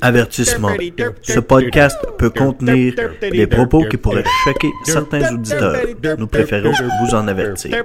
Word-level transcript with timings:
Avertissement. 0.00 0.72
Ce 1.22 1.40
podcast 1.40 1.98
peut 2.18 2.30
contenir 2.30 2.94
des 3.20 3.46
propos 3.46 3.84
qui 3.84 3.96
pourraient 3.96 4.24
choquer 4.44 4.70
certains 4.84 5.32
auditeurs. 5.32 5.76
Nous 6.18 6.26
préférons 6.26 6.72
vous 6.72 7.14
en 7.14 7.28
avertir. 7.28 7.82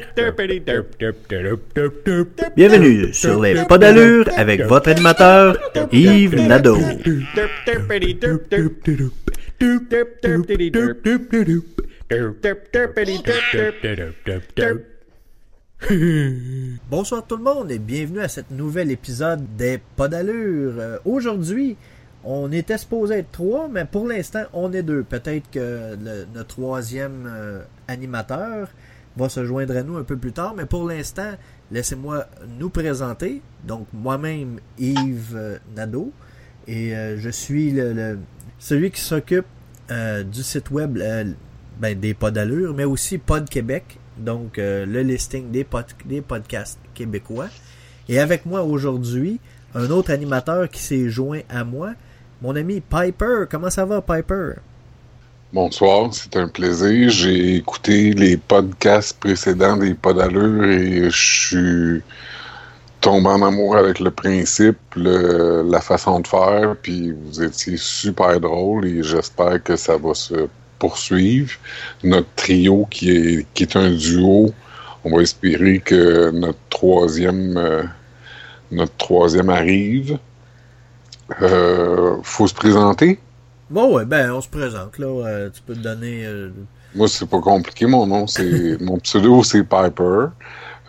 Bienvenue 2.56 3.14
sur 3.14 3.42
les 3.42 3.66
Pas 3.66 3.78
d'allure 3.78 4.26
avec 4.36 4.64
votre 4.64 4.90
animateur 4.90 5.58
Yves 5.92 6.36
Nadeau. 6.36 6.78
Bonsoir 16.90 17.26
tout 17.28 17.36
le 17.36 17.44
monde 17.44 17.70
et 17.70 17.78
bienvenue 17.78 18.22
à 18.22 18.30
cet 18.30 18.52
nouvel 18.52 18.90
épisode 18.90 19.44
des 19.58 19.82
Pas 19.98 20.08
d'allure. 20.08 20.76
Euh, 20.78 20.98
Aujourd'hui, 21.04 21.76
on 22.24 22.54
était 22.54 22.78
supposé 22.78 23.16
être 23.16 23.32
trois, 23.32 23.68
mais 23.68 23.84
pour 23.84 24.08
l'instant, 24.08 24.44
on 24.54 24.72
est 24.72 24.84
deux. 24.84 25.04
Peut-être 25.04 25.50
que 25.52 25.98
le, 26.02 26.44
troisième 26.44 27.26
euh, 27.28 27.64
animateur 27.90 28.70
va 29.18 29.28
se 29.28 29.44
joindre 29.44 29.76
à 29.76 29.84
nous 29.84 29.98
un 29.98 30.04
peu 30.04 30.16
plus 30.16 30.32
tard, 30.32 30.54
mais 30.56 30.66
pour 30.66 30.88
l'instant, 30.88 31.34
laissez-moi 31.70 32.28
nous 32.60 32.70
présenter. 32.70 33.42
Donc, 33.66 33.88
moi-même, 33.92 34.60
Yves 34.80 35.36
euh, 35.36 35.58
Nadeau, 35.76 36.14
et 36.66 36.94
je 37.18 37.30
suis 37.30 37.78
celui 38.58 38.90
qui 38.90 39.02
s'occupe 39.02 39.48
du 39.90 40.44
site 40.44 40.72
web 40.72 40.98
ben, 41.78 42.00
des 42.00 42.14
Pas 42.14 42.32
d'allure, 42.32 42.74
mais 42.74 42.86
aussi 42.86 43.18
Pod 43.18 43.50
Québec, 43.50 44.00
donc 44.18 44.58
euh, 44.58 44.86
le 44.86 45.02
listing 45.02 45.52
des, 45.52 45.64
pod- 45.64 45.86
des 46.06 46.22
podcasts 46.22 46.80
québécois. 46.94 47.48
Et 48.10 48.20
avec 48.20 48.46
moi 48.46 48.64
aujourd'hui, 48.64 49.40
un 49.76 49.90
autre 49.90 50.12
animateur 50.12 50.70
qui 50.70 50.82
s'est 50.82 51.10
joint 51.10 51.42
à 51.50 51.64
moi, 51.64 51.94
mon 52.42 52.56
ami 52.56 52.82
Piper. 52.82 53.46
Comment 53.50 53.70
ça 53.70 53.86
va, 53.86 54.02
Piper? 54.02 54.54
Bonsoir, 55.52 56.14
c'est 56.14 56.36
un 56.36 56.48
plaisir. 56.48 57.10
J'ai 57.10 57.56
écouté 57.56 58.14
les 58.14 58.38
podcasts 58.38 59.18
précédents 59.20 59.78
des 59.78 59.94
Pas 59.94 60.14
d'allure 60.14 60.66
et 60.66 61.10
je 61.10 61.48
suis 61.48 62.02
tombé 63.02 63.28
en 63.28 63.42
amour 63.42 63.76
avec 63.78 64.00
le 64.00 64.12
principe, 64.12 64.78
la 64.96 65.82
façon 65.82 66.22
de 66.22 66.28
faire, 66.28 66.76
puis 66.82 67.12
vous 67.12 67.44
étiez 67.44 67.78
super 67.78 68.40
drôle 68.40 68.86
et 68.86 69.04
j'espère 69.04 69.62
que 69.62 69.76
ça 69.76 69.98
va 69.98 70.14
se 70.14 70.48
poursuivre. 70.84 71.54
Notre 72.04 72.28
trio 72.36 72.86
qui 72.92 73.10
est, 73.12 73.48
qui 73.54 73.64
est 73.64 73.78
un 73.78 73.92
duo, 73.92 74.54
on 75.06 75.16
va 75.16 75.22
espérer 75.22 75.80
que 75.80 76.30
notre 76.32 76.60
troisième, 76.70 77.56
euh, 77.56 77.84
notre 78.70 78.98
troisième 78.98 79.50
arrive. 79.50 80.20
Euh, 81.42 82.18
faut 82.22 82.48
se 82.48 82.54
présenter? 82.54 83.18
Bon, 83.70 83.96
ouais, 83.96 84.04
ben, 84.04 84.34
on 84.34 84.42
se 84.42 84.50
présente, 84.50 85.00
là. 85.00 85.08
Euh, 85.08 85.50
tu 85.54 85.62
peux 85.62 85.74
te 85.74 85.80
donner... 85.80 86.28
Moi, 86.94 87.08
c'est 87.08 87.30
pas 87.30 87.40
compliqué. 87.40 87.86
Mon 87.86 88.06
nom, 88.06 88.28
c'est 88.28 88.78
mon 88.82 88.98
pseudo, 89.00 89.42
c'est 89.42 89.64
Piper. 89.64 90.26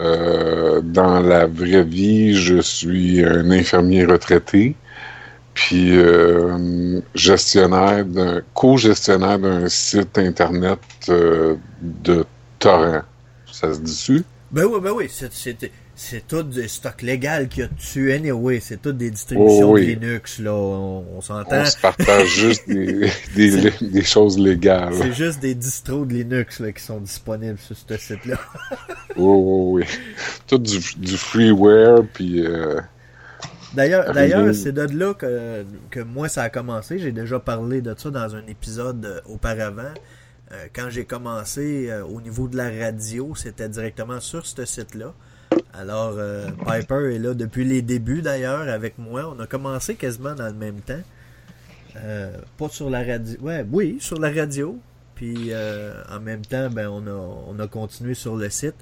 Dans 0.00 1.20
la 1.20 1.46
vraie 1.46 1.84
vie, 1.84 2.34
je 2.34 2.60
suis 2.60 3.24
un 3.24 3.48
infirmier 3.52 4.04
retraité, 4.04 4.74
puis 5.54 5.96
euh, 5.96 7.00
gestionnaire 7.14 8.04
d'un 8.04 8.42
co-gestionnaire 8.52 9.38
d'un 9.38 9.68
site 9.68 10.18
internet 10.18 10.80
euh, 11.08 11.54
de 11.80 12.26
torrent. 12.58 13.02
Ça 13.50 13.72
se 13.72 13.80
dit-tu? 13.80 14.24
Ben 14.50 14.64
oui, 14.66 14.80
ben 14.80 14.92
oui, 14.92 15.10
c'est, 15.96 16.28
tout 16.28 16.42
du 16.42 16.68
stock 16.68 17.02
légal 17.02 17.48
qu'il 17.48 17.62
y 17.62 17.66
a 17.66 17.68
dessus. 17.68 18.12
Anyway, 18.12 18.60
c'est 18.60 18.80
tout 18.82 18.92
des 18.92 19.10
distributions 19.10 19.70
Oh 19.70 19.74
oui. 19.74 19.82
de 19.86 20.00
Linux, 20.00 20.38
là. 20.40 20.52
On, 20.52 21.04
on 21.16 21.20
s'entend. 21.20 21.62
On 21.62 21.64
se 21.64 21.78
partage 21.78 22.28
juste 22.28 22.68
des, 22.68 23.10
des, 23.36 23.70
des 23.80 24.02
choses 24.02 24.38
légales. 24.38 24.94
C'est 25.00 25.12
juste 25.12 25.40
des 25.40 25.54
distros 25.54 26.04
de 26.04 26.14
Linux, 26.14 26.60
là, 26.60 26.72
qui 26.72 26.82
sont 26.82 27.00
disponibles 27.00 27.58
sur 27.58 27.76
ce 27.76 27.96
site-là. 27.96 28.36
Oh, 29.16 29.70
oui, 29.72 29.82
oui. 29.82 29.98
Tout 30.46 30.58
du, 30.58 30.78
du 30.98 31.16
freeware, 31.16 32.02
puis 32.12 32.44
euh, 32.44 32.80
D'ailleurs, 33.74 34.04
Ah, 34.08 34.12
d'ailleurs, 34.12 34.54
c'est 34.54 34.72
de 34.72 34.82
là 34.98 35.14
que, 35.14 35.64
que 35.90 36.00
moi 36.00 36.28
ça 36.28 36.42
a 36.42 36.50
commencé. 36.50 36.98
J'ai 36.98 37.12
déjà 37.12 37.40
parlé 37.40 37.80
de 37.80 37.94
ça 37.96 38.10
dans 38.10 38.34
un 38.36 38.46
épisode 38.46 39.04
euh, 39.04 39.20
auparavant. 39.26 39.92
Euh, 40.52 40.66
quand 40.74 40.90
j'ai 40.90 41.04
commencé 41.04 41.88
euh, 41.90 42.04
au 42.04 42.20
niveau 42.20 42.48
de 42.48 42.56
la 42.56 42.70
radio, 42.70 43.34
c'était 43.34 43.68
directement 43.68 44.20
sur 44.20 44.46
ce 44.46 44.64
site-là. 44.64 45.12
Alors, 45.72 46.14
euh, 46.18 46.48
Piper 46.66 47.14
est 47.14 47.18
là 47.18 47.34
depuis 47.34 47.64
les 47.64 47.82
débuts 47.82 48.22
d'ailleurs 48.22 48.68
avec 48.68 48.98
moi. 48.98 49.32
On 49.36 49.40
a 49.40 49.46
commencé 49.46 49.94
quasiment 49.96 50.34
dans 50.34 50.46
le 50.46 50.54
même 50.54 50.80
temps. 50.80 51.02
Euh, 51.96 52.32
pas 52.58 52.68
sur 52.68 52.90
la 52.90 53.02
radio. 53.02 53.38
Ouais, 53.40 53.64
oui, 53.70 53.96
sur 54.00 54.20
la 54.20 54.30
radio. 54.30 54.78
Puis 55.14 55.48
euh, 55.50 55.94
en 56.10 56.20
même 56.20 56.44
temps, 56.44 56.68
ben 56.70 56.88
on 56.88 57.06
a 57.06 57.12
on 57.48 57.58
a 57.60 57.66
continué 57.68 58.14
sur 58.14 58.36
le 58.36 58.50
site. 58.50 58.74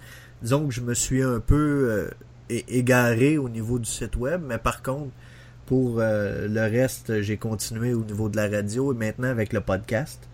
Disons 0.43 0.67
que 0.67 0.73
je 0.75 0.81
me 0.81 0.95
suis 0.95 1.23
un 1.23 1.41
peu 1.41 2.09
égaré 2.51 3.39
au 3.39 3.49
niveau 3.49 3.79
du 3.79 3.89
site 3.89 4.17
web, 4.17 4.43
mais 4.47 4.59
par 4.59 4.83
contre, 4.83 5.11
pour 5.67 5.97
euh, 6.01 6.49
le 6.49 6.61
reste, 6.63 7.21
j'ai 7.23 7.37
continué 7.37 7.95
au 7.95 8.05
niveau 8.05 8.29
de 8.29 8.37
la 8.37 8.49
radio 8.49 8.93
et 8.93 8.97
maintenant 8.97 9.29
avec 9.29 9.53
le 9.53 9.61
podcast. 9.61 10.29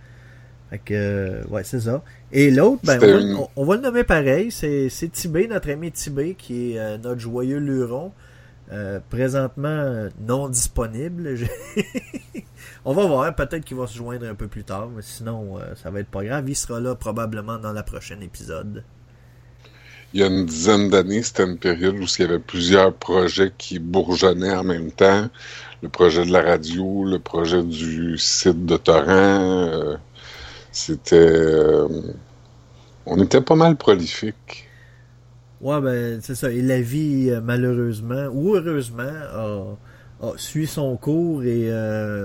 Fait 0.71 0.79
que, 0.79 0.95
euh, 0.95 1.45
ouais, 1.49 1.65
c'est 1.65 1.81
ça. 1.81 2.03
Et 2.33 2.51
l'autre, 2.51 2.83
ben, 2.85 2.99
on 3.03 3.07
va, 3.07 3.21
une- 3.21 3.35
on- 3.37 3.49
on 3.57 3.65
va 3.65 3.77
le 3.77 3.83
nommer 3.83 4.05
pareil. 4.05 4.51
C'est, 4.51 4.89
Tibé, 5.13 5.47
notre 5.49 5.71
ami 5.71 5.91
Tibé, 5.93 6.35
qui 6.35 6.73
est 6.73 6.79
euh, 6.79 6.99
notre 6.99 7.21
joyeux 7.21 7.59
luron. 7.59 8.13
Euh, 8.71 9.01
présentement 9.09 10.09
non 10.21 10.49
disponible. 10.51 11.37
Je- 11.37 11.47
on 12.85 12.93
va 12.93 13.07
voir, 13.07 13.35
peut-être 13.35 13.65
qu'il 13.65 13.79
va 13.79 13.87
se 13.87 13.97
joindre 13.97 14.27
un 14.27 14.35
peu 14.35 14.47
plus 14.47 14.65
tard, 14.65 14.89
mais 14.95 15.01
sinon, 15.03 15.57
ça 15.83 15.91
va 15.91 16.01
être 16.01 16.09
pas 16.11 16.23
grave. 16.25 16.49
Il 16.49 16.55
sera 16.57 16.79
là 16.81 16.95
probablement 16.95 17.57
dans 17.59 17.73
la 17.73 17.83
prochaine 17.83 18.23
épisode. 18.23 18.85
Il 20.13 20.21
y 20.21 20.23
a 20.23 20.27
une 20.27 20.47
dizaine 20.47 20.89
d'années, 20.91 21.23
c'était 21.23 21.45
une 21.45 21.59
période 21.59 21.97
où 21.97 22.05
il 22.05 22.21
y 22.23 22.25
avait 22.25 22.39
plusieurs 22.39 22.95
projets 22.95 23.53
qui 23.57 23.79
bourgeonnaient 23.79 24.55
en 24.55 24.65
même 24.65 24.91
temps. 24.93 25.29
Le 25.83 25.89
projet 25.89 26.25
de 26.27 26.33
la 26.33 26.43
radio, 26.43 27.05
le 27.05 27.19
projet 27.19 27.63
du 27.63 28.19
site 28.19 28.67
de 28.67 28.77
torrent. 28.77 29.07
euh, 29.09 29.97
c'était... 30.73 31.17
euh, 31.17 31.89
on 33.07 33.21
était 33.23 33.41
pas 33.41 33.57
mal 33.57 33.77
prolifique. 33.77 34.69
Ouais, 35.61 35.81
ben, 35.81 36.21
c'est 36.23 36.35
ça. 36.37 36.51
Et 36.53 36.63
la 36.63 36.81
vie, 36.81 37.31
euh, 37.31 37.41
malheureusement, 37.41 38.27
ou 38.33 38.55
heureusement, 38.55 39.03
a, 39.03 39.77
a 40.23 40.33
suit 40.37 40.67
son 40.69 40.97
cours 40.97 41.43
et, 41.45 41.69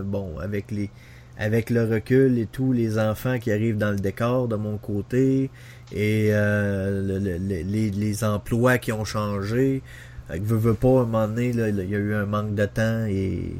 bon, 0.05 0.37
avec 0.39 0.71
les, 0.71 0.91
avec 1.37 1.69
le 1.71 1.83
recul 1.85 2.37
et 2.37 2.45
tous 2.47 2.73
les 2.73 2.99
enfants 2.99 3.39
qui 3.39 3.51
arrivent 3.51 3.77
dans 3.77 3.91
le 3.91 3.97
décor 3.99 4.47
de 4.47 4.55
mon 4.55 4.77
côté 4.77 5.49
et 5.91 6.29
euh, 6.31 7.01
le- 7.05 7.19
le- 7.19 7.37
le- 7.37 7.61
les, 7.63 7.91
les 7.91 8.23
emplois 8.23 8.77
qui 8.77 8.91
ont 8.91 9.05
changé, 9.05 9.81
fait 10.29 10.39
que 10.39 10.45
veux, 10.45 10.73
pas, 10.73 10.87
à 10.87 10.91
un 11.01 11.05
moment 11.05 11.27
donné, 11.27 11.53
là, 11.53 11.69
il 11.69 11.75
y 11.89 11.95
a 11.95 11.99
eu 11.99 12.13
un 12.13 12.25
manque 12.25 12.55
de 12.55 12.65
temps 12.65 13.05
et 13.07 13.55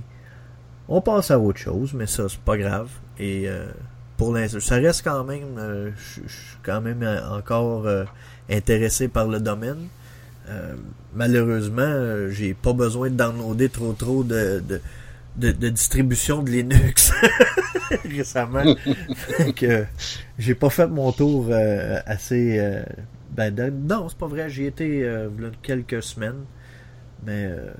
on 0.87 1.01
passe 1.01 1.31
à 1.31 1.39
autre 1.39 1.59
chose, 1.59 1.93
mais 1.93 2.07
ça, 2.07 2.27
c'est 2.29 2.39
pas 2.39 2.57
grave. 2.57 2.89
Et 3.19 3.47
euh, 3.47 3.65
pour 4.17 4.33
l'instant, 4.33 4.59
ça 4.59 4.75
reste 4.75 5.03
quand 5.03 5.23
même, 5.23 5.57
euh, 5.57 5.91
je 5.97 6.21
suis 6.27 6.57
quand 6.63 6.81
même 6.81 7.03
euh, 7.03 7.29
encore 7.29 7.85
euh, 7.87 8.05
intéressé 8.49 9.07
par 9.07 9.27
le 9.27 9.39
domaine. 9.39 9.87
Euh, 10.49 10.73
malheureusement, 11.15 11.81
euh, 11.83 12.29
j'ai 12.29 12.53
pas 12.53 12.73
besoin 12.73 13.09
de 13.09 13.15
downloader 13.15 13.69
trop 13.69 13.93
trop 13.93 14.23
de, 14.23 14.61
de, 14.67 14.81
de, 15.37 15.51
de 15.51 15.69
distribution 15.69 16.43
de 16.43 16.51
Linux 16.51 17.11
récemment. 18.05 18.75
Que 19.55 19.85
j'ai 20.37 20.55
pas 20.55 20.69
fait 20.69 20.87
mon 20.87 21.11
tour 21.11 21.47
euh, 21.49 21.99
assez. 22.05 22.59
euh, 22.59 22.83
ben, 23.35 23.53
non, 23.71 24.09
c'est 24.09 24.17
pas 24.17 24.27
vrai. 24.27 24.49
J'y 24.49 24.65
étais 24.65 25.01
euh, 25.03 25.29
quelques 25.61 26.03
semaines. 26.03 26.45
Mais 27.25 27.45
euh, 27.45 27.71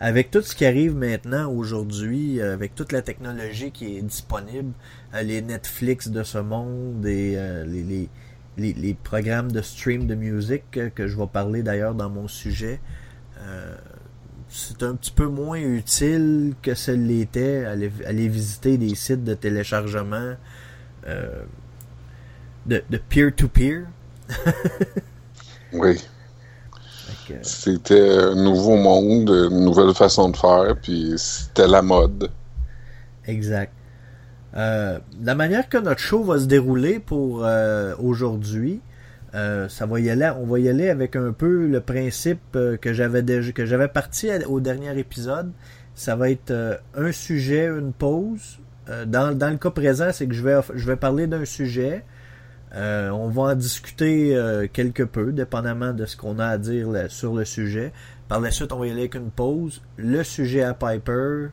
avec 0.00 0.30
tout 0.30 0.42
ce 0.42 0.54
qui 0.54 0.64
arrive 0.66 0.94
maintenant, 0.94 1.50
aujourd'hui, 1.50 2.40
euh, 2.40 2.54
avec 2.54 2.74
toute 2.74 2.92
la 2.92 3.02
technologie 3.02 3.72
qui 3.72 3.96
est 3.96 4.02
disponible, 4.02 4.72
euh, 5.14 5.22
les 5.22 5.42
Netflix 5.42 6.08
de 6.08 6.22
ce 6.22 6.38
monde 6.38 7.04
et 7.06 7.36
les, 7.66 7.82
les, 7.82 8.08
les, 8.56 8.72
les 8.74 8.94
programmes 8.94 9.50
de 9.50 9.62
stream 9.62 10.06
de 10.06 10.14
musique 10.14 10.78
que 10.94 11.06
je 11.08 11.16
vais 11.16 11.26
parler 11.26 11.62
d'ailleurs 11.62 11.94
dans 11.94 12.10
mon 12.10 12.28
sujet, 12.28 12.80
c'est 14.48 14.82
un 14.82 14.94
petit 14.94 15.10
peu 15.10 15.26
moins 15.26 15.58
utile 15.58 16.54
que 16.62 16.74
ce 16.74 16.90
l'était 16.90 17.64
aller, 17.64 17.92
aller 18.06 18.28
visiter 18.28 18.78
des 18.78 18.94
sites 18.94 19.24
de 19.24 19.34
téléchargement 19.34 20.34
euh, 21.06 21.42
de 22.66 22.82
de 22.88 22.98
peer-to-peer. 22.98 23.84
Oui. 25.72 26.00
Que, 27.26 27.34
C'était 27.42 28.10
un 28.18 28.34
nouveau 28.34 28.76
monde, 28.76 29.28
une 29.28 29.64
nouvelle 29.64 29.94
façon 29.94 30.30
de 30.30 30.36
faire, 30.36 30.74
puis 30.80 31.14
c'était 31.16 31.66
la 31.66 31.82
mode. 31.82 32.30
Exact. 33.26 33.72
Euh, 34.56 34.98
la 35.22 35.34
manière 35.34 35.68
que 35.68 35.76
notre 35.76 36.00
show 36.00 36.24
va 36.24 36.38
se 36.38 36.46
dérouler 36.46 36.98
pour 36.98 37.44
euh, 37.44 37.94
aujourd'hui, 37.98 38.80
Euh, 39.34 39.68
ça 39.68 39.86
va 39.86 40.00
y 40.00 40.08
aller, 40.08 40.30
on 40.38 40.46
va 40.46 40.58
y 40.58 40.68
aller 40.68 40.88
avec 40.88 41.14
un 41.14 41.32
peu 41.32 41.66
le 41.66 41.80
principe 41.80 42.40
euh, 42.56 42.76
que 42.78 42.94
j'avais 42.94 43.22
déjà, 43.22 43.52
que 43.52 43.66
j'avais 43.66 43.88
parti 43.88 44.30
au 44.46 44.60
dernier 44.60 44.98
épisode. 44.98 45.52
Ça 45.94 46.16
va 46.16 46.30
être 46.30 46.50
euh, 46.50 46.76
un 46.94 47.12
sujet, 47.12 47.66
une 47.66 47.92
pause. 47.92 48.58
Dans, 49.06 49.36
dans, 49.36 49.50
le 49.50 49.58
cas 49.58 49.68
présent, 49.68 50.08
c'est 50.14 50.26
que 50.26 50.32
je 50.32 50.42
vais, 50.42 50.58
je 50.74 50.86
vais 50.86 50.96
parler 50.96 51.26
d'un 51.26 51.44
sujet. 51.44 52.06
on 52.72 53.28
va 53.28 53.42
en 53.42 53.54
discuter 53.54 54.34
quelque 54.72 55.02
peu, 55.02 55.30
dépendamment 55.30 55.92
de 55.92 56.06
ce 56.06 56.16
qu'on 56.16 56.38
a 56.38 56.46
à 56.46 56.56
dire 56.56 56.88
sur 57.10 57.34
le 57.34 57.44
sujet. 57.44 57.92
Par 58.28 58.40
la 58.40 58.50
suite, 58.50 58.72
on 58.72 58.78
va 58.78 58.86
y 58.86 58.90
aller 58.90 59.00
avec 59.00 59.14
une 59.14 59.30
pause. 59.30 59.82
Le 59.98 60.24
sujet 60.24 60.62
à 60.62 60.72
Piper, 60.72 61.48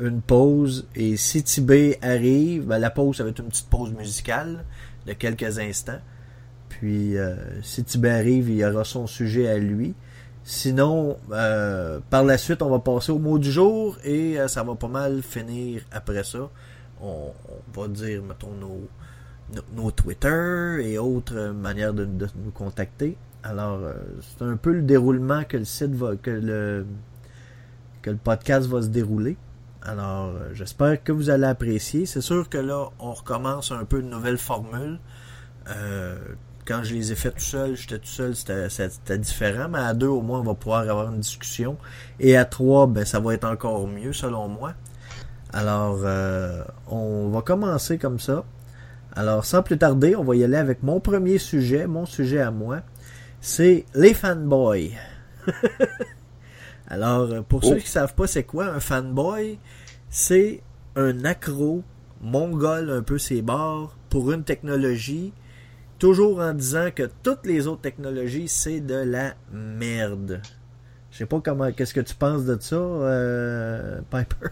une 0.00 0.22
pause. 0.22 0.88
Et 0.96 1.16
si 1.16 1.44
Tibet 1.44 2.00
arrive, 2.02 2.66
ben, 2.66 2.80
la 2.80 2.90
pause, 2.90 3.18
ça 3.18 3.22
va 3.22 3.30
être 3.30 3.38
une 3.38 3.48
petite 3.48 3.70
pause 3.70 3.92
musicale 3.92 4.64
de 5.06 5.12
quelques 5.12 5.60
instants. 5.60 6.00
Puis, 6.72 7.18
euh, 7.18 7.34
si 7.62 7.84
Tibet 7.84 8.10
arrive, 8.10 8.48
il 8.48 8.56
y 8.56 8.64
aura 8.64 8.82
son 8.82 9.06
sujet 9.06 9.46
à 9.46 9.58
lui. 9.58 9.94
Sinon, 10.42 11.18
euh, 11.30 12.00
par 12.08 12.24
la 12.24 12.38
suite, 12.38 12.62
on 12.62 12.70
va 12.70 12.78
passer 12.78 13.12
au 13.12 13.18
mot 13.18 13.38
du 13.38 13.52
jour 13.52 13.98
et 14.04 14.40
euh, 14.40 14.48
ça 14.48 14.62
va 14.62 14.74
pas 14.74 14.88
mal 14.88 15.22
finir 15.22 15.82
après 15.92 16.24
ça. 16.24 16.48
On, 17.02 17.32
va 17.74 17.88
dire, 17.88 18.22
mettons, 18.22 18.52
nos, 18.58 18.88
nos, 19.76 19.90
Twitter 19.90 20.78
et 20.82 20.96
autres 20.96 21.50
manières 21.50 21.92
de, 21.92 22.06
nous 22.06 22.50
contacter. 22.54 23.18
Alors, 23.42 23.80
c'est 24.20 24.42
un 24.42 24.56
peu 24.56 24.72
le 24.72 24.82
déroulement 24.82 25.44
que 25.44 25.58
le 25.58 25.66
site 25.66 25.94
va, 25.94 26.16
que 26.16 26.30
le, 26.30 26.86
que 28.00 28.08
le 28.08 28.16
podcast 28.16 28.66
va 28.66 28.80
se 28.80 28.88
dérouler. 28.88 29.36
Alors, 29.82 30.32
j'espère 30.54 31.04
que 31.04 31.12
vous 31.12 31.28
allez 31.28 31.44
apprécier. 31.44 32.06
C'est 32.06 32.22
sûr 32.22 32.48
que 32.48 32.58
là, 32.58 32.88
on 32.98 33.12
recommence 33.12 33.72
un 33.72 33.84
peu 33.84 34.00
une 34.00 34.08
nouvelle 34.08 34.38
formule. 34.38 34.98
Euh, 35.68 36.16
quand 36.72 36.82
je 36.84 36.94
les 36.94 37.12
ai 37.12 37.14
fait 37.14 37.30
tout 37.30 37.40
seul, 37.40 37.76
j'étais 37.76 37.98
tout 37.98 38.06
seul, 38.06 38.34
c'était 38.34 39.18
différent, 39.18 39.68
mais 39.68 39.80
à 39.80 39.92
deux, 39.92 40.06
au 40.06 40.22
moins, 40.22 40.40
on 40.40 40.42
va 40.42 40.54
pouvoir 40.54 40.80
avoir 40.88 41.12
une 41.12 41.20
discussion. 41.20 41.76
Et 42.18 42.34
à 42.34 42.46
trois, 42.46 42.86
ben, 42.86 43.04
ça 43.04 43.20
va 43.20 43.34
être 43.34 43.44
encore 43.44 43.86
mieux, 43.86 44.14
selon 44.14 44.48
moi. 44.48 44.72
Alors, 45.52 46.00
euh, 46.02 46.64
on 46.86 47.28
va 47.28 47.42
commencer 47.42 47.98
comme 47.98 48.18
ça. 48.18 48.46
Alors, 49.14 49.44
sans 49.44 49.62
plus 49.62 49.76
tarder, 49.76 50.16
on 50.16 50.24
va 50.24 50.34
y 50.34 50.44
aller 50.44 50.56
avec 50.56 50.82
mon 50.82 50.98
premier 50.98 51.36
sujet, 51.36 51.86
mon 51.86 52.06
sujet 52.06 52.40
à 52.40 52.50
moi. 52.50 52.80
C'est 53.42 53.84
les 53.94 54.14
fanboys. 54.14 54.92
Alors, 56.88 57.44
pour 57.44 57.62
ceux 57.64 57.74
oh. 57.74 57.76
qui 57.76 57.84
ne 57.84 57.88
savent 57.88 58.14
pas 58.14 58.26
c'est 58.26 58.44
quoi 58.44 58.68
un 58.68 58.80
fanboy, 58.80 59.58
c'est 60.08 60.62
un 60.96 61.26
accro 61.26 61.82
mongol 62.22 62.88
un 62.88 63.02
peu 63.02 63.18
ses 63.18 63.42
bords 63.42 63.94
pour 64.08 64.32
une 64.32 64.44
technologie 64.44 65.34
toujours 66.02 66.40
en 66.40 66.52
disant 66.52 66.88
que 66.92 67.08
toutes 67.22 67.46
les 67.46 67.68
autres 67.68 67.82
technologies, 67.82 68.48
c'est 68.48 68.80
de 68.80 68.96
la 68.96 69.34
merde. 69.52 70.42
Je 71.12 71.18
sais 71.18 71.26
pas 71.26 71.40
comment, 71.40 71.70
qu'est-ce 71.70 71.94
que 71.94 72.00
tu 72.00 72.16
penses 72.16 72.44
de 72.44 72.58
ça, 72.60 72.74
euh, 72.74 74.00
Piper? 74.10 74.48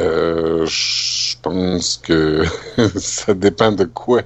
Euh, 0.00 0.66
je 0.66 1.36
pense 1.42 1.96
que 1.98 2.42
ça 2.96 3.34
dépend 3.34 3.70
de 3.70 3.84
quoi, 3.84 4.22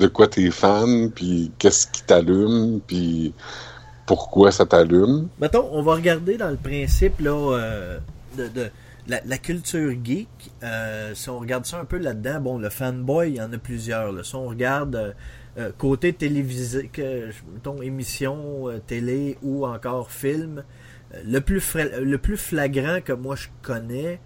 de 0.00 0.08
quoi 0.08 0.26
t'es 0.26 0.50
fan, 0.50 1.12
puis 1.12 1.52
qu'est-ce 1.60 1.86
qui 1.86 2.02
t'allume, 2.02 2.80
puis 2.84 3.32
pourquoi 4.04 4.50
ça 4.50 4.66
t'allume. 4.66 5.28
Mettons, 5.40 5.68
on 5.70 5.82
va 5.82 5.94
regarder 5.94 6.36
dans 6.36 6.50
le 6.50 6.56
principe 6.56 7.20
là 7.20 7.56
euh, 7.56 7.98
de, 8.36 8.68
la, 9.06 9.38
culture 9.38 9.94
geek. 10.02 10.26
si 11.14 11.30
on 11.30 11.38
regarde 11.38 11.66
ça 11.66 11.78
un 11.78 11.84
peu 11.84 11.98
là-dedans, 11.98 12.40
bon, 12.40 12.58
le 12.58 12.68
fanboy, 12.68 13.30
il 13.30 13.36
y 13.36 13.40
en 13.40 13.52
a 13.52 13.58
plusieurs. 13.58 14.10
Là. 14.10 14.24
Si 14.24 14.34
on 14.34 14.48
regarde 14.48 15.14
euh, 15.56 15.70
côté 15.78 16.12
télévisé, 16.12 16.90
que, 16.92 17.30
émission, 17.82 18.68
euh, 18.68 18.80
télé 18.84 19.38
ou 19.40 19.64
encore 19.64 20.10
film, 20.10 20.64
euh, 21.14 21.20
le, 21.24 21.40
plus 21.40 21.76
le 21.76 22.18
plus 22.18 22.36
flagrant 22.36 23.00
que 23.00 23.12
moi 23.12 23.36
je 23.36 23.46
connais, 23.62 24.20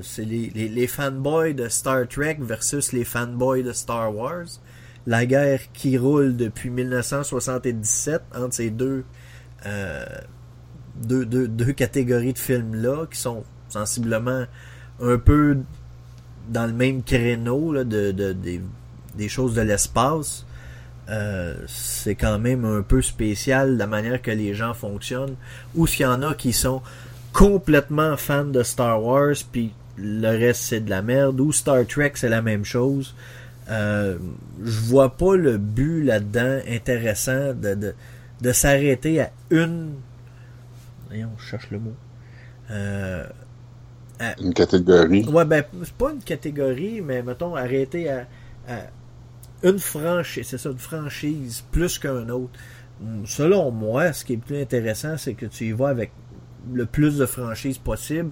c'est 0.00 0.24
les, 0.24 0.48
les, 0.48 0.86
fanboys 0.86 1.52
de 1.52 1.68
Star 1.68 2.08
Trek 2.08 2.38
versus 2.40 2.92
les 2.92 3.04
fanboys 3.04 3.62
de 3.62 3.72
Star 3.72 4.16
Wars. 4.16 4.46
La 5.06 5.26
guerre 5.26 5.60
qui 5.74 5.98
roule 5.98 6.34
depuis 6.38 6.70
1977 6.70 8.22
entre 8.34 8.54
ces 8.54 8.70
deux, 8.70 9.04
deux, 10.96 11.26
deux, 11.26 11.48
deux, 11.48 11.72
catégories 11.74 12.32
de 12.32 12.38
films-là 12.38 13.04
qui 13.10 13.20
sont 13.20 13.44
sensiblement 13.68 14.46
un 15.02 15.18
peu 15.18 15.58
dans 16.48 16.66
le 16.66 16.72
même 16.72 17.02
créneau 17.02 17.70
là, 17.74 17.84
de, 17.84 18.10
de, 18.12 18.32
des 18.32 18.62
des 19.18 19.28
choses 19.28 19.54
de 19.54 19.60
l'espace, 19.60 20.46
euh, 21.10 21.54
c'est 21.66 22.14
quand 22.14 22.38
même 22.38 22.64
un 22.64 22.82
peu 22.82 23.00
spécial 23.00 23.76
la 23.76 23.86
manière 23.86 24.20
que 24.20 24.30
les 24.30 24.54
gens 24.54 24.74
fonctionnent. 24.74 25.36
Ou 25.74 25.86
s'il 25.86 26.02
y 26.02 26.06
en 26.06 26.22
a 26.22 26.34
qui 26.34 26.52
sont 26.52 26.82
complètement 27.32 28.16
fans 28.16 28.44
de 28.44 28.62
Star 28.62 29.02
Wars, 29.02 29.36
puis 29.50 29.72
le 29.96 30.28
reste 30.28 30.62
c'est 30.62 30.80
de 30.80 30.90
la 30.90 31.02
merde. 31.02 31.40
Ou 31.40 31.52
Star 31.52 31.86
Trek 31.86 32.12
c'est 32.14 32.28
la 32.28 32.42
même 32.42 32.64
chose. 32.64 33.14
Euh, 33.70 34.16
je 34.62 34.80
vois 34.80 35.16
pas 35.16 35.36
le 35.36 35.58
but 35.58 36.02
là-dedans 36.02 36.60
intéressant 36.68 37.52
de, 37.54 37.94
de, 38.40 38.52
s'arrêter 38.52 39.20
à 39.20 39.30
une. 39.50 39.94
Voyons, 41.08 41.30
je 41.38 41.44
cherche 41.44 41.70
le 41.70 41.78
mot. 41.78 41.94
Euh, 42.70 43.26
une 44.40 44.54
catégorie. 44.54 45.24
Ouais, 45.26 45.44
ben, 45.44 45.64
c'est 45.84 45.92
pas 45.92 46.12
une 46.12 46.22
catégorie, 46.22 47.00
mais 47.02 47.22
mettons, 47.22 47.56
arrêter 47.56 48.10
à 48.10 48.26
une 49.62 49.78
franchise, 49.78 50.46
c'est 50.46 50.58
ça, 50.58 50.70
une 50.70 50.78
franchise 50.78 51.64
plus 51.70 51.98
qu'un 51.98 52.28
autre. 52.28 52.58
Selon 53.24 53.70
moi, 53.70 54.12
ce 54.12 54.24
qui 54.24 54.34
est 54.34 54.38
plus 54.38 54.60
intéressant, 54.60 55.16
c'est 55.16 55.34
que 55.34 55.46
tu 55.46 55.66
y 55.66 55.72
vas 55.72 55.88
avec 55.88 56.10
le 56.72 56.86
plus 56.86 57.18
de 57.18 57.26
franchises 57.26 57.78
possible 57.78 58.30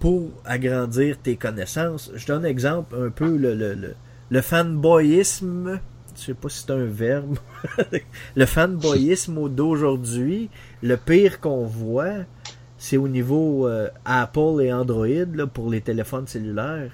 pour 0.00 0.30
agrandir 0.44 1.18
tes 1.18 1.36
connaissances. 1.36 2.10
Je 2.14 2.26
donne 2.26 2.44
un 2.44 2.48
exemple 2.48 2.96
un 2.96 3.10
peu 3.10 3.36
le, 3.36 3.54
le, 3.54 3.94
le, 4.30 4.40
fanboyisme. 4.40 5.80
Je 6.16 6.20
sais 6.20 6.34
pas 6.34 6.48
si 6.48 6.64
c'est 6.66 6.72
un 6.72 6.84
verbe. 6.84 7.38
le 8.34 8.46
fanboyisme 8.46 9.48
d'aujourd'hui, 9.48 10.50
le 10.82 10.96
pire 10.96 11.40
qu'on 11.40 11.64
voit, 11.64 12.24
c'est 12.78 12.96
au 12.96 13.06
niveau 13.06 13.68
euh, 13.68 13.88
Apple 14.04 14.60
et 14.60 14.72
Android 14.72 15.46
pour 15.54 15.70
les 15.70 15.80
téléphones 15.80 16.26
cellulaires. 16.26 16.90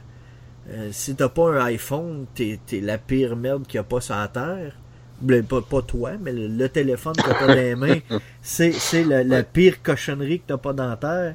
Euh, 0.71 0.91
si 0.93 1.15
t'as 1.15 1.29
pas 1.29 1.51
un 1.51 1.65
iPhone, 1.67 2.27
t'es, 2.35 2.59
la 2.83 2.99
pire 2.99 3.37
merde 3.37 3.67
qu'il 3.67 3.79
n'y 3.79 3.81
a 3.81 3.85
pas 3.85 4.01
sur 4.01 4.17
la 4.17 4.29
terre. 4.29 4.75
Ben, 5.21 5.43
pas, 5.43 5.63
pas, 5.63 5.83
toi, 5.83 6.13
mais 6.21 6.33
le, 6.33 6.69
téléphone 6.69 7.15
que 7.17 7.23
t'as 7.23 7.47
dans 7.47 7.55
les 7.55 7.75
mains, 7.75 7.99
c'est, 8.43 8.73
c'est 8.73 9.03
la, 9.03 9.43
pire 9.43 9.83
cochonnerie 9.83 10.41
que 10.41 10.45
t'as 10.49 10.59
pas 10.59 10.73
dans 10.73 10.89
la 10.89 10.97
terre. 10.97 11.35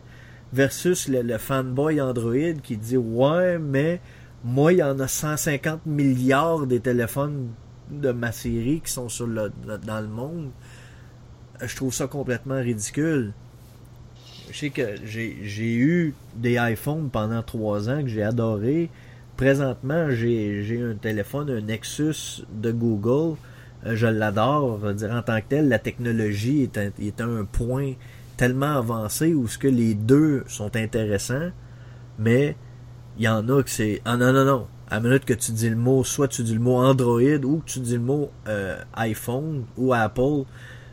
Versus 0.54 1.08
le, 1.08 1.38
fanboy 1.38 2.00
Android 2.00 2.54
qui 2.62 2.78
dit 2.78 2.98
Ouais, 2.98 3.58
mais 3.58 4.00
moi, 4.44 4.72
il 4.72 4.80
y 4.80 4.84
en 4.84 5.00
a 5.00 5.08
150 5.08 5.86
milliards 5.88 6.68
des 6.68 6.80
téléphones 6.80 7.50
de 7.90 8.12
ma 8.12 8.32
série 8.32 8.82
qui 8.86 8.92
sont 8.92 9.10
sur 9.10 9.26
le, 9.26 9.52
dans 9.84 10.00
le 10.00 10.08
monde. 10.08 10.52
Je 11.60 11.76
trouve 11.76 11.94
ça 11.94 12.08
complètement 12.08 12.60
ridicule. 12.60 13.34
Je 14.52 14.58
sais 14.58 14.70
que 14.70 14.96
j'ai, 15.04 15.40
j'ai 15.42 15.74
eu 15.74 16.14
des 16.36 16.58
iPhones 16.60 17.10
pendant 17.10 17.42
trois 17.42 17.90
ans 17.90 18.02
que 18.04 18.08
j'ai 18.08 18.22
adoré 18.22 18.92
présentement, 19.44 20.10
j'ai 20.10 20.82
un 20.82 20.96
téléphone, 20.96 21.50
un 21.50 21.60
Nexus 21.60 22.46
de 22.50 22.72
Google. 22.72 23.36
Euh, 23.86 23.94
je 23.94 24.08
l'adore. 24.08 24.80
En 24.86 25.22
tant 25.22 25.42
que 25.42 25.46
tel, 25.50 25.68
la 25.68 25.80
technologie 25.80 26.64
est, 26.64 26.78
est 26.78 27.20
à 27.20 27.26
un 27.26 27.44
point 27.44 27.92
tellement 28.38 28.78
avancé 28.78 29.34
où 29.34 29.50
ce 29.50 29.58
que 29.58 29.68
les 29.68 29.96
deux 29.96 30.46
sont 30.48 30.74
intéressants, 30.78 31.50
mais 32.18 32.56
il 33.18 33.26
y 33.26 33.28
en 33.28 33.50
a 33.50 33.62
que 33.62 33.70
c'est. 33.70 34.02
Ah 34.06 34.16
non, 34.16 34.32
non, 34.32 34.46
non. 34.46 34.68
À 34.90 34.96
la 34.96 35.02
minute 35.02 35.26
que 35.26 35.34
tu 35.34 35.52
dis 35.52 35.70
le 35.70 35.76
mot, 35.76 36.06
soit 36.06 36.30
tu 36.30 36.44
dis 36.44 36.54
le 36.54 36.62
mot 36.62 36.78
Android 36.78 37.44
ou 37.44 37.58
que 37.58 37.70
tu 37.70 37.80
dis 37.82 37.96
le 37.96 38.00
mot 38.00 38.32
euh, 38.48 38.78
iPhone 38.94 39.66
ou 39.76 39.94
Apple, 39.94 40.46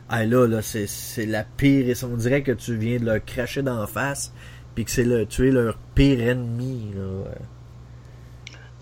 ah 0.09 0.25
là, 0.25 0.45
là, 0.45 0.61
c'est 0.61 1.25
la 1.25 1.45
pire. 1.45 1.87
Et 1.87 2.03
on 2.03 2.17
dirait 2.17 2.43
que 2.43 2.51
tu 2.51 2.75
viens 2.75 2.99
de 2.99 3.05
leur 3.05 3.23
cracher 3.23 3.61
d'en 3.61 3.87
face, 3.87 4.33
puis 4.75 4.83
que 4.83 4.91
c'est 4.91 5.05
le, 5.05 5.25
tu 5.25 5.47
es 5.47 5.51
leur 5.51 5.77
pire 5.95 6.19
ennemi. 6.19 6.91
Là 6.97 7.31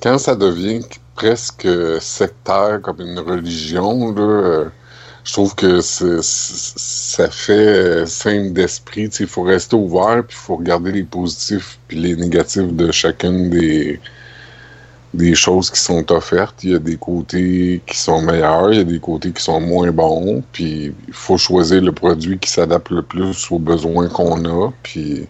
quand 0.01 0.17
ça 0.17 0.35
devient 0.35 0.81
presque 1.15 1.67
sectaire 1.99 2.79
comme 2.81 3.01
une 3.01 3.19
religion, 3.19 4.13
là, 4.13 4.21
euh, 4.21 4.65
je 5.23 5.33
trouve 5.33 5.53
que 5.53 5.81
ça 5.81 7.29
fait 7.29 8.05
simple 8.07 8.53
d'esprit. 8.53 9.09
Il 9.19 9.27
faut 9.27 9.43
rester 9.43 9.75
ouvert, 9.75 10.23
puis 10.25 10.37
il 10.39 10.43
faut 10.45 10.55
regarder 10.55 10.91
les 10.91 11.03
positifs 11.03 11.77
puis 11.87 11.97
les 11.97 12.15
négatifs 12.15 12.71
de 12.73 12.91
chacune 12.91 13.49
des, 13.49 13.99
des 15.13 15.35
choses 15.35 15.69
qui 15.69 15.79
sont 15.79 16.11
offertes. 16.11 16.63
Il 16.63 16.71
y 16.71 16.75
a 16.75 16.79
des 16.79 16.95
côtés 16.95 17.81
qui 17.85 17.97
sont 17.97 18.21
meilleurs, 18.21 18.71
il 18.71 18.77
y 18.77 18.81
a 18.81 18.85
des 18.85 18.99
côtés 18.99 19.31
qui 19.31 19.43
sont 19.43 19.59
moins 19.59 19.91
bons, 19.91 20.43
puis 20.51 20.93
il 21.07 21.13
faut 21.13 21.37
choisir 21.37 21.81
le 21.81 21.91
produit 21.91 22.39
qui 22.39 22.49
s'adapte 22.49 22.89
le 22.89 23.01
plus 23.01 23.51
aux 23.51 23.59
besoins 23.59 24.07
qu'on 24.07 24.45
a, 24.45 24.71
puis 24.83 25.27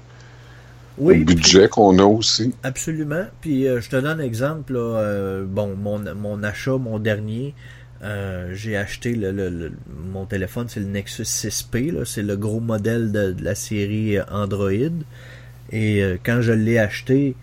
oui, 1.00 1.20
le 1.20 1.26
budget 1.26 1.68
qu'on 1.70 1.98
a 1.98 2.04
aussi. 2.04 2.54
Absolument. 2.64 3.26
Puis 3.42 3.68
euh, 3.68 3.82
je 3.82 3.90
te 3.90 3.96
donne 3.96 4.20
un 4.20 4.24
exemple. 4.24 4.74
Euh, 4.76 5.46
bon, 5.46 5.76
mon, 5.76 6.00
mon 6.16 6.44
achat, 6.44 6.78
mon 6.78 7.00
dernier, 7.00 7.54
Euh, 8.02 8.56
j'ai 8.56 8.78
acheté 8.78 9.14
le, 9.14 9.74
mon 10.14 10.26
téléphone, 10.26 10.68
c'est 10.70 10.80
le 10.80 10.86
Nexus 10.86 11.24
6P, 11.24 12.06
c'est 12.06 12.22
le 12.22 12.38
gros 12.38 12.62
modèle 12.62 13.12
de, 13.12 13.36
la 13.42 13.56
série 13.56 14.18
Android. 14.32 14.96
Et 15.74 16.02
quand 16.24 16.40
je 16.42 16.54
l'ai 16.54 16.80
acheté, 16.80 17.36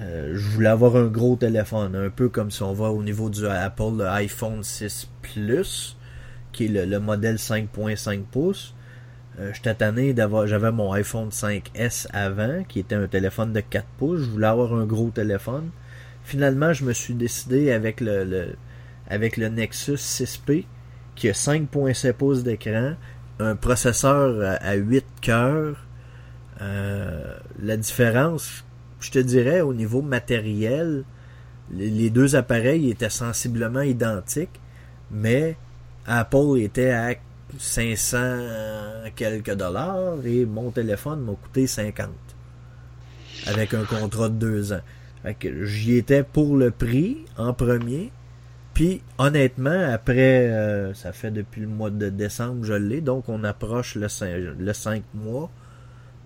je 0.00 0.48
voulais 0.48 0.70
avoir 0.70 0.96
un 0.96 1.08
gros 1.08 1.36
téléphone, 1.36 1.94
un 1.94 2.08
peu 2.08 2.30
comme 2.30 2.50
si 2.50 2.62
on 2.62 2.72
va 2.72 2.90
au 2.90 3.02
niveau 3.02 3.28
du 3.28 3.46
Apple, 3.46 3.98
le 3.98 4.06
iPhone 4.06 4.64
6 4.64 5.08
Plus, 5.20 5.98
qui 6.52 6.64
est 6.64 6.86
le, 6.86 7.00
modèle 7.00 7.36
5.5 7.36 8.22
pouces. 8.32 8.72
J'étais 9.52 9.74
tanné 9.74 10.12
d'avoir, 10.14 10.46
j'avais 10.46 10.72
mon 10.72 10.92
iPhone 10.92 11.28
5S 11.28 12.08
avant, 12.12 12.64
qui 12.64 12.80
était 12.80 12.96
un 12.96 13.06
téléphone 13.06 13.52
de 13.52 13.60
4 13.60 13.86
pouces. 13.98 14.20
Je 14.20 14.30
voulais 14.30 14.46
avoir 14.46 14.74
un 14.74 14.84
gros 14.84 15.10
téléphone. 15.10 15.70
Finalement, 16.24 16.72
je 16.72 16.84
me 16.84 16.92
suis 16.92 17.14
décidé 17.14 17.70
avec 17.70 18.00
le 18.00 18.56
avec 19.08 19.36
le 19.36 19.48
Nexus 19.48 19.94
6P 19.94 20.64
qui 21.14 21.28
a 21.28 21.32
5.7 21.32 22.12
pouces 22.12 22.44
d'écran, 22.44 22.94
un 23.40 23.56
processeur 23.56 24.58
à 24.60 24.74
8 24.74 25.04
cœurs. 25.20 25.76
Euh, 26.60 27.34
la 27.60 27.76
différence, 27.76 28.64
je 29.00 29.10
te 29.10 29.18
dirais, 29.18 29.60
au 29.60 29.74
niveau 29.74 30.00
matériel, 30.00 31.04
les 31.72 32.10
deux 32.10 32.36
appareils 32.36 32.90
étaient 32.90 33.10
sensiblement 33.10 33.82
identiques, 33.82 34.60
mais 35.10 35.56
Apple 36.06 36.58
était 36.58 36.90
à 36.90 37.14
500 37.58 38.18
quelques 39.16 39.54
dollars 39.54 40.24
et 40.24 40.46
mon 40.46 40.70
téléphone 40.70 41.24
m'a 41.24 41.32
coûté 41.32 41.66
50 41.66 42.08
avec 43.46 43.74
un 43.74 43.84
contrat 43.84 44.28
de 44.28 44.34
deux 44.34 44.72
ans. 44.72 44.80
J'y 45.42 45.96
étais 45.96 46.22
pour 46.22 46.56
le 46.56 46.70
prix 46.70 47.24
en 47.36 47.52
premier, 47.52 48.12
puis 48.72 49.02
honnêtement, 49.18 49.90
après, 49.92 50.48
euh, 50.48 50.94
ça 50.94 51.12
fait 51.12 51.30
depuis 51.30 51.62
le 51.62 51.66
mois 51.66 51.90
de 51.90 52.08
décembre, 52.08 52.64
je 52.64 52.74
l'ai, 52.74 53.00
donc 53.00 53.28
on 53.28 53.42
approche 53.44 53.96
le 53.96 54.08
5, 54.08 54.28
le 54.58 54.72
5 54.72 55.02
mois. 55.14 55.50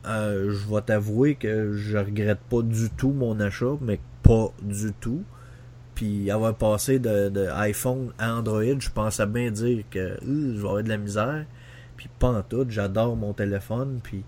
Euh, 0.04 0.50
je 0.50 0.74
vais 0.74 0.82
t'avouer 0.82 1.36
que 1.36 1.72
je 1.72 1.96
regrette 1.96 2.40
pas 2.50 2.62
du 2.62 2.90
tout 2.90 3.12
mon 3.12 3.40
achat, 3.40 3.78
mais 3.80 4.00
pas 4.22 4.52
du 4.62 4.92
tout. 4.92 5.22
Puis 6.02 6.32
avoir 6.32 6.52
passé 6.56 6.98
de, 6.98 7.48
iPhone 7.54 8.10
à 8.18 8.34
Android, 8.34 8.76
je 8.76 8.90
pensais 8.90 9.24
bien 9.24 9.52
dire 9.52 9.84
que 9.88 10.00
euh, 10.00 10.16
je 10.20 10.60
vais 10.60 10.66
avoir 10.66 10.82
de 10.82 10.88
la 10.88 10.96
misère. 10.96 11.44
Puis 11.96 12.08
pas 12.18 12.26
en 12.26 12.42
tout, 12.42 12.66
j'adore 12.68 13.14
mon 13.14 13.32
téléphone. 13.32 14.00
Puis 14.02 14.24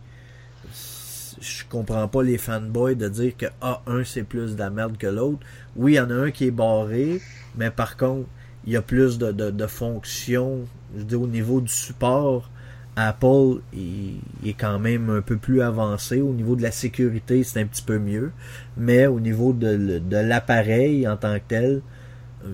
je 1.41 1.65
comprends 1.69 2.07
pas 2.07 2.23
les 2.23 2.39
fanboys 2.39 2.95
de 2.95 3.09
dire 3.09 3.37
que 3.37 3.47
ah, 3.61 3.83
un 3.89 4.05
c'est 4.05 4.23
plus 4.23 4.55
de 4.55 4.61
la 4.61 4.71
merde 4.71 4.97
que 4.97 5.09
l'autre. 5.09 5.41
Oui, 5.75 5.95
il 5.95 5.97
y 5.97 6.01
en 6.01 6.11
a 6.11 6.15
un 6.15 6.31
qui 6.31 6.45
est 6.45 6.53
barré, 6.53 7.21
mais 7.57 7.73
par 7.73 7.97
contre, 7.97 8.29
il 8.65 8.73
y 8.73 8.77
a 8.77 8.83
plus 8.83 9.19
de, 9.19 9.33
de, 9.33 9.67
fonctions. 9.67 10.69
Je 10.97 11.17
au 11.17 11.27
niveau 11.27 11.61
du 11.61 11.73
support, 11.73 12.49
Apple 12.97 13.61
est 13.75 14.53
quand 14.53 14.79
même 14.79 15.11
un 15.11 15.21
peu 15.21 15.37
plus 15.37 15.63
avancé. 15.63 16.21
Au 16.21 16.33
niveau 16.33 16.55
de 16.57 16.63
la 16.63 16.71
sécurité, 16.71 17.43
c'est 17.43 17.61
un 17.61 17.67
petit 17.67 17.83
peu 17.83 17.99
mieux. 17.99 18.31
Mais 18.77 19.07
au 19.07 19.21
niveau 19.21 19.53
de, 19.53 20.01
l'appareil 20.11 21.07
en 21.09 21.17
tant 21.17 21.35
que 21.35 21.45
tel, 21.49 21.83
euh, 22.45 22.49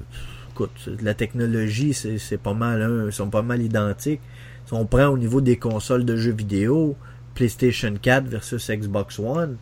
écoute, 0.50 0.88
la 1.02 1.14
technologie, 1.14 1.92
c'est 1.92 2.38
pas 2.38 2.54
mal, 2.54 2.82
hein, 2.82 3.04
ils 3.06 3.12
sont 3.12 3.30
pas 3.30 3.42
mal 3.42 3.60
identiques. 3.60 4.20
Si 4.66 4.72
on 4.72 4.86
prend 4.86 5.08
au 5.08 5.18
niveau 5.18 5.40
des 5.40 5.56
consoles 5.56 6.04
de 6.04 6.16
jeux 6.16 6.32
vidéo, 6.32 6.96
PlayStation 7.34 7.94
4 8.00 8.26
versus 8.26 8.70
Xbox 8.70 9.18
One, 9.18 9.56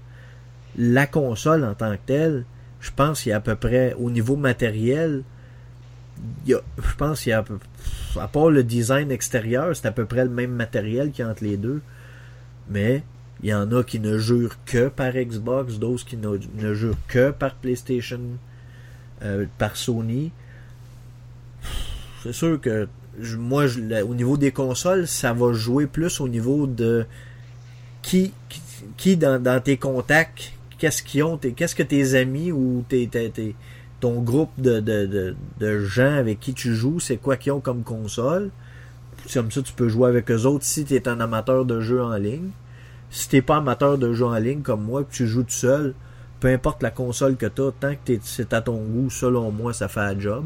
la 0.76 1.06
console 1.06 1.64
en 1.64 1.74
tant 1.74 1.92
que 1.92 2.00
telle, 2.06 2.44
je 2.80 2.90
pense 2.94 3.22
qu'il 3.22 3.30
y 3.30 3.32
a 3.32 3.38
à 3.38 3.40
peu 3.40 3.56
près, 3.56 3.94
au 3.98 4.10
niveau 4.10 4.36
matériel, 4.36 5.24
je 6.46 6.54
pense 6.96 7.22
qu'il 7.22 7.30
y 7.30 7.32
a 7.32 7.38
à, 7.38 7.42
peu, 7.42 7.58
à 8.18 8.28
part 8.28 8.50
le 8.50 8.64
design 8.64 9.10
extérieur, 9.10 9.74
c'est 9.74 9.86
à 9.86 9.92
peu 9.92 10.04
près 10.04 10.24
le 10.24 10.30
même 10.30 10.52
matériel 10.52 11.10
qui 11.10 11.22
entre 11.22 11.44
les 11.44 11.56
deux. 11.56 11.80
Mais 12.70 13.02
il 13.42 13.50
y 13.50 13.54
en 13.54 13.70
a 13.72 13.84
qui 13.84 14.00
ne 14.00 14.18
jurent 14.18 14.56
que 14.64 14.88
par 14.88 15.12
Xbox, 15.12 15.78
d'autres 15.78 16.04
qui 16.04 16.16
ne, 16.16 16.74
jurent 16.74 16.96
que 17.06 17.30
par 17.30 17.54
PlayStation, 17.54 18.20
euh, 19.22 19.46
par 19.58 19.76
Sony. 19.76 20.32
C'est 22.22 22.32
sûr 22.32 22.60
que 22.60 22.88
moi, 23.36 23.64
au 24.06 24.14
niveau 24.14 24.36
des 24.36 24.52
consoles, 24.52 25.06
ça 25.06 25.32
va 25.32 25.52
jouer 25.52 25.86
plus 25.86 26.20
au 26.20 26.28
niveau 26.28 26.66
de 26.66 27.06
qui, 28.02 28.32
qui, 28.96 29.16
dans, 29.16 29.62
tes 29.62 29.76
contacts, 29.76 30.52
qu'est-ce 30.78 31.02
qu'ils 31.02 31.24
ont, 31.24 31.38
qu'est-ce 31.38 31.74
que 31.74 31.82
tes 31.82 32.14
amis 32.14 32.52
ou 32.52 32.84
tes, 32.88 33.08
ton 34.00 34.20
groupe 34.22 34.50
de, 34.58 34.80
de, 34.80 35.34
de, 35.58 35.78
gens 35.80 36.14
avec 36.14 36.40
qui 36.40 36.54
tu 36.54 36.74
joues, 36.74 37.00
c'est 37.00 37.16
quoi 37.16 37.36
qu'ils 37.36 37.52
ont 37.52 37.60
comme 37.60 37.82
console. 37.82 38.50
Comme 39.32 39.50
ça, 39.50 39.62
tu 39.62 39.72
peux 39.72 39.88
jouer 39.88 40.08
avec 40.08 40.30
eux 40.30 40.46
autres 40.46 40.64
si 40.64 40.84
tu 40.84 40.94
es 40.94 41.08
un 41.08 41.20
amateur 41.20 41.64
de 41.64 41.80
jeux 41.80 42.02
en 42.02 42.16
ligne. 42.16 42.50
Si 43.10 43.28
t'es 43.28 43.42
pas 43.42 43.56
amateur 43.56 43.98
de 43.98 44.12
jeux 44.12 44.26
en 44.26 44.38
ligne 44.38 44.60
comme 44.62 44.84
moi, 44.84 45.04
que 45.04 45.12
tu 45.12 45.26
joues 45.26 45.42
tout 45.42 45.50
seul, 45.50 45.94
peu 46.40 46.48
importe 46.48 46.82
la 46.82 46.90
console 46.90 47.36
que 47.36 47.46
tu 47.46 47.62
as, 47.62 47.72
tant 47.72 47.94
que 47.94 48.18
c'est 48.22 48.52
à 48.52 48.60
ton 48.60 48.76
goût, 48.76 49.10
selon 49.10 49.50
moi, 49.50 49.72
ça 49.72 49.88
fait 49.88 50.00
un 50.00 50.18
job. 50.18 50.44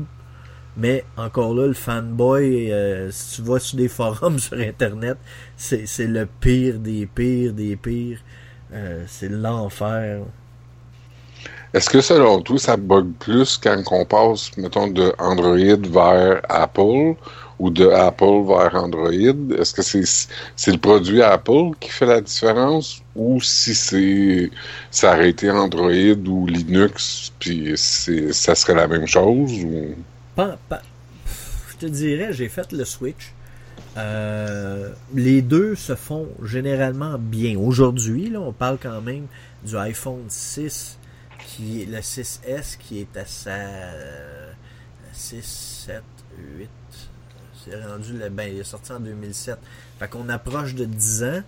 Mais 0.77 1.05
encore 1.17 1.55
là, 1.55 1.67
le 1.67 1.75
fanboy, 1.75 2.73
euh, 2.73 3.11
si 3.11 3.37
tu 3.37 3.43
vas 3.43 3.59
sur 3.59 3.77
des 3.77 3.89
forums 3.89 4.39
sur 4.39 4.59
Internet, 4.59 5.19
c'est, 5.57 5.87
le 6.07 6.27
pire 6.27 6.79
des 6.79 7.07
pires 7.07 7.53
des 7.53 7.77
pires. 7.77 8.21
Euh, 8.73 9.05
c'est 9.07 9.29
l'enfer. 9.29 10.23
Est-ce 11.75 11.89
que 11.89 12.03
selon 12.03 12.43
toi, 12.43 12.59
ça 12.59 12.77
bug 12.77 13.13
plus 13.19 13.57
quand 13.57 13.83
on 13.93 14.05
passe, 14.05 14.55
mettons, 14.59 14.89
de 14.89 15.11
Android 15.19 15.57
vers 15.57 16.43
Apple 16.51 17.15
ou 17.59 17.71
de 17.71 17.89
Apple 17.89 18.45
vers 18.47 18.75
Android? 18.75 19.11
Est-ce 19.59 19.73
que 19.73 19.81
c'est, 19.81 20.71
le 20.71 20.79
produit 20.79 21.23
Apple 21.23 21.71
qui 21.81 21.89
fait 21.89 22.05
la 22.05 22.21
différence 22.21 23.01
ou 23.17 23.41
si 23.41 23.75
c'est 23.75 24.51
ça 24.91 25.23
été 25.25 25.51
Android 25.51 26.21
ou 26.27 26.47
Linux, 26.47 27.33
puis 27.39 27.73
c'est, 27.77 28.35
ça 28.35 28.55
serait 28.55 28.75
la 28.75 28.87
même 28.87 29.07
chose? 29.07 29.53
Ou? 29.65 29.95
Je 30.37 31.77
te 31.79 31.87
dirais, 31.87 32.35
j'ai 32.35 32.51
fait 32.51 32.71
le 32.73 32.85
switch. 32.85 33.33
Euh, 33.97 34.91
les 35.15 35.41
deux 35.41 35.75
se 35.75 35.95
font 35.95 36.29
généralement 36.45 37.17
bien. 37.19 37.59
Aujourd'hui, 37.59 38.29
là, 38.29 38.41
on 38.41 38.53
parle 38.53 38.79
quand 38.83 39.01
même 39.01 39.27
du 39.65 39.77
iPhone 39.77 40.25
6, 40.29 40.99
qui 41.57 41.83
est 41.83 41.87
le 41.87 41.99
6S, 41.99 42.79
qui 42.79 43.01
est 43.01 43.17
à 43.17 43.27
sa 43.27 43.57
6, 45.13 45.85
7, 45.87 46.03
8. 46.59 46.69
C'est 47.65 47.85
rendu 47.85 48.15
le, 48.15 48.29
ben, 48.29 48.51
il 48.53 48.61
est 48.61 48.65
sorti 48.65 48.93
en 48.93 49.01
2007. 49.01 49.59
Fait 49.99 50.09
qu'on 50.09 50.29
approche 50.29 50.75
de 50.75 50.85
10 50.85 51.25
ans. 51.25 51.43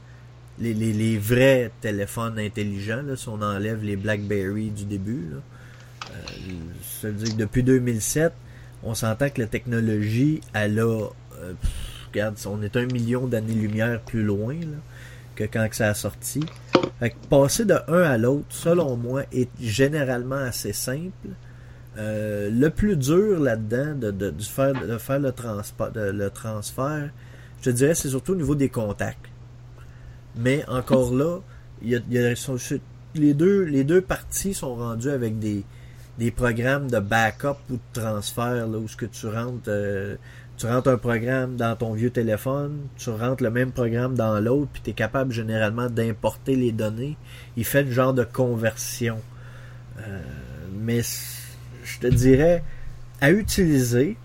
Les, 0.61 0.73
les, 0.73 1.18
vrais 1.18 1.73
téléphones 1.80 2.38
intelligents, 2.38 3.02
là, 3.02 3.16
si 3.16 3.28
on 3.28 3.42
enlève 3.42 3.82
les 3.82 3.96
BlackBerry 3.96 4.70
du 4.70 4.84
début, 4.84 5.30
euh, 5.32 6.16
ça 7.00 7.08
veut 7.08 7.14
dire 7.14 7.34
que 7.34 7.38
depuis 7.40 7.64
2007, 7.64 8.32
on 8.84 8.94
s'entend 8.94 9.30
que 9.30 9.40
la 9.40 9.49
technologie, 9.49 10.42
elle 10.52 10.78
a. 10.78 11.08
Euh, 11.40 11.54
regarde, 12.12 12.37
on 12.46 12.62
est 12.62 12.76
un 12.76 12.87
million 12.87 13.26
d'années-lumière 13.26 14.00
plus 14.02 14.23
loin 14.23 14.54
que 15.34 15.42
quand 15.42 15.66
ça 15.73 15.88
a 15.88 15.94
sorti. 15.94 16.44
Passer 17.29 17.64
de 17.64 17.76
un 17.88 18.03
à 18.03 18.19
l'autre, 18.19 18.47
selon 18.50 18.97
moi, 18.97 19.23
est 19.33 19.50
généralement 19.61 20.37
assez 20.37 20.73
simple. 20.73 21.29
Euh, 21.97 22.50
le 22.50 22.71
plus 22.71 22.97
dur 22.97 23.38
là-dedans 23.38 23.95
de, 23.95 24.35
faire, 24.43 24.73
le, 24.75 25.31
transfert, 26.31 27.11
je 27.61 27.71
te 27.71 27.71
dirais, 27.71 27.95
c'est 27.95 28.09
surtout 28.09 28.33
au 28.33 28.37
niveau 28.37 28.55
des 28.55 28.69
contacts. 28.69 29.29
Mais 30.37 30.64
encore 30.69 31.14
là, 31.14 31.38
les, 31.83 33.35
deux, 33.35 33.62
les 33.62 33.85
deux 33.85 34.00
parties 34.00 34.55
sont 34.55 34.75
rendues 34.75 35.11
avec 35.11 35.38
des, 35.38 35.64
des 36.19 36.31
programmes 36.31 36.91
de 36.91 36.99
backup 36.99 37.59
ou 37.71 37.75
de 37.75 38.00
transfert 38.00 38.67
là, 38.67 38.79
où 38.79 38.88
ce 38.88 38.97
que 38.97 39.07
tu 39.07 39.26
rentres 39.29 39.69
euh, 39.69 40.17
tu 40.56 40.66
rentres 40.66 40.88
un 40.88 40.96
programme 40.96 41.56
dans 41.56 41.75
ton 41.76 41.92
vieux 41.94 42.11
téléphone, 42.11 42.87
tu 42.96 43.11
rentres 43.11 43.42
le 43.42 43.50
même 43.50 43.73
programme 43.73 44.14
dans 44.14 44.38
l'autre, 44.40 44.70
puis 44.73 44.82
tu 44.82 44.90
es 44.90 44.92
capable 44.92 45.32
généralement 45.32 45.90
d'importer 45.90 46.54
les 46.56 46.73
données. 46.73 47.16
Il 47.56 47.64
fait 47.64 47.82
le 47.82 47.90
genre 47.90 48.14
de 48.14 48.25
conversion. 48.25 49.20
Euh, 49.99 50.20
mais 50.73 51.02
je 51.82 51.99
te 51.99 52.06
dirais, 52.06 52.62
à 53.20 53.30
utiliser 53.30 54.16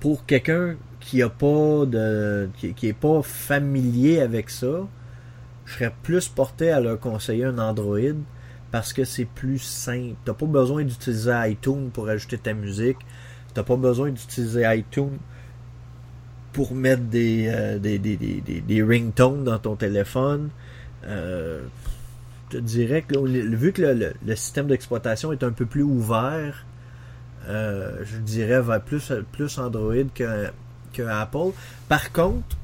pour 0.00 0.26
quelqu'un 0.26 0.76
qui 1.00 1.22
a 1.22 1.28
pas 1.28 1.86
de 1.86 2.50
pas 3.00 3.22
familier 3.22 4.20
avec 4.20 4.50
ça, 4.50 4.86
je 5.64 5.74
serais 5.74 5.92
plus 6.02 6.28
porté 6.28 6.70
à 6.70 6.80
leur 6.80 6.98
conseiller 6.98 7.44
un 7.44 7.58
Android 7.58 8.16
parce 8.70 8.92
que 8.92 9.04
c'est 9.04 9.24
plus 9.24 9.58
simple. 9.58 10.16
T'as 10.24 10.34
pas 10.34 10.46
besoin 10.46 10.84
d'utiliser 10.84 11.32
iTunes 11.50 11.90
pour 11.92 12.08
ajouter 12.08 12.38
ta 12.38 12.52
musique. 12.52 12.98
T'as 13.58 13.64
pas 13.64 13.74
besoin 13.74 14.10
d'utiliser 14.10 14.62
iTunes 14.72 15.18
pour 16.52 16.76
mettre 16.76 17.02
des, 17.02 17.50
euh, 17.52 17.80
des, 17.80 17.98
des, 17.98 18.16
des, 18.16 18.40
des, 18.40 18.82
ringtones 18.84 19.42
dans 19.42 19.58
ton 19.58 19.74
téléphone. 19.74 20.50
Euh, 21.04 21.62
je 22.52 22.58
te 22.58 22.62
dirais 22.62 23.02
que 23.02 23.18
vu 23.18 23.72
que 23.72 23.82
le, 23.82 24.12
le, 24.24 24.36
système 24.36 24.68
d'exploitation 24.68 25.32
est 25.32 25.42
un 25.42 25.50
peu 25.50 25.66
plus 25.66 25.82
ouvert, 25.82 26.66
euh, 27.48 27.96
je 28.04 28.18
dirais, 28.18 28.62
vers 28.62 28.80
plus, 28.80 29.12
plus 29.32 29.58
Android 29.58 30.04
que, 30.14 30.50
que 30.92 31.02
Apple. 31.02 31.50
Par 31.88 32.12
contre, 32.12 32.56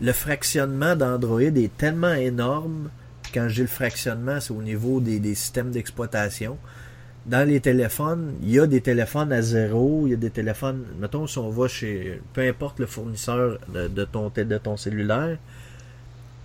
le 0.00 0.12
fractionnement 0.12 0.96
d'Android 0.96 1.42
est 1.42 1.76
tellement 1.76 2.14
énorme. 2.14 2.88
Quand 3.34 3.48
j'ai 3.50 3.64
le 3.64 3.68
fractionnement, 3.68 4.40
c'est 4.40 4.54
au 4.54 4.62
niveau 4.62 4.98
des, 4.98 5.18
des 5.18 5.34
systèmes 5.34 5.72
d'exploitation. 5.72 6.56
Dans 7.26 7.46
les 7.48 7.60
téléphones, 7.60 8.34
il 8.42 8.50
y 8.50 8.58
a 8.58 8.66
des 8.66 8.80
téléphones 8.80 9.32
à 9.32 9.42
zéro, 9.42 10.06
il 10.06 10.10
y 10.10 10.14
a 10.14 10.16
des 10.16 10.30
téléphones, 10.30 10.84
mettons 10.98 11.28
si 11.28 11.38
on 11.38 11.50
va 11.50 11.68
chez, 11.68 12.20
peu 12.32 12.40
importe 12.40 12.80
le 12.80 12.86
fournisseur 12.86 13.58
de, 13.68 14.04
ton, 14.04 14.32
de 14.34 14.58
ton 14.58 14.76
cellulaire, 14.76 15.38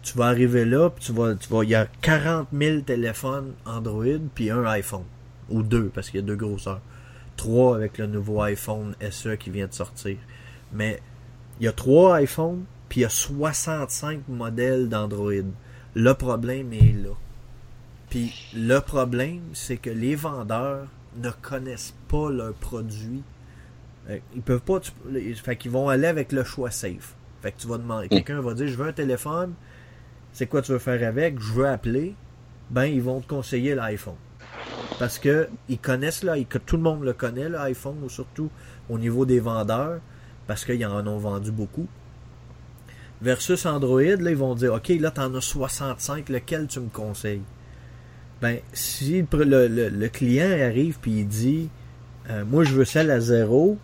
tu 0.03 0.17
vas 0.17 0.27
arriver 0.27 0.65
là, 0.65 0.89
puis 0.89 1.03
tu 1.03 1.11
vas, 1.11 1.35
tu 1.35 1.49
vas, 1.49 1.63
il 1.63 1.71
y 1.71 1.75
a 1.75 1.87
40 2.01 2.47
000 2.53 2.81
téléphones 2.81 3.53
Android, 3.65 4.19
puis 4.35 4.51
un 4.51 4.63
iPhone. 4.65 5.03
Ou 5.49 5.63
deux, 5.63 5.89
parce 5.93 6.09
qu'il 6.09 6.19
y 6.19 6.23
a 6.23 6.25
deux 6.25 6.35
grosseurs. 6.35 6.81
Trois 7.35 7.75
avec 7.75 7.97
le 7.97 8.07
nouveau 8.07 8.41
iPhone 8.41 8.95
SE 9.09 9.35
qui 9.35 9.49
vient 9.49 9.67
de 9.67 9.73
sortir. 9.73 10.17
Mais 10.73 11.01
il 11.59 11.65
y 11.65 11.67
a 11.67 11.71
trois 11.71 12.21
iPhones, 12.21 12.63
puis 12.87 13.01
il 13.01 13.03
y 13.03 13.05
a 13.05 13.09
65 13.09 14.27
modèles 14.29 14.89
d'Android. 14.89 15.31
Le 15.93 16.13
problème 16.13 16.71
est 16.71 16.93
là. 17.03 17.15
Puis 18.09 18.33
le 18.55 18.79
problème, 18.79 19.41
c'est 19.53 19.77
que 19.77 19.89
les 19.89 20.15
vendeurs 20.15 20.87
ne 21.17 21.29
connaissent 21.29 21.93
pas 22.07 22.29
leurs 22.29 22.53
produits. 22.53 23.23
Euh, 24.09 24.19
ils 24.35 24.41
peuvent 24.41 24.61
pas. 24.61 24.79
Tu, 24.79 24.91
fait 25.35 25.55
qu'ils 25.55 25.71
vont 25.71 25.89
aller 25.89 26.07
avec 26.07 26.31
le 26.31 26.43
choix 26.43 26.71
safe. 26.71 27.15
Fait 27.41 27.51
que 27.51 27.59
tu 27.59 27.67
vas 27.67 27.77
demander. 27.77 28.07
Quelqu'un 28.07 28.41
va 28.41 28.53
dire 28.53 28.67
Je 28.67 28.75
veux 28.75 28.87
un 28.87 28.93
téléphone. 28.93 29.53
C'est 30.31 30.47
quoi 30.47 30.61
tu 30.61 30.71
veux 30.71 30.79
faire 30.79 31.05
avec 31.07 31.39
Je 31.39 31.53
veux 31.53 31.67
appeler. 31.67 32.15
Ben, 32.69 32.85
ils 32.85 33.01
vont 33.01 33.21
te 33.21 33.27
conseiller 33.27 33.75
l'iPhone. 33.75 34.15
Parce 34.99 35.19
que 35.19 35.49
ils 35.69 35.77
connaissent 35.77 36.23
là, 36.23 36.35
que 36.43 36.57
tout 36.57 36.77
le 36.77 36.83
monde 36.83 37.03
le 37.03 37.13
connaît, 37.13 37.49
l'iPhone, 37.49 38.09
surtout 38.09 38.49
au 38.89 38.97
niveau 38.97 39.25
des 39.25 39.39
vendeurs, 39.39 39.99
parce 40.47 40.65
qu'ils 40.65 40.85
en 40.85 41.05
ont 41.05 41.17
vendu 41.17 41.51
beaucoup. 41.51 41.87
Versus 43.21 43.65
Android, 43.65 44.01
là, 44.01 44.29
ils 44.29 44.37
vont 44.37 44.55
dire 44.55 44.73
OK, 44.73 44.89
là, 44.89 45.11
tu 45.11 45.21
en 45.21 45.33
as 45.35 45.41
65, 45.41 46.29
lequel 46.29 46.67
tu 46.67 46.79
me 46.79 46.89
conseilles? 46.89 47.41
Ben, 48.41 48.59
si 48.73 49.25
le, 49.31 50.07
client 50.07 50.51
arrive 50.51 50.99
puis 51.01 51.19
il 51.19 51.27
dit 51.27 51.69
euh, 52.29 52.43
Moi, 52.45 52.63
je 52.63 52.73
veux 52.73 52.85
celle 52.85 53.09
à 53.09 53.19
zéro, 53.19 53.77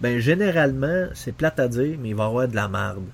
ben, 0.00 0.18
généralement, 0.18 1.08
c'est 1.14 1.32
plate 1.32 1.60
à 1.60 1.68
dire, 1.68 1.98
mais 2.00 2.10
il 2.10 2.14
va 2.14 2.24
avoir 2.24 2.48
de 2.48 2.54
la 2.56 2.68
merde. 2.68 3.04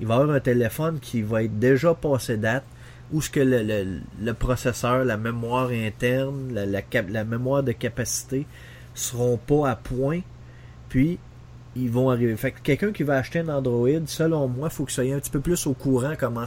Il 0.00 0.06
va 0.06 0.16
avoir 0.16 0.30
un 0.30 0.40
téléphone 0.40 1.00
qui 1.00 1.22
va 1.22 1.42
être 1.42 1.58
déjà 1.58 1.94
passé 1.94 2.36
date, 2.36 2.64
où 3.12 3.20
ce 3.20 3.30
que 3.30 3.40
le, 3.40 4.32
processeur, 4.32 5.04
la 5.04 5.16
mémoire 5.16 5.70
interne, 5.70 6.54
la, 6.54 7.24
mémoire 7.24 7.62
de 7.62 7.72
capacité 7.72 8.46
seront 8.94 9.36
pas 9.36 9.70
à 9.70 9.76
point, 9.76 10.20
puis 10.88 11.18
ils 11.74 11.90
vont 11.90 12.10
arriver. 12.10 12.36
Fait 12.36 12.52
que 12.52 12.60
quelqu'un 12.60 12.92
qui 12.92 13.02
va 13.02 13.16
acheter 13.16 13.40
un 13.40 13.48
Android, 13.48 13.88
selon 14.06 14.48
moi, 14.48 14.70
faut 14.70 14.84
que 14.84 14.92
soit 14.92 15.04
un 15.12 15.18
petit 15.18 15.30
peu 15.30 15.40
plus 15.40 15.66
au 15.66 15.74
courant 15.74 16.14
comment 16.18 16.44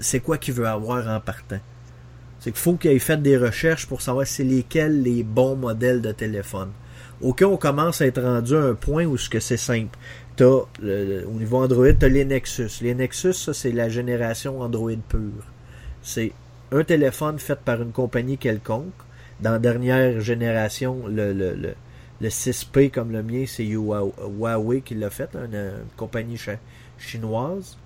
c'est 0.00 0.20
quoi 0.20 0.38
qu'il 0.38 0.54
veut 0.54 0.66
avoir 0.66 1.06
en 1.08 1.20
partant. 1.20 1.60
C'est 2.40 2.50
qu'il 2.50 2.60
faut 2.60 2.74
qu'il 2.74 2.90
ait 2.90 2.98
fait 2.98 3.20
des 3.20 3.36
recherches 3.36 3.86
pour 3.86 4.00
savoir 4.00 4.26
c'est 4.26 4.44
lesquels 4.44 5.02
les 5.02 5.22
bons 5.22 5.56
modèles 5.56 6.00
de 6.00 6.12
téléphone. 6.12 6.70
Au 7.20 7.32
cas 7.32 7.46
où 7.46 7.52
on 7.52 7.56
commence 7.56 8.00
à 8.00 8.06
être 8.06 8.22
rendu 8.22 8.54
à 8.54 8.60
un 8.60 8.74
point 8.74 9.04
où 9.04 9.16
ce 9.16 9.28
que 9.28 9.40
c'est 9.40 9.56
simple. 9.56 9.98
T'as, 10.36 10.46
au 10.46 11.32
niveau 11.32 11.56
Android, 11.56 11.92
tu 11.92 12.04
as 12.04 12.08
les 12.08 12.24
Nexus. 12.24 12.80
Les 12.80 12.94
Nexus, 12.94 13.32
ça, 13.32 13.52
c'est 13.52 13.72
la 13.72 13.88
génération 13.88 14.60
Android 14.60 14.92
pure. 15.08 15.44
C'est 16.00 16.32
un 16.70 16.84
téléphone 16.84 17.40
fait 17.40 17.58
par 17.58 17.82
une 17.82 17.90
compagnie 17.90 18.38
quelconque. 18.38 18.92
Dans 19.40 19.52
la 19.52 19.58
dernière 19.58 20.20
génération, 20.20 21.06
le, 21.08 21.32
le, 21.32 21.54
le, 21.54 21.74
le 22.20 22.28
6P 22.28 22.90
comme 22.90 23.12
le 23.12 23.22
mien, 23.22 23.44
c'est 23.46 23.64
Huawei 23.64 24.80
qui 24.82 24.94
l'a 24.94 25.10
fait, 25.10 25.30
une, 25.34 25.72
compagnie 25.96 26.38
chinoise. 26.98 27.76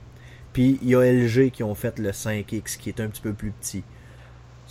Puis 0.53 0.79
il 0.83 0.91
y 0.91 0.95
a 0.95 1.11
LG 1.11 1.51
qui 1.51 1.63
ont 1.63 1.75
fait 1.75 1.99
le 1.99 2.11
5X 2.11 2.77
qui 2.79 2.91
est 2.91 3.01
un 3.01 3.09
petit 3.09 3.23
peu 3.23 3.33
plus 3.33 3.53
petit. 3.53 3.83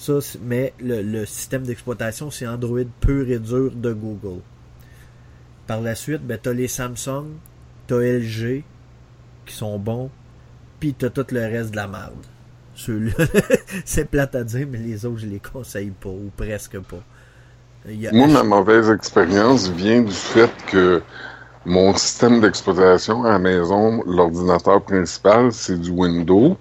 Ça, 0.02 0.14
mais 0.42 0.74
le, 0.80 1.26
système 1.26 1.62
d'exploitation, 1.62 2.32
c'est 2.32 2.48
Android 2.48 2.80
pur 3.02 3.30
et 3.30 3.38
dur 3.38 3.72
de 3.72 3.94
Google. 3.94 4.42
Par 5.68 5.80
la 5.80 5.94
suite, 5.94 6.26
ben, 6.26 6.40
tu 6.42 6.50
as 6.50 6.54
les 6.54 6.68
Samsung, 6.68 7.28
tu 7.88 7.94
as 7.94 8.18
LG, 8.18 8.64
qui 9.46 9.54
sont 9.54 9.78
bons, 9.78 10.10
puis 10.80 10.96
tu 10.98 11.06
as 11.06 11.12
tout 11.12 11.28
le 11.30 11.42
reste 11.42 11.70
de 11.70 11.76
la 11.76 11.88
merde. 11.88 12.26
Ceux-là, 12.74 13.12
c'est 13.86 14.06
plate 14.10 14.34
à 14.34 14.44
dire, 14.44 14.66
mais 14.68 14.80
les 14.80 15.06
autres, 15.06 15.20
je 15.20 15.28
les 15.28 15.40
conseille 15.40 15.92
pas, 15.92 16.10
ou 16.10 16.32
presque 16.36 16.80
pas. 16.80 17.04
Moi, 18.12 18.26
ma 18.26 18.42
mauvaise 18.42 18.90
expérience 18.90 19.70
vient 19.70 20.02
du 20.02 20.12
fait 20.12 20.50
que 20.66 21.04
mon 21.64 21.96
système 21.96 22.42
d'exploitation 22.42 23.24
à 23.24 23.34
la 23.34 23.40
maison, 23.40 24.02
l'ordinateur 24.08 24.82
principal, 24.82 25.52
c'est 25.52 25.80
du 25.80 25.92
Windows. 25.92 26.58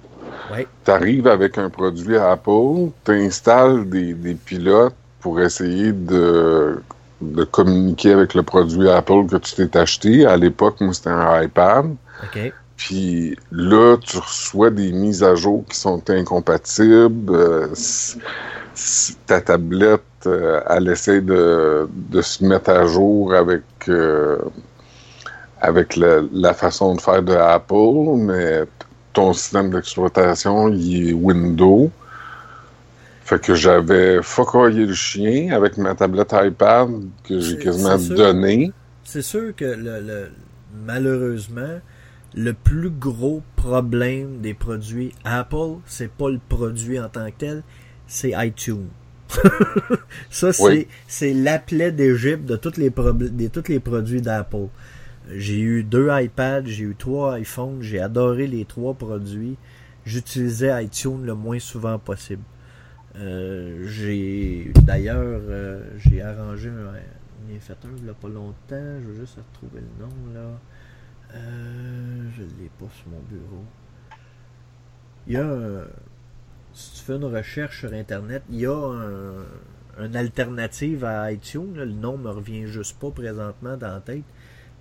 Tu 0.84 0.90
arrives 0.90 1.26
avec 1.26 1.58
un 1.58 1.70
produit 1.70 2.16
à 2.16 2.32
Apple, 2.32 2.90
tu 3.04 3.12
installes 3.12 3.88
des, 3.88 4.34
pilotes 4.34 4.94
pour 5.20 5.40
essayer 5.40 5.92
de, 5.92 6.82
de, 7.20 7.44
communiquer 7.44 8.12
avec 8.12 8.34
le 8.34 8.42
produit 8.42 8.88
Apple 8.88 9.26
que 9.26 9.36
tu 9.36 9.54
t'es 9.54 9.76
acheté. 9.76 10.26
À 10.26 10.36
l'époque, 10.36 10.80
moi, 10.80 10.94
c'était 10.94 11.10
un 11.10 11.42
iPad. 11.42 11.94
Puis 12.76 13.36
là, 13.52 13.96
tu 13.98 14.16
reçois 14.16 14.70
des 14.70 14.90
mises 14.92 15.22
à 15.22 15.34
jour 15.34 15.64
qui 15.68 15.78
sont 15.78 16.02
incompatibles. 16.08 17.34
Euh, 17.34 17.68
ta 19.26 19.40
tablette, 19.42 20.00
euh, 20.26 20.60
elle 20.68 20.88
essaie 20.88 21.20
de, 21.20 21.86
de, 21.92 22.22
se 22.22 22.42
mettre 22.42 22.70
à 22.70 22.86
jour 22.86 23.34
avec, 23.34 23.62
euh, 23.88 24.38
avec 25.60 25.96
la, 25.96 26.22
la, 26.32 26.54
façon 26.54 26.94
de 26.94 27.00
faire 27.02 27.22
de 27.22 27.34
Apple, 27.34 28.16
mais 28.16 28.64
ton 29.12 29.32
système 29.32 29.70
d'exploitation, 29.70 30.68
il 30.68 31.10
est 31.10 31.12
Windows. 31.12 31.90
Fait 33.24 33.40
que 33.40 33.54
j'avais 33.54 34.22
focoyé 34.22 34.86
le 34.86 34.94
chien 34.94 35.52
avec 35.52 35.76
ma 35.76 35.94
tablette 35.94 36.34
iPad 36.34 36.90
que 37.24 37.38
j'ai 37.38 37.58
quasiment 37.58 37.96
donné. 37.96 38.72
C'est 39.04 39.22
sûr 39.22 39.54
que 39.54 39.64
le, 39.64 40.30
malheureusement, 40.84 41.80
le 42.34 42.52
plus 42.52 42.90
gros 42.90 43.42
problème 43.56 44.40
des 44.40 44.54
produits 44.54 45.12
Apple, 45.24 45.78
c'est 45.86 46.10
pas 46.10 46.28
le 46.28 46.40
produit 46.48 46.98
en 46.98 47.08
tant 47.08 47.26
que 47.30 47.36
tel, 47.38 47.62
c'est 48.06 48.32
iTunes. 48.36 48.88
ça, 50.30 50.50
c'est, 50.52 51.32
l'appelé 51.32 51.92
d'Égypte 51.92 52.44
de 52.46 52.58
les, 52.76 52.90
de 52.90 53.46
tous 53.48 53.68
les 53.68 53.78
produits 53.78 54.20
d'Apple. 54.20 54.66
J'ai 55.34 55.60
eu 55.60 55.84
deux 55.84 56.08
iPads, 56.10 56.66
j'ai 56.66 56.84
eu 56.84 56.94
trois 56.96 57.38
iPhones, 57.38 57.82
j'ai 57.82 58.00
adoré 58.00 58.46
les 58.46 58.64
trois 58.64 58.94
produits. 58.94 59.56
J'utilisais 60.04 60.84
iTunes 60.84 61.24
le 61.24 61.34
moins 61.34 61.58
souvent 61.58 61.98
possible. 61.98 62.42
Euh, 63.16 63.86
j'ai 63.86 64.72
d'ailleurs 64.82 65.40
euh, 65.48 65.82
j'ai 65.98 66.22
arrangé 66.22 66.68
un, 66.68 66.94
un 66.94 67.58
fait 67.58 67.76
un 67.84 67.96
il 67.96 68.04
n'y 68.04 68.10
a 68.10 68.14
pas 68.14 68.28
longtemps. 68.28 68.54
Je 68.70 69.08
veux 69.08 69.20
juste 69.20 69.36
retrouver 69.36 69.82
le 69.82 70.04
nom 70.04 70.12
là. 70.32 70.58
Euh, 71.34 72.28
je 72.36 72.42
ne 72.42 72.48
l'ai 72.60 72.70
pas 72.78 72.86
sur 72.94 73.08
mon 73.08 73.20
bureau. 73.28 73.64
Il 75.26 75.34
y 75.34 75.36
a 75.36 75.46
un, 75.46 75.84
si 76.72 76.94
tu 76.94 77.04
fais 77.04 77.16
une 77.16 77.24
recherche 77.24 77.80
sur 77.80 77.92
internet, 77.92 78.42
il 78.48 78.60
y 78.60 78.66
a 78.66 78.72
un, 78.72 80.04
une 80.04 80.16
alternative 80.16 81.04
à 81.04 81.30
iTunes. 81.30 81.74
le 81.74 81.86
nom 81.86 82.16
me 82.16 82.30
revient 82.30 82.66
juste 82.66 82.98
pas 82.98 83.10
présentement 83.10 83.76
dans 83.76 83.94
la 83.94 84.00
tête 84.00 84.24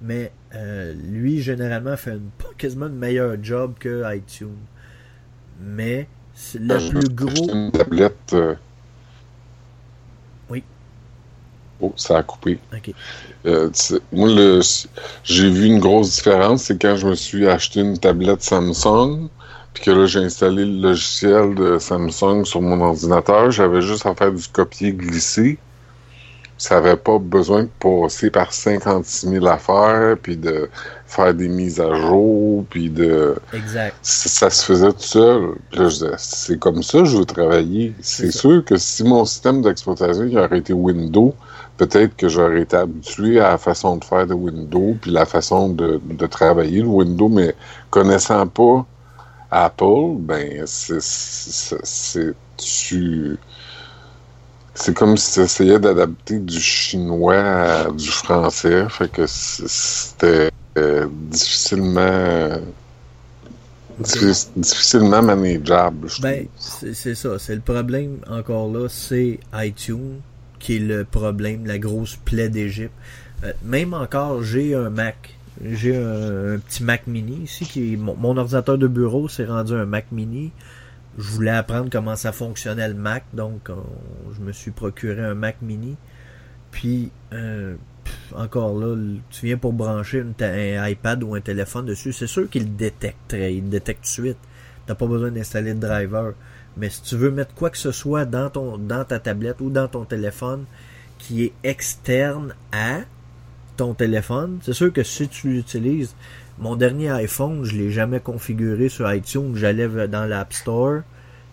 mais 0.01 0.31
euh, 0.55 0.93
lui, 0.93 1.41
généralement, 1.41 1.97
fait 1.97 2.11
une, 2.11 2.29
quasiment 2.57 2.85
un 2.85 2.89
meilleur 2.89 3.35
job 3.41 3.73
que 3.79 4.03
iTunes. 4.15 4.57
Mais 5.61 6.07
le 6.53 6.73
euh, 6.73 6.89
plus 6.89 7.09
gros. 7.09 7.51
Une 7.53 7.71
tablette. 7.71 8.33
Euh, 8.33 8.55
oui. 10.49 10.63
Oh, 11.81 11.93
ça 11.95 12.19
a 12.19 12.23
coupé. 12.23 12.59
moi, 14.11 14.29
j'ai 15.23 15.49
vu 15.49 15.65
une 15.65 15.79
grosse 15.79 16.15
différence, 16.15 16.63
c'est 16.63 16.81
quand 16.81 16.95
je 16.95 17.07
me 17.07 17.15
suis 17.15 17.47
acheté 17.47 17.81
une 17.81 17.97
tablette 17.97 18.41
Samsung, 18.41 19.29
puis 19.73 19.83
que 19.83 19.91
là, 19.91 20.05
j'ai 20.05 20.19
installé 20.19 20.65
le 20.65 20.81
logiciel 20.81 21.55
de 21.55 21.77
Samsung 21.77 22.45
sur 22.45 22.61
mon 22.61 22.79
ordinateur. 22.81 23.51
J'avais 23.51 23.81
juste 23.81 24.05
à 24.05 24.15
faire 24.15 24.31
du 24.31 24.47
copier-glisser 24.47 25.57
ça 26.59 26.75
n'avait 26.75 26.97
pas 26.97 27.17
besoin 27.19 27.63
de 27.63 27.69
passer 27.79 28.29
par 28.29 28.51
56 28.51 29.29
000 29.29 29.47
affaires, 29.47 30.17
puis 30.21 30.35
de 30.35 30.69
faire 31.07 31.33
des 31.33 31.47
mises 31.47 31.79
à 31.79 31.95
jour, 31.95 32.65
puis 32.69 32.89
de... 32.89 33.37
Exact. 33.53 33.95
Ça, 34.01 34.49
se 34.49 34.65
faisait 34.65 34.91
tout 34.91 34.99
seul. 34.99 35.51
Puis 35.71 35.79
là, 35.79 35.87
je 35.87 35.93
disais, 35.93 36.11
c'est 36.17 36.59
comme 36.59 36.83
ça 36.83 36.99
que 36.99 37.05
je 37.05 37.17
veux 37.17 37.25
travailler. 37.25 37.93
C'est 38.01 38.31
sûr 38.31 38.63
que 38.65 38.75
si 38.75 39.05
mon 39.05 39.23
système 39.23 39.61
d'exploitation 39.61 40.29
aurait 40.35 40.59
été 40.59 40.73
Windows, 40.73 41.33
peut-être 41.77 42.17
que 42.17 42.27
j'aurais 42.27 42.63
été 42.63 42.75
habitué 42.75 43.39
à 43.39 43.51
la 43.51 43.57
façon 43.57 43.95
de 43.95 44.03
faire 44.03 44.27
de 44.27 44.33
Windows, 44.33 44.97
puis 45.01 45.11
la 45.11 45.25
façon 45.25 45.69
de, 45.69 46.01
de 46.03 46.27
travailler 46.27 46.81
le 46.81 46.89
Windows, 46.89 47.29
mais 47.29 47.55
connaissant 47.89 48.45
pas 48.47 48.85
Apple, 49.49 50.17
ben, 50.19 50.63
c'est... 50.65 52.35
Tu 52.57 53.37
c'est 54.79 54.95
comme 54.95 55.17
si 55.17 55.33
tu 55.33 55.39
essayais 55.41 55.77
d'adapter 55.77 56.39
du 56.39 56.59
chinois 56.59 57.35
à 57.35 57.91
du 57.91 58.07
français. 58.07 58.85
Fait 58.89 59.11
que 59.11 59.25
c'était 59.27 60.51
euh, 60.77 61.07
difficilement. 61.11 62.61
difficilement 64.55 65.21
manageable. 65.21 66.07
Ben, 66.21 66.47
c'est 66.57 67.15
ça. 67.15 67.37
C'est 67.39 67.55
le 67.55 67.61
problème, 67.61 68.19
encore 68.29 68.71
là, 68.71 68.87
c'est 68.89 69.39
iTunes 69.53 70.21
qui 70.59 70.77
est 70.77 70.79
le 70.79 71.03
problème, 71.03 71.65
la 71.65 71.77
grosse 71.77 72.15
plaie 72.15 72.49
d'Égypte. 72.49 72.93
Euh, 73.43 73.51
même 73.63 73.93
encore, 73.93 74.43
j'ai 74.43 74.75
un 74.75 74.89
Mac. 74.89 75.35
J'ai 75.63 75.97
un, 75.97 76.57
petit 76.57 76.83
Mac 76.83 77.05
mini 77.05 77.43
ici 77.43 77.65
qui 77.65 77.93
est 77.93 77.97
mon, 77.97 78.37
ordinateur 78.37 78.77
de 78.77 78.87
bureau 78.87 79.27
s'est 79.27 79.45
rendu 79.45 79.73
un 79.73 79.85
Mac 79.85 80.05
mini. 80.13 80.51
Je 81.19 81.29
voulais 81.31 81.51
apprendre 81.51 81.89
comment 81.91 82.15
ça 82.15 82.31
fonctionnait 82.31 82.87
le 82.87 82.93
Mac, 82.93 83.25
donc 83.33 83.69
je 84.33 84.41
me 84.41 84.53
suis 84.53 84.71
procuré 84.71 85.21
un 85.21 85.35
Mac 85.35 85.57
mini. 85.61 85.97
Puis 86.71 87.11
euh, 87.33 87.75
encore 88.33 88.77
là, 88.79 88.95
tu 89.29 89.47
viens 89.47 89.57
pour 89.57 89.73
brancher 89.73 90.23
un 90.39 90.87
iPad 90.87 91.21
ou 91.23 91.35
un 91.35 91.41
téléphone 91.41 91.85
dessus, 91.85 92.13
c'est 92.13 92.27
sûr 92.27 92.49
qu'il 92.49 92.75
détecte, 92.75 93.33
il 93.33 93.69
détecte 93.69 94.03
tout 94.03 94.21
de 94.21 94.27
suite. 94.27 94.37
T'as 94.85 94.95
pas 94.95 95.07
besoin 95.07 95.29
d'installer 95.29 95.73
de 95.73 95.79
driver. 95.79 96.33
Mais 96.77 96.89
si 96.89 97.01
tu 97.01 97.17
veux 97.17 97.31
mettre 97.31 97.53
quoi 97.53 97.69
que 97.69 97.77
ce 97.77 97.91
soit 97.91 98.25
dans 98.25 98.49
ton 98.49 98.77
dans 98.77 99.03
ta 99.03 99.19
tablette 99.19 99.59
ou 99.59 99.69
dans 99.69 99.87
ton 99.87 100.05
téléphone 100.05 100.65
qui 101.17 101.43
est 101.43 101.53
externe 101.63 102.55
à 102.71 103.01
ton 103.75 103.93
téléphone, 103.93 104.59
c'est 104.61 104.73
sûr 104.73 104.93
que 104.93 105.03
si 105.03 105.27
tu 105.27 105.49
l'utilises, 105.49 106.15
mon 106.59 106.75
dernier 106.75 107.09
iPhone, 107.09 107.63
je 107.63 107.75
l'ai 107.75 107.89
jamais 107.89 108.19
configuré 108.19 108.89
sur 108.89 109.11
iTunes, 109.11 109.55
j'allais 109.55 110.07
dans 110.07 110.25
l'App 110.25 110.53
Store, 110.53 111.01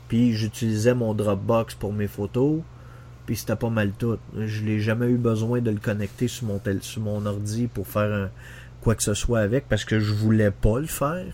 puis 0.08 0.32
j'utilisais 0.32 0.94
mon 0.94 1.14
Dropbox 1.14 1.74
pour 1.74 1.92
mes 1.92 2.08
photos, 2.08 2.60
puis 3.24 3.36
c'était 3.36 3.56
pas 3.56 3.70
mal 3.70 3.92
tout. 3.98 4.18
Je 4.36 4.62
n'ai 4.62 4.80
jamais 4.80 5.06
eu 5.06 5.16
besoin 5.16 5.60
de 5.60 5.70
le 5.70 5.78
connecter 5.78 6.28
sur 6.28 6.46
mon 6.46 6.58
tel, 6.58 6.82
sur 6.82 7.02
mon 7.02 7.24
ordi 7.24 7.66
pour 7.66 7.86
faire 7.86 8.30
quoi 8.80 8.94
que 8.94 9.02
ce 9.02 9.14
soit 9.14 9.40
avec 9.40 9.68
parce 9.68 9.84
que 9.84 9.98
je 9.98 10.12
voulais 10.12 10.50
pas 10.50 10.78
le 10.78 10.86
faire. 10.86 11.32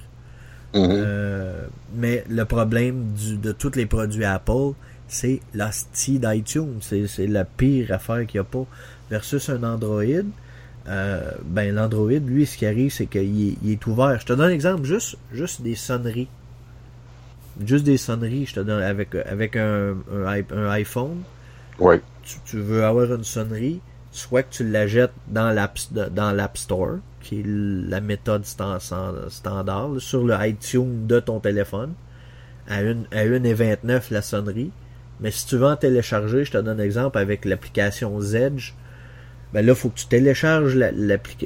Mhm. 0.74 0.88
Euh, 0.90 1.66
mais 1.94 2.24
le 2.30 2.44
problème 2.44 3.12
de 3.42 3.52
tous 3.52 3.76
les 3.76 3.86
produits 3.86 4.24
Apple, 4.24 4.72
c'est 5.06 5.40
l'hostie 5.52 6.18
d'iTunes. 6.18 6.80
C'est 6.80 7.26
la 7.26 7.44
pire 7.44 7.92
affaire 7.92 8.26
qu'il 8.26 8.40
n'y 8.40 8.46
a 8.46 8.50
pas. 8.50 8.66
Versus 9.10 9.50
un 9.50 9.62
Android, 9.62 10.24
euh, 10.88 11.30
ben 11.44 11.74
l'Android, 11.74 12.10
lui, 12.10 12.46
ce 12.46 12.56
qui 12.56 12.66
arrive, 12.66 12.92
c'est 12.92 13.06
qu'il 13.06 13.56
est, 13.64 13.86
ouvert. 13.86 14.18
Je 14.20 14.26
te 14.26 14.32
donne 14.32 14.50
un 14.50 14.52
exemple, 14.52 14.84
juste, 14.84 15.16
juste 15.32 15.62
des 15.62 15.74
sonneries. 15.74 16.28
Juste 17.64 17.84
des 17.84 17.98
sonneries, 17.98 18.46
je 18.46 18.54
te 18.54 18.60
donne 18.60 18.82
avec, 18.82 19.14
avec 19.14 19.56
un, 19.56 19.94
un, 20.12 20.70
iPhone. 20.70 21.22
Ouais. 21.78 22.00
Tu, 22.46 22.58
veux 22.58 22.84
avoir 22.84 23.12
une 23.12 23.24
sonnerie, 23.24 23.80
soit 24.10 24.42
que 24.42 24.52
tu 24.52 24.68
la 24.68 24.86
jettes 24.86 25.12
dans 25.28 25.50
l'App 25.50 25.78
dans 25.92 26.32
l'App 26.32 26.56
Store, 26.56 26.96
qui 27.20 27.40
est 27.40 27.44
la 27.46 28.00
méthode 28.00 28.44
standard, 28.44 29.90
sur 29.98 30.24
le 30.24 30.34
iTunes 30.46 31.06
de 31.06 31.20
ton 31.20 31.40
téléphone, 31.40 31.92
à 32.68 32.82
une, 32.82 33.04
à 33.12 33.24
une 33.24 33.44
et 33.44 33.54
29 33.54 34.10
la 34.10 34.22
sonnerie. 34.22 34.70
Mais 35.20 35.30
si 35.30 35.46
tu 35.46 35.56
veux 35.56 35.66
en 35.66 35.76
télécharger, 35.76 36.44
je 36.44 36.52
te 36.52 36.58
donne 36.58 36.80
un 36.80 36.82
exemple 36.82 37.18
avec 37.18 37.44
l'application 37.44 38.18
Zedge. 38.20 38.72
Ben 39.52 39.64
là, 39.64 39.74
faut 39.74 39.90
que 39.90 39.98
tu 39.98 40.06
télécharges 40.06 40.78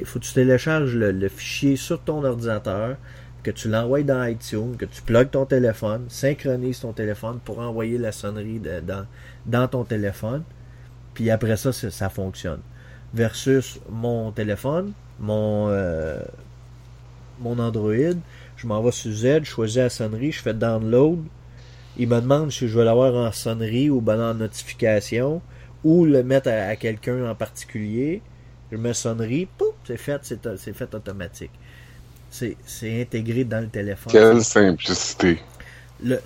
faut 0.05 0.19
que 0.19 0.25
tu 0.25 0.33
télécharges 0.33 0.95
le, 0.95 1.27
fichier 1.29 1.75
sur 1.75 2.01
ton 2.01 2.23
ordinateur, 2.23 2.95
que 3.43 3.51
tu 3.51 3.69
l'envoies 3.69 4.03
dans 4.03 4.23
iTunes, 4.23 4.75
que 4.77 4.85
tu 4.85 5.01
plugues 5.01 5.31
ton 5.31 5.45
téléphone, 5.45 6.05
synchronises 6.09 6.79
ton 6.79 6.93
téléphone 6.93 7.39
pour 7.43 7.59
envoyer 7.59 7.97
la 7.97 8.11
sonnerie 8.11 8.59
dans, 8.59 9.05
dans 9.45 9.67
ton 9.67 9.83
téléphone. 9.83 10.43
Puis 11.13 11.29
après 11.29 11.57
ça, 11.57 11.73
ça 11.73 12.09
fonctionne. 12.09 12.59
Versus 13.13 13.79
mon 13.89 14.31
téléphone, 14.31 14.93
mon, 15.19 15.67
euh, 15.69 16.19
mon 17.39 17.59
Android, 17.59 18.15
je 18.55 18.67
m'en 18.67 18.81
vais 18.81 18.91
sur 18.91 19.11
Z, 19.11 19.39
je 19.43 19.49
choisis 19.49 19.77
la 19.77 19.89
sonnerie, 19.89 20.31
je 20.31 20.41
fais 20.41 20.53
download. 20.53 21.23
Il 21.97 22.07
me 22.09 22.21
demande 22.21 22.51
si 22.51 22.67
je 22.67 22.77
veux 22.77 22.85
l'avoir 22.85 23.15
en 23.15 23.31
sonnerie 23.31 23.89
ou 23.89 24.01
ben 24.01 24.21
en 24.21 24.33
notification 24.35 25.41
ou 25.87 26.05
le 26.05 26.21
mettre 26.21 26.49
à, 26.49 26.75
quelqu'un 26.75 27.29
en 27.29 27.35
particulier. 27.35 28.21
Je 28.71 28.75
mets 28.75 28.93
sonnerie, 28.93 29.47
pouf, 29.57 29.73
c'est 29.85 29.95
fait, 29.95 30.19
c'est 30.23 30.73
fait 30.73 30.93
automatique. 30.93 31.51
C'est 32.29 33.01
intégré 33.01 33.45
dans 33.45 33.61
le 33.61 33.69
téléphone. 33.69 34.11
Quelle 34.11 34.43
simplicité. 34.43 35.39
Le, 36.03 36.19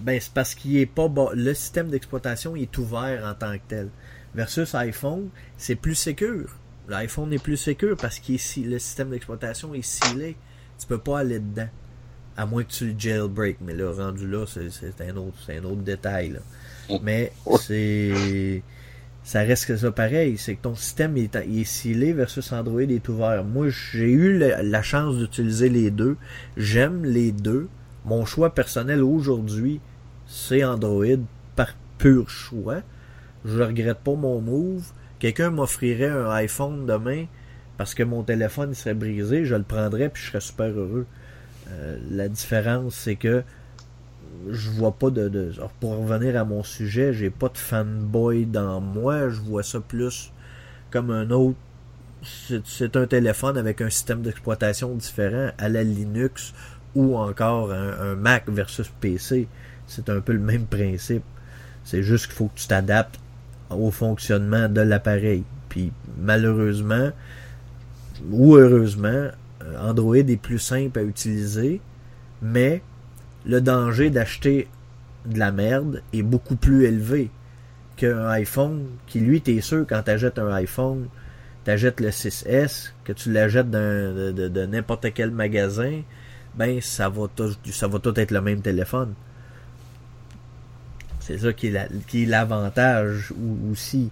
ben, 0.00 0.20
c'est 0.20 0.32
parce 0.32 0.54
qu'il 0.54 0.76
est 0.76 0.86
pas 0.86 1.10
le 1.34 1.52
système 1.52 1.88
d'exploitation 1.90 2.54
est 2.54 2.78
ouvert 2.78 3.26
en 3.26 3.34
tant 3.34 3.54
que 3.54 3.62
tel. 3.66 3.88
Versus 4.34 4.72
iPhone, 4.74 5.30
c'est 5.56 5.74
plus 5.74 5.96
sécure 5.96 6.48
L'iPhone 6.88 7.32
est 7.32 7.42
plus 7.42 7.56
sécure 7.56 7.96
parce 7.96 8.18
que 8.18 8.32
le 8.32 8.78
système 8.78 9.10
d'exploitation 9.10 9.74
est 9.74 9.82
scellé. 9.82 10.36
Tu 10.78 10.86
peux 10.86 10.98
pas 10.98 11.20
aller 11.20 11.38
dedans. 11.38 11.68
À 12.36 12.46
moins 12.46 12.62
que 12.62 12.70
tu 12.70 12.92
le 12.92 12.98
jailbreak. 12.98 13.58
Mais 13.60 13.74
là, 13.74 13.92
rendu 13.92 14.26
là, 14.26 14.46
c'est 14.46 15.00
un 15.02 15.16
autre, 15.16 15.50
un 15.50 15.64
autre 15.64 15.82
détail. 15.82 16.38
Mais 17.02 17.32
c'est. 17.60 18.62
Ça 19.28 19.40
reste 19.40 19.76
ça 19.76 19.92
pareil. 19.92 20.38
C'est 20.38 20.54
que 20.54 20.62
ton 20.62 20.74
système 20.74 21.18
est, 21.18 21.64
scellé 21.64 22.14
versus 22.14 22.50
Android 22.50 22.80
est 22.80 23.06
ouvert. 23.10 23.44
Moi, 23.44 23.68
j'ai 23.68 24.10
eu 24.10 24.38
la 24.38 24.80
chance 24.80 25.18
d'utiliser 25.18 25.68
les 25.68 25.90
deux. 25.90 26.16
J'aime 26.56 27.04
les 27.04 27.30
deux. 27.30 27.68
Mon 28.06 28.24
choix 28.24 28.54
personnel 28.54 29.02
aujourd'hui, 29.02 29.82
c'est 30.26 30.64
Android 30.64 31.04
par 31.56 31.74
pur 31.98 32.30
choix. 32.30 32.80
Je 33.44 33.60
regrette 33.60 33.98
pas 33.98 34.14
mon 34.14 34.40
move 34.40 34.92
quelqu'un 35.18 35.50
m'offrirait 35.50 36.08
un 36.08 36.30
iPhone 36.30 36.86
demain 36.86 37.26
parce 37.76 37.94
que 37.94 38.04
mon 38.04 38.22
téléphone 38.22 38.72
serait 38.72 38.94
brisé, 38.94 39.44
je 39.44 39.56
le 39.56 39.62
prendrais 39.62 40.08
puis 40.08 40.22
je 40.22 40.28
serais 40.28 40.40
super 40.40 40.68
heureux. 40.68 41.06
Euh, 41.68 41.98
la 42.10 42.28
différence, 42.28 42.94
c'est 42.94 43.16
que 43.16 43.42
je 44.50 44.70
vois 44.70 44.92
pas 44.92 45.10
de, 45.10 45.52
pour 45.80 45.96
revenir 45.98 46.40
à 46.40 46.44
mon 46.44 46.62
sujet, 46.62 47.12
j'ai 47.12 47.30
pas 47.30 47.48
de 47.48 47.58
fanboy 47.58 48.46
dans 48.46 48.80
moi, 48.80 49.28
je 49.28 49.40
vois 49.40 49.62
ça 49.62 49.80
plus 49.80 50.32
comme 50.90 51.10
un 51.10 51.30
autre 51.30 51.56
c'est 52.64 52.96
un 52.96 53.06
téléphone 53.06 53.56
avec 53.56 53.80
un 53.80 53.90
système 53.90 54.22
d'exploitation 54.22 54.94
différent 54.94 55.50
à 55.56 55.68
la 55.68 55.84
Linux 55.84 56.52
ou 56.94 57.16
encore 57.16 57.72
un, 57.72 57.92
un 58.00 58.14
Mac 58.16 58.48
versus 58.48 58.90
PC. 59.00 59.46
C'est 59.86 60.08
un 60.10 60.20
peu 60.20 60.32
le 60.32 60.40
même 60.40 60.66
principe. 60.66 61.22
C'est 61.84 62.02
juste 62.02 62.26
qu'il 62.26 62.34
faut 62.34 62.46
que 62.48 62.58
tu 62.58 62.66
t'adaptes 62.66 63.20
au 63.70 63.90
fonctionnement 63.90 64.68
de 64.68 64.80
l'appareil. 64.80 65.44
Puis 65.68 65.92
malheureusement 66.18 67.10
ou 68.30 68.56
heureusement, 68.56 69.28
euh, 69.62 69.78
Android 69.80 70.16
est 70.16 70.40
plus 70.40 70.58
simple 70.58 70.98
à 70.98 71.02
utiliser, 71.02 71.80
mais 72.42 72.82
le 73.46 73.60
danger 73.60 74.10
d'acheter 74.10 74.68
de 75.26 75.38
la 75.38 75.52
merde 75.52 76.02
est 76.12 76.22
beaucoup 76.22 76.56
plus 76.56 76.84
élevé 76.84 77.30
qu'un 77.96 78.26
iPhone 78.28 78.86
qui 79.06 79.20
lui 79.20 79.40
t'es 79.40 79.60
sûr 79.60 79.84
quand 79.88 80.02
tu 80.02 80.10
achètes 80.10 80.38
un 80.38 80.52
iPhone 80.52 81.08
t'achètes 81.64 82.00
le 82.00 82.10
6S 82.10 82.92
que 83.04 83.12
tu 83.12 83.32
l'achètes 83.32 83.70
de, 83.70 84.66
n'importe 84.66 85.12
quel 85.12 85.30
magasin 85.30 86.02
ben 86.54 86.80
ça 86.80 87.08
va 87.08 87.26
tout, 87.28 88.20
être 88.20 88.30
le 88.30 88.40
même 88.40 88.62
téléphone 88.62 89.14
c'est 91.28 91.38
ça 91.38 91.52
qui 91.52 91.66
est 91.66 92.26
l'avantage 92.26 93.34
aussi. 93.70 94.10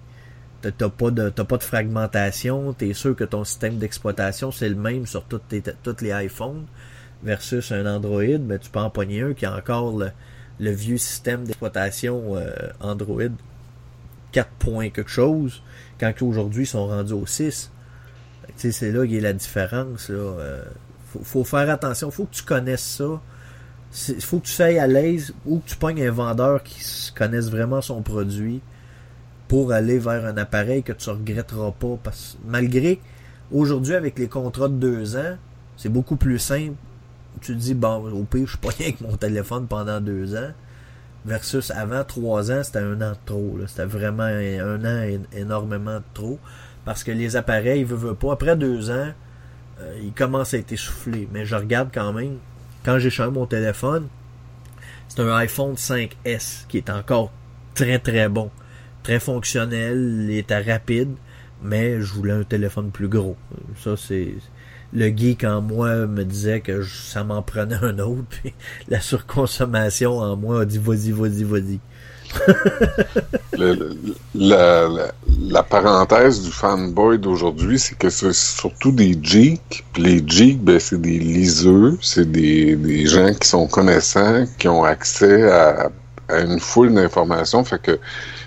T'as 0.60 0.90
pas 0.90 1.10
pas 1.10 1.56
de 1.56 1.62
fragmentation, 1.62 2.74
t'es 2.74 2.92
sûr 2.92 3.16
que 3.16 3.24
ton 3.24 3.42
système 3.44 3.78
d'exploitation 3.78 4.50
c'est 4.50 4.68
le 4.68 4.74
même 4.74 5.06
sur 5.06 5.24
toutes 5.24 6.02
les 6.02 6.24
iPhones 6.26 6.66
versus 7.22 7.72
un 7.72 7.86
Android, 7.86 8.38
tu 8.60 8.70
peux 8.70 8.78
en 8.78 8.90
pogner 8.90 9.22
un 9.22 9.34
qui 9.34 9.46
a 9.46 9.56
encore 9.56 9.98
le, 9.98 10.70
vieux 10.70 10.98
système 10.98 11.44
d'exploitation 11.44 12.36
euh, 12.36 12.50
Android 12.80 13.22
4 14.32 14.48
points 14.58 14.90
quelque 14.90 15.10
chose, 15.10 15.62
quand 15.98 16.12
aujourd'hui 16.22 16.64
ils 16.64 16.68
sont 16.68 16.86
rendus 16.86 17.12
au 17.12 17.26
6. 17.26 17.70
C'est 18.56 18.92
là 18.92 19.04
qu'il 19.04 19.14
y 19.14 19.18
a 19.18 19.22
la 19.22 19.32
différence. 19.32 20.08
Là. 20.08 20.16
Euh, 20.16 20.62
faut, 21.22 21.44
faire 21.44 21.70
attention, 21.70 22.10
faut 22.10 22.24
que 22.24 22.34
tu 22.34 22.42
connaisses 22.42 22.84
ça 22.98 23.20
il 24.08 24.20
faut 24.20 24.38
que 24.38 24.46
tu 24.46 24.52
sois 24.52 24.66
à 24.66 24.86
l'aise 24.86 25.34
ou 25.46 25.58
que 25.60 25.70
tu 25.70 25.76
pognes 25.76 26.02
un 26.02 26.10
vendeur 26.10 26.62
qui 26.62 27.12
connaisse 27.14 27.50
vraiment 27.50 27.80
son 27.80 28.02
produit 28.02 28.60
pour 29.48 29.72
aller 29.72 29.98
vers 29.98 30.26
un 30.26 30.36
appareil 30.36 30.82
que 30.82 30.92
tu 30.92 31.08
regretteras 31.08 31.72
pas. 31.72 31.98
Parce 32.02 32.36
malgré 32.44 33.00
aujourd'hui 33.52 33.94
avec 33.94 34.18
les 34.18 34.28
contrats 34.28 34.68
de 34.68 34.74
deux 34.74 35.16
ans, 35.16 35.36
c'est 35.76 35.88
beaucoup 35.88 36.16
plus 36.16 36.38
simple. 36.38 36.74
Tu 37.40 37.52
te 37.54 37.58
dis, 37.58 37.74
bon, 37.74 38.10
au 38.12 38.24
pire, 38.24 38.46
je 38.46 38.50
suis 38.50 38.58
pas 38.58 38.68
rien 38.70 38.88
avec 38.88 39.00
mon 39.00 39.16
téléphone 39.16 39.66
pendant 39.66 40.00
deux 40.00 40.34
ans. 40.36 40.52
Versus 41.24 41.70
avant 41.70 42.04
trois 42.04 42.52
ans, 42.52 42.62
c'était 42.62 42.78
un 42.78 43.00
an 43.02 43.10
de 43.10 43.16
trop. 43.24 43.58
C'était 43.66 43.84
vraiment 43.84 44.22
un 44.22 44.84
an 44.84 45.18
énormément 45.32 45.98
de 45.98 46.04
trop. 46.14 46.38
Parce 46.84 47.02
que 47.02 47.10
les 47.10 47.36
appareils, 47.36 47.80
ils 47.80 47.86
veulent 47.86 48.14
pas. 48.14 48.32
Après 48.32 48.56
deux 48.56 48.90
ans, 48.90 49.12
euh, 49.80 50.00
ils 50.02 50.12
commencent 50.12 50.54
à 50.54 50.58
être 50.58 50.72
essoufflés. 50.72 51.28
Mais 51.32 51.44
je 51.44 51.56
regarde 51.56 51.90
quand 51.92 52.12
même 52.12 52.38
quand 52.86 53.00
j'ai 53.00 53.10
changé 53.10 53.32
mon 53.32 53.46
téléphone, 53.46 54.06
c'est 55.08 55.20
un 55.20 55.34
iPhone 55.34 55.74
5S 55.74 56.66
qui 56.68 56.78
est 56.78 56.88
encore 56.88 57.32
très 57.74 57.98
très 57.98 58.28
bon. 58.28 58.48
très 59.02 59.18
fonctionnel, 59.18 60.28
il 60.28 60.38
était 60.38 60.60
rapide, 60.60 61.10
mais 61.62 62.00
je 62.00 62.12
voulais 62.12 62.32
un 62.32 62.44
téléphone 62.44 62.92
plus 62.92 63.08
gros. 63.08 63.36
Ça, 63.82 63.96
c'est 63.96 64.34
le 64.92 65.08
geek 65.08 65.44
en 65.44 65.60
moi 65.60 66.06
me 66.06 66.24
disait 66.24 66.60
que 66.60 66.82
ça 66.82 67.24
m'en 67.24 67.42
prenait 67.42 67.78
un 67.82 67.98
autre, 67.98 68.24
puis 68.30 68.54
la 68.88 69.00
surconsommation 69.00 70.18
en 70.18 70.36
moi 70.36 70.62
a 70.62 70.64
dit 70.64 70.78
vas-y, 70.78 71.12
vas-y, 71.12 71.44
vas-y. 71.44 71.80
la, 74.34 74.88
la, 75.48 75.62
parenthèse 75.62 76.42
du 76.42 76.50
fanboy 76.50 77.18
d'aujourd'hui, 77.18 77.78
c'est 77.78 77.96
que 77.96 78.10
c'est 78.10 78.34
surtout 78.34 78.90
des 78.90 79.16
geeks. 79.22 79.84
Puis 79.92 80.02
les 80.02 80.24
geeks, 80.26 80.60
ben, 80.60 80.80
c'est 80.80 81.00
des 81.00 81.18
liseux, 81.18 81.96
c'est 82.02 82.30
des, 82.30 83.06
gens 83.06 83.32
qui 83.32 83.48
sont 83.48 83.68
connaissants, 83.68 84.44
qui 84.58 84.66
ont 84.66 84.82
accès 84.82 85.48
à, 85.48 85.90
à 86.28 86.40
une 86.40 86.58
foule 86.58 86.92
d'informations. 86.92 87.64
Fait 87.64 87.80
que 87.80 87.98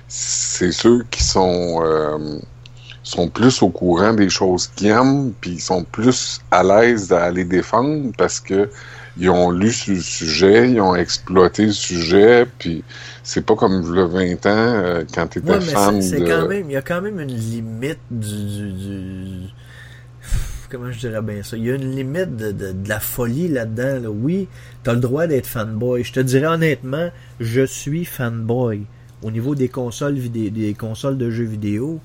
c'est 0.09 0.71
ceux 0.71 1.03
qui 1.09 1.23
sont 1.23 1.81
euh, 1.83 2.39
sont 3.09 3.29
plus 3.29 3.61
au 3.61 3.69
courant 3.69 4.13
des 4.13 4.29
choses 4.29 4.67
qu'ils 4.75 4.87
aiment, 4.87 5.33
puis 5.39 5.51
ils 5.51 5.61
sont 5.61 5.83
plus 5.83 6.41
à 6.51 6.63
l'aise 6.63 7.07
d'aller 7.07 7.45
défendre 7.45 8.11
parce 8.17 8.39
que 8.39 8.69
ils 9.17 9.29
ont 9.29 9.51
lu 9.51 9.71
sur 9.71 9.95
le 9.95 9.99
sujet, 9.99 10.71
ils 10.71 10.79
ont 10.79 10.95
exploité 10.95 11.65
le 11.65 11.73
sujet, 11.73 12.47
puis 12.57 12.83
c'est 13.23 13.45
pas 13.45 13.55
comme 13.55 13.93
le 13.93 14.05
20 14.05 14.33
ans 14.33 14.37
euh, 14.45 15.03
quand 15.13 15.27
tu 15.27 15.39
étais 15.39 15.59
fan 15.59 15.99
de... 15.99 16.25
Quand 16.25 16.47
même, 16.47 16.69
il 16.69 16.73
y 16.73 16.77
a 16.77 16.81
quand 16.81 17.01
même 17.01 17.19
une 17.19 17.35
limite 17.35 17.99
du, 18.09 18.71
du, 18.71 19.49
comment 20.69 20.91
je 20.91 20.99
dirais 20.99 21.21
bien 21.21 21.43
ça, 21.43 21.57
il 21.57 21.65
y 21.65 21.71
a 21.71 21.75
une 21.75 21.95
limite 21.95 22.37
de, 22.37 22.51
de, 22.51 22.87
la 22.87 22.99
folie 22.99 23.47
là-dedans. 23.47 24.03
Là. 24.03 24.09
Oui, 24.09 24.47
t'as 24.83 24.93
le 24.93 24.99
droit 24.99 25.27
d'être 25.27 25.47
fanboy. 25.47 26.03
Je 26.03 26.13
te 26.13 26.19
dirais 26.19 26.47
honnêtement, 26.47 27.09
je 27.39 27.65
suis 27.65 28.05
fanboy. 28.05 28.85
Au 29.21 29.31
niveau 29.31 29.53
des 29.53 29.67
consoles 29.67 30.13
vidéo, 30.13 30.49
des 30.49 30.73
consoles 30.73 31.17
de 31.17 31.29
jeux 31.29 31.43
vidéo, 31.43 31.99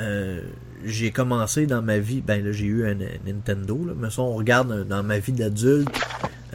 euh, 0.00 0.40
j'ai 0.84 1.10
commencé 1.10 1.66
dans 1.66 1.82
ma 1.82 1.98
vie, 1.98 2.22
ben 2.22 2.42
là 2.44 2.52
j'ai 2.52 2.66
eu 2.66 2.86
un, 2.86 2.96
Nintendo, 3.26 3.84
là, 3.84 3.92
mais 3.96 4.10
si 4.10 4.18
on 4.18 4.34
regarde 4.34 4.86
dans 4.88 5.02
ma 5.02 5.18
vie 5.18 5.32
d'adulte, 5.32 5.90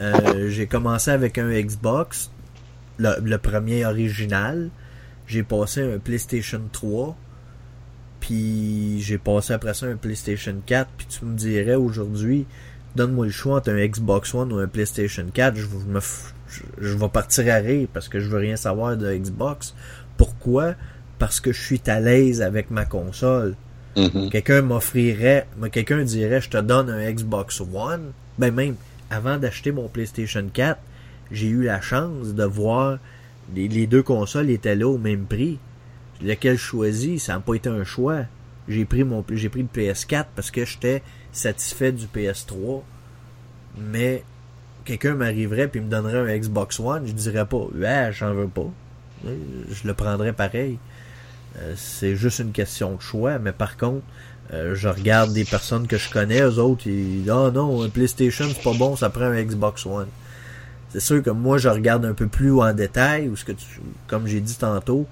euh, 0.00 0.50
j'ai 0.50 0.66
commencé 0.66 1.10
avec 1.10 1.38
un 1.38 1.50
Xbox, 1.50 2.30
le, 2.98 3.36
premier 3.36 3.86
original. 3.86 4.70
J'ai 5.26 5.42
passé 5.42 5.82
un 5.82 5.98
PlayStation 5.98 6.60
3. 6.70 7.16
Puis 8.20 9.00
j'ai 9.02 9.18
passé 9.18 9.52
après 9.52 9.74
ça 9.74 9.86
un 9.86 9.96
PlayStation 9.96 10.54
4. 10.64 10.90
Puis 10.96 11.06
tu 11.06 11.24
me 11.24 11.36
dirais 11.36 11.74
aujourd'hui, 11.74 12.46
donne-moi 12.94 13.26
le 13.26 13.32
choix 13.32 13.56
entre 13.56 13.70
un 13.70 13.86
Xbox 13.86 14.34
One 14.34 14.52
ou 14.52 14.58
un 14.58 14.66
PlayStation 14.66 15.26
4. 15.32 15.56
Je, 15.56 15.66
me, 15.66 16.00
je, 16.80 16.96
vais 16.96 17.08
partir 17.08 17.52
à 17.52 17.56
rire 17.58 17.88
parce 17.92 18.08
que 18.08 18.20
je 18.20 18.28
veux 18.28 18.38
rien 18.38 18.56
savoir 18.56 18.96
de 18.96 19.14
Xbox. 19.14 19.74
Pourquoi? 20.16 20.74
Parce 21.18 21.40
que 21.40 21.52
je 21.52 21.62
suis 21.62 21.82
à 21.86 22.00
l'aise 22.00 22.42
avec 22.42 22.70
ma 22.70 22.84
console. 22.84 23.54
Mm-hmm. 23.96 24.30
Quelqu'un 24.30 24.62
m'offrirait, 24.62 25.46
quelqu'un 25.72 26.02
dirait, 26.02 26.40
je 26.40 26.50
te 26.50 26.58
donne 26.58 26.90
un 26.90 27.10
Xbox 27.10 27.60
One. 27.60 28.12
Ben 28.38 28.52
même, 28.52 28.76
avant 29.10 29.38
d'acheter 29.38 29.72
mon 29.72 29.88
PlayStation 29.88 30.46
4, 30.52 30.78
j'ai 31.30 31.48
eu 31.48 31.64
la 31.64 31.80
chance 31.80 32.34
de 32.34 32.44
voir 32.44 32.98
les, 33.54 33.86
deux 33.86 34.02
consoles 34.02 34.50
étaient 34.50 34.74
là 34.74 34.88
au 34.88 34.98
même 34.98 35.24
prix. 35.24 35.58
Lequel 36.22 36.56
choisi, 36.56 37.18
ça 37.18 37.34
n'a 37.34 37.40
pas 37.40 37.54
été 37.54 37.68
un 37.68 37.84
choix. 37.84 38.22
J'ai 38.68 38.84
pris 38.84 39.04
mon 39.04 39.24
j'ai 39.30 39.48
pris 39.48 39.62
le 39.62 39.68
PS4 39.68 40.26
parce 40.34 40.50
que 40.50 40.64
j'étais 40.64 41.02
satisfait 41.30 41.92
du 41.92 42.06
PS3. 42.06 42.82
Mais 43.78 44.24
quelqu'un 44.84 45.14
m'arriverait 45.14 45.70
et 45.72 45.80
me 45.80 45.88
donnerait 45.88 46.32
un 46.32 46.38
Xbox 46.38 46.80
One, 46.80 47.06
je 47.06 47.12
dirais 47.12 47.46
pas 47.46 47.66
ouais, 47.74 48.10
j'en 48.12 48.32
veux 48.32 48.48
pas. 48.48 48.70
Je 49.24 49.86
le 49.86 49.94
prendrais 49.94 50.32
pareil. 50.32 50.78
Euh, 51.58 51.74
c'est 51.76 52.16
juste 52.16 52.38
une 52.40 52.52
question 52.52 52.96
de 52.96 53.00
choix, 53.00 53.38
mais 53.38 53.52
par 53.52 53.76
contre, 53.76 54.04
euh, 54.52 54.74
je 54.74 54.88
regarde 54.88 55.32
des 55.32 55.44
personnes 55.44 55.86
que 55.86 55.96
je 55.96 56.10
connais, 56.10 56.40
eux 56.40 56.58
autres, 56.58 56.86
ils 56.86 57.28
Ah 57.30 57.50
non, 57.52 57.82
un 57.82 57.88
PlayStation 57.88 58.46
c'est 58.48 58.62
pas 58.62 58.74
bon, 58.74 58.96
ça 58.96 59.10
prend 59.10 59.24
un 59.24 59.42
Xbox 59.42 59.86
One. 59.86 60.08
C'est 60.90 61.00
sûr 61.00 61.22
que 61.22 61.30
moi, 61.30 61.58
je 61.58 61.68
regarde 61.68 62.04
un 62.04 62.14
peu 62.14 62.28
plus 62.28 62.52
en 62.52 62.72
détail, 62.72 63.28
ou 63.28 63.36
ce 63.36 63.44
que 63.44 63.52
comme 64.06 64.26
j'ai 64.26 64.40
dit 64.40 64.56
tantôt, 64.56 65.06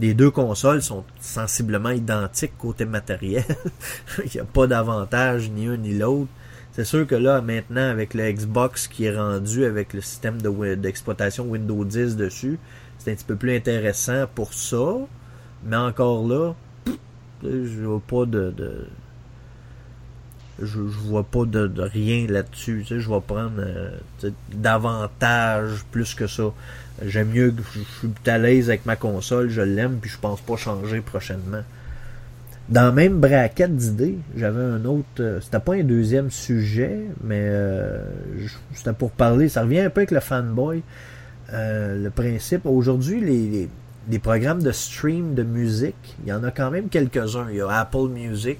les 0.00 0.14
deux 0.14 0.30
consoles 0.30 0.82
sont 0.82 1.04
sensiblement 1.20 1.90
identiques 1.90 2.56
côté 2.58 2.84
matériel. 2.84 3.44
Il 4.24 4.30
n'y 4.34 4.40
a 4.40 4.44
pas 4.44 4.66
d'avantage 4.66 5.50
ni 5.50 5.66
un 5.66 5.76
ni 5.76 5.96
l'autre. 5.96 6.30
C'est 6.72 6.84
sûr 6.84 7.06
que 7.06 7.14
là, 7.14 7.42
maintenant, 7.42 7.90
avec 7.90 8.14
le 8.14 8.30
Xbox 8.32 8.88
qui 8.88 9.04
est 9.04 9.16
rendu 9.16 9.64
avec 9.64 9.92
le 9.92 10.00
système 10.00 10.40
d'exploitation 10.40 11.44
Windows 11.44 11.84
10 11.84 12.16
dessus, 12.16 12.58
c'est 12.98 13.12
un 13.12 13.14
petit 13.14 13.24
peu 13.24 13.36
plus 13.36 13.54
intéressant 13.54 14.24
pour 14.34 14.54
ça. 14.54 14.96
Mais 15.64 15.76
encore 15.76 16.26
là, 16.26 16.54
je 17.42 17.84
vois 17.84 18.02
pas 18.06 18.26
de, 18.26 18.52
je, 20.60 20.66
je 20.66 20.98
vois 20.98 21.24
pas 21.24 21.44
de, 21.44 21.70
rien 21.82 22.26
là-dessus. 22.28 22.84
Je 22.88 22.96
vais 22.96 23.20
prendre 23.20 23.52
euh, 23.58 23.90
davantage 24.52 25.84
plus 25.90 26.14
que 26.14 26.26
ça. 26.26 26.52
J'aime 27.04 27.30
mieux 27.30 27.50
que 27.50 27.62
je, 27.62 27.80
suis 27.80 28.30
à 28.30 28.38
l'aise 28.38 28.68
avec 28.68 28.84
ma 28.84 28.96
console, 28.96 29.48
je 29.48 29.62
l'aime, 29.62 29.98
puis 30.00 30.10
je 30.10 30.18
pense 30.18 30.40
pas 30.40 30.56
changer 30.56 31.00
prochainement. 31.00 31.62
Dans 32.68 32.86
le 32.86 32.92
même 32.92 33.18
braquette 33.18 33.74
d'idées, 33.74 34.18
j'avais 34.36 34.62
un 34.62 34.84
autre. 34.84 35.06
Euh, 35.18 35.40
c'était 35.40 35.58
pas 35.58 35.74
un 35.74 35.82
deuxième 35.82 36.30
sujet, 36.30 37.00
mais 37.24 37.40
euh, 37.42 38.02
c'était 38.74 38.92
pour 38.92 39.10
parler. 39.10 39.48
Ça 39.48 39.62
revient 39.62 39.80
un 39.80 39.90
peu 39.90 40.00
avec 40.00 40.10
le 40.10 40.20
fanboy. 40.20 40.82
le 41.52 42.08
principe. 42.10 42.66
Aujourd'hui, 42.66 43.20
les, 43.20 43.68
programmes 44.18 44.62
de 44.62 44.72
stream 44.72 45.34
de 45.34 45.42
musique, 45.42 46.16
il 46.22 46.28
y 46.28 46.32
en 46.32 46.42
a 46.44 46.50
quand 46.50 46.70
même 46.70 46.88
quelques-uns. 46.88 47.48
Il 47.50 47.56
y 47.56 47.60
a 47.60 47.68
Apple 47.68 48.08
Music 48.08 48.58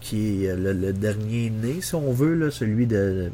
qui 0.00 0.44
est 0.44 0.56
le, 0.56 0.92
dernier 0.92 1.50
né, 1.50 1.80
si 1.80 1.94
on 1.94 2.12
veut, 2.12 2.34
là, 2.34 2.50
celui 2.50 2.86
de. 2.86 3.30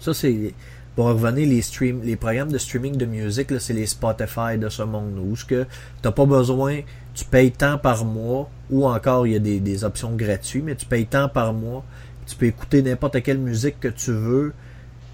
Ça, 0.00 0.12
c'est. 0.12 0.54
Pour 0.94 1.06
revenir, 1.06 1.46
les 1.46 1.60
stream, 1.60 2.00
les 2.02 2.16
programmes 2.16 2.50
de 2.50 2.56
streaming 2.56 2.96
de 2.96 3.04
musique, 3.04 3.48
c'est 3.60 3.74
les 3.74 3.84
Spotify 3.84 4.56
de 4.58 4.70
ce 4.70 4.82
monde. 4.82 5.18
Où 5.22 5.36
ce 5.36 5.44
que 5.44 5.66
t'as 6.00 6.10
pas 6.10 6.24
besoin, 6.24 6.80
tu 7.14 7.26
payes 7.26 7.52
tant 7.52 7.76
par 7.76 8.04
mois, 8.06 8.48
ou 8.70 8.86
encore 8.86 9.26
il 9.26 9.34
y 9.34 9.36
a 9.36 9.38
des, 9.38 9.84
options 9.84 10.12
gratuites, 10.16 10.64
mais 10.64 10.74
tu 10.74 10.86
payes 10.86 11.06
tant 11.06 11.28
par 11.28 11.52
mois, 11.52 11.84
tu 12.26 12.34
peux 12.36 12.46
écouter 12.46 12.82
n'importe 12.82 13.22
quelle 13.22 13.38
musique 13.38 13.78
que 13.78 13.88
tu 13.88 14.12
veux, 14.12 14.54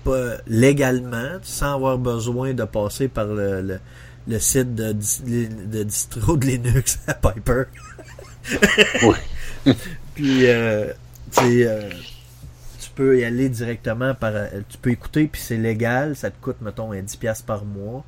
pas, 0.05 0.37
légalement, 0.47 1.39
sans 1.43 1.75
avoir 1.75 1.99
besoin 1.99 2.55
de 2.55 2.65
passer 2.65 3.09
par 3.09 3.27
le, 3.27 3.79
site 4.39 4.75
de, 4.75 4.93
de, 4.93 5.83
distro 5.83 6.37
de 6.37 6.47
Linux 6.47 6.99
à 7.07 7.15
Piper. 7.15 7.65
oui. 9.03 9.75
Puis, 10.15 10.47
euh, 10.47 10.93
euh, 11.41 11.91
tu 12.79 12.91
peux 12.95 13.19
y 13.19 13.25
aller 13.25 13.49
directement 13.49 14.15
par. 14.15 14.33
Euh, 14.35 14.49
tu 14.69 14.79
peux 14.79 14.91
écouter, 14.91 15.27
puis 15.27 15.41
c'est 15.41 15.57
légal. 15.57 16.17
Ça 16.17 16.31
te 16.31 16.41
coûte, 16.41 16.61
mettons, 16.61 16.93
10$ 16.93 17.45
par 17.45 17.65
mois. 17.65 18.05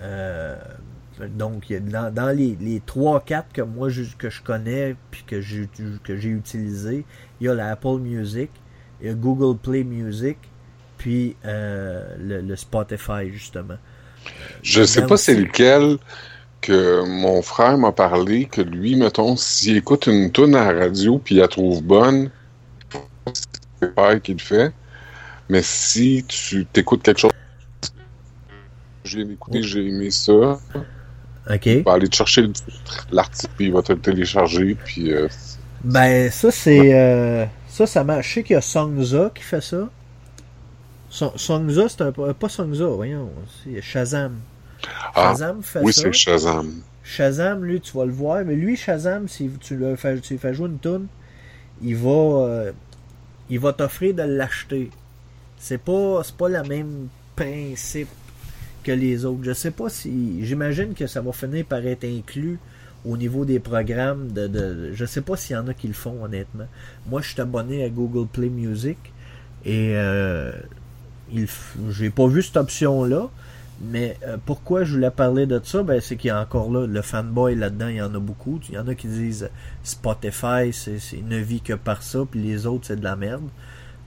Euh, 0.00 0.56
donc, 1.30 1.72
dans, 1.72 2.12
dans 2.12 2.36
les, 2.36 2.56
les 2.60 2.80
3-4 2.80 3.44
que 3.52 3.62
moi 3.62 3.88
je, 3.88 4.04
que 4.16 4.28
je 4.30 4.42
connais, 4.42 4.96
puis 5.10 5.24
que 5.26 5.40
j'ai, 5.40 5.68
que 6.04 6.16
j'ai 6.16 6.28
utilisé, 6.28 7.04
il 7.40 7.46
y 7.46 7.48
a 7.48 7.54
l'Apple 7.54 7.98
Music, 8.00 8.50
il 9.00 9.06
y 9.06 9.10
a 9.10 9.14
Google 9.14 9.58
Play 9.58 9.84
Music, 9.84 10.36
puis 10.98 11.36
le, 11.44 12.40
le, 12.40 12.56
Spotify, 12.56 13.30
justement. 13.32 13.78
Je 14.62 14.82
sais 14.82 15.06
pas 15.06 15.16
c'est 15.16 15.34
lequel 15.34 15.98
que 16.60 17.04
mon 17.06 17.42
frère 17.42 17.78
m'a 17.78 17.92
parlé 17.92 18.46
que 18.46 18.60
lui, 18.60 18.96
mettons, 18.96 19.36
s'il 19.36 19.76
écoute 19.76 20.06
une 20.06 20.32
tune 20.32 20.54
à 20.54 20.72
la 20.72 20.80
radio 20.80 21.18
puis 21.18 21.36
il 21.36 21.38
la 21.38 21.48
trouve 21.48 21.82
bonne, 21.82 22.30
c'est 23.80 23.94
pas 23.94 24.18
qu'il 24.18 24.40
fait. 24.40 24.72
Mais 25.48 25.62
si 25.62 26.24
tu 26.26 26.66
t'écoutes 26.66 27.02
quelque 27.02 27.20
chose, 27.20 27.30
j'ai 29.04 29.20
écouté, 29.20 29.62
j'ai 29.62 29.86
aimé 29.86 30.10
ça. 30.10 30.58
Ok. 31.48 31.68
Aller 31.86 32.08
te 32.08 32.16
chercher 32.16 32.48
l'article 33.12 33.52
puis 33.56 33.66
il 33.66 33.72
va 33.72 33.82
te 33.82 33.92
le 33.92 34.00
télécharger 34.00 34.76
puis. 34.84 35.12
Euh, 35.12 35.28
ben 35.84 36.30
ça 36.32 36.50
c'est 36.50 36.94
euh, 36.94 37.44
ça 37.68 37.86
ça 37.86 38.02
marche. 38.02 38.28
Je 38.28 38.34
sais 38.34 38.42
qu'il 38.42 38.54
y 38.54 38.56
a 38.56 38.60
Songza 38.60 39.30
qui 39.32 39.44
fait 39.44 39.62
ça. 39.62 39.88
Songza 41.10 41.88
c'est 41.88 42.02
un 42.02 42.12
pas 42.12 42.48
Songza, 42.48 42.86
voyons, 42.86 43.30
c'est 43.62 43.80
Shazam. 43.80 44.36
Ah, 45.14 45.30
Shazam 45.30 45.62
fait 45.62 45.80
oui, 45.82 45.92
c'est 45.92 46.12
Shazam. 46.12 46.82
Shazam, 47.02 47.64
lui, 47.64 47.80
tu 47.80 47.96
vas 47.96 48.04
le 48.04 48.12
voir, 48.12 48.44
mais 48.44 48.56
lui, 48.56 48.76
Shazam, 48.76 49.28
si 49.28 49.48
tu 49.60 49.76
lui 49.76 49.96
fais, 49.96 50.18
tu 50.18 50.36
fais 50.38 50.52
jouer 50.52 50.68
une 50.68 50.78
tune, 50.78 51.06
il 51.80 51.96
va, 51.96 52.10
euh, 52.10 52.72
il 53.48 53.60
va 53.60 53.72
t'offrir 53.72 54.14
de 54.14 54.22
l'acheter. 54.22 54.90
C'est 55.56 55.78
pas, 55.78 56.22
c'est 56.24 56.36
pas 56.36 56.48
le 56.48 56.62
même 56.64 57.08
principe 57.36 58.08
que 58.82 58.92
les 58.92 59.24
autres. 59.24 59.44
Je 59.44 59.52
sais 59.52 59.70
pas 59.70 59.88
si, 59.88 60.44
j'imagine 60.44 60.94
que 60.94 61.06
ça 61.06 61.20
va 61.20 61.32
finir 61.32 61.64
par 61.64 61.86
être 61.86 62.04
inclus 62.04 62.58
au 63.04 63.16
niveau 63.16 63.44
des 63.44 63.60
programmes 63.60 64.32
de, 64.32 64.48
de 64.48 64.92
je 64.92 65.04
sais 65.04 65.20
pas 65.20 65.36
s'il 65.36 65.54
y 65.54 65.58
en 65.58 65.68
a 65.68 65.74
qui 65.74 65.86
le 65.86 65.94
font 65.94 66.24
honnêtement. 66.24 66.66
Moi, 67.08 67.22
je 67.22 67.30
suis 67.30 67.40
abonné 67.40 67.84
à 67.84 67.88
Google 67.88 68.26
Play 68.26 68.48
Music 68.48 68.98
et 69.64 69.92
euh, 69.94 70.52
j'ai 71.90 72.10
pas 72.10 72.26
vu 72.26 72.42
cette 72.42 72.56
option 72.56 73.04
là. 73.04 73.28
Mais 73.80 74.16
euh, 74.26 74.38
pourquoi 74.44 74.84
je 74.84 74.94
voulais 74.94 75.10
parler 75.10 75.46
de 75.46 75.60
ça? 75.62 75.82
Ben, 75.82 76.00
c'est 76.00 76.16
qu'il 76.16 76.28
y 76.28 76.30
a 76.30 76.40
encore 76.40 76.70
là, 76.70 76.86
le 76.86 77.02
fanboy 77.02 77.54
là-dedans, 77.54 77.88
il 77.88 77.96
y 77.96 78.02
en 78.02 78.14
a 78.14 78.18
beaucoup. 78.18 78.58
Il 78.68 78.74
y 78.74 78.78
en 78.78 78.88
a 78.88 78.94
qui 78.94 79.06
disent 79.06 79.50
Spotify, 79.82 80.72
c'est 80.72 80.98
une 81.12 81.40
vie 81.40 81.60
que 81.60 81.74
par 81.74 82.02
ça, 82.02 82.20
puis 82.30 82.40
les 82.40 82.66
autres, 82.66 82.86
c'est 82.86 82.96
de 82.96 83.04
la 83.04 83.16
merde. 83.16 83.48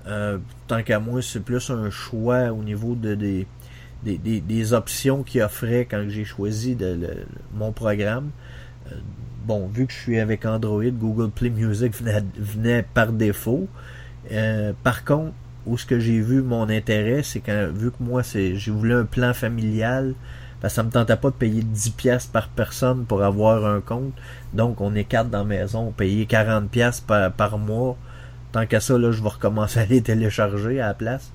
Euh, 0.07 0.39
tant 0.67 0.81
qu'à 0.81 0.99
moi, 0.99 1.21
c'est 1.21 1.41
plus 1.41 1.69
un 1.69 1.89
choix 1.91 2.51
au 2.51 2.63
niveau 2.63 2.95
de, 2.95 3.13
des, 3.13 3.45
des, 4.03 4.17
des, 4.17 4.73
options 4.73 5.21
qu'il 5.23 5.41
offrait 5.41 5.85
quand 5.85 6.03
j'ai 6.07 6.25
choisi 6.25 6.75
de, 6.75 6.97
mon 7.53 7.71
programme. 7.71 8.31
Euh, 8.91 8.95
bon, 9.45 9.67
vu 9.67 9.85
que 9.85 9.93
je 9.93 9.99
suis 9.99 10.19
avec 10.19 10.45
Android, 10.45 10.89
Google 10.89 11.29
Play 11.29 11.51
Music 11.51 11.93
venait 12.37 12.81
par 12.81 13.11
défaut. 13.11 13.67
par 14.83 15.05
contre, 15.05 15.33
où 15.65 15.77
ce 15.77 15.85
que 15.85 15.99
j'ai 15.99 16.19
vu 16.19 16.41
mon 16.41 16.69
intérêt, 16.69 17.23
c'est 17.23 17.39
quand 17.39 17.69
vu 17.73 17.91
que 17.91 18.01
moi 18.01 18.23
c'est 18.23 18.55
j'ai 18.55 18.71
voulu 18.71 18.93
un 18.93 19.05
plan 19.05 19.33
familial, 19.33 20.15
parce 20.61 20.73
que 20.73 20.75
ça 20.75 20.83
me 20.83 20.89
tentait 20.89 21.15
pas 21.15 21.29
de 21.29 21.35
payer 21.35 21.61
10 21.63 21.91
pièces 21.91 22.25
par 22.25 22.49
personne 22.49 23.05
pour 23.05 23.23
avoir 23.23 23.65
un 23.65 23.81
compte. 23.81 24.13
Donc 24.53 24.81
on 24.81 24.93
est 24.95 25.05
quatre 25.05 25.29
dans 25.29 25.39
la 25.39 25.43
maison, 25.45 25.87
on 25.87 25.91
payait 25.91 26.25
40 26.25 26.69
pièces 26.69 27.01
par, 27.01 27.57
mois. 27.57 27.97
Tant 28.51 28.65
qu'à 28.65 28.79
ça, 28.79 28.97
là, 28.97 29.11
je 29.11 29.21
vais 29.21 29.29
recommencer 29.29 29.79
à 29.79 29.85
les 29.85 30.01
télécharger 30.01 30.81
à 30.81 30.87
la 30.87 30.93
place. 30.95 31.31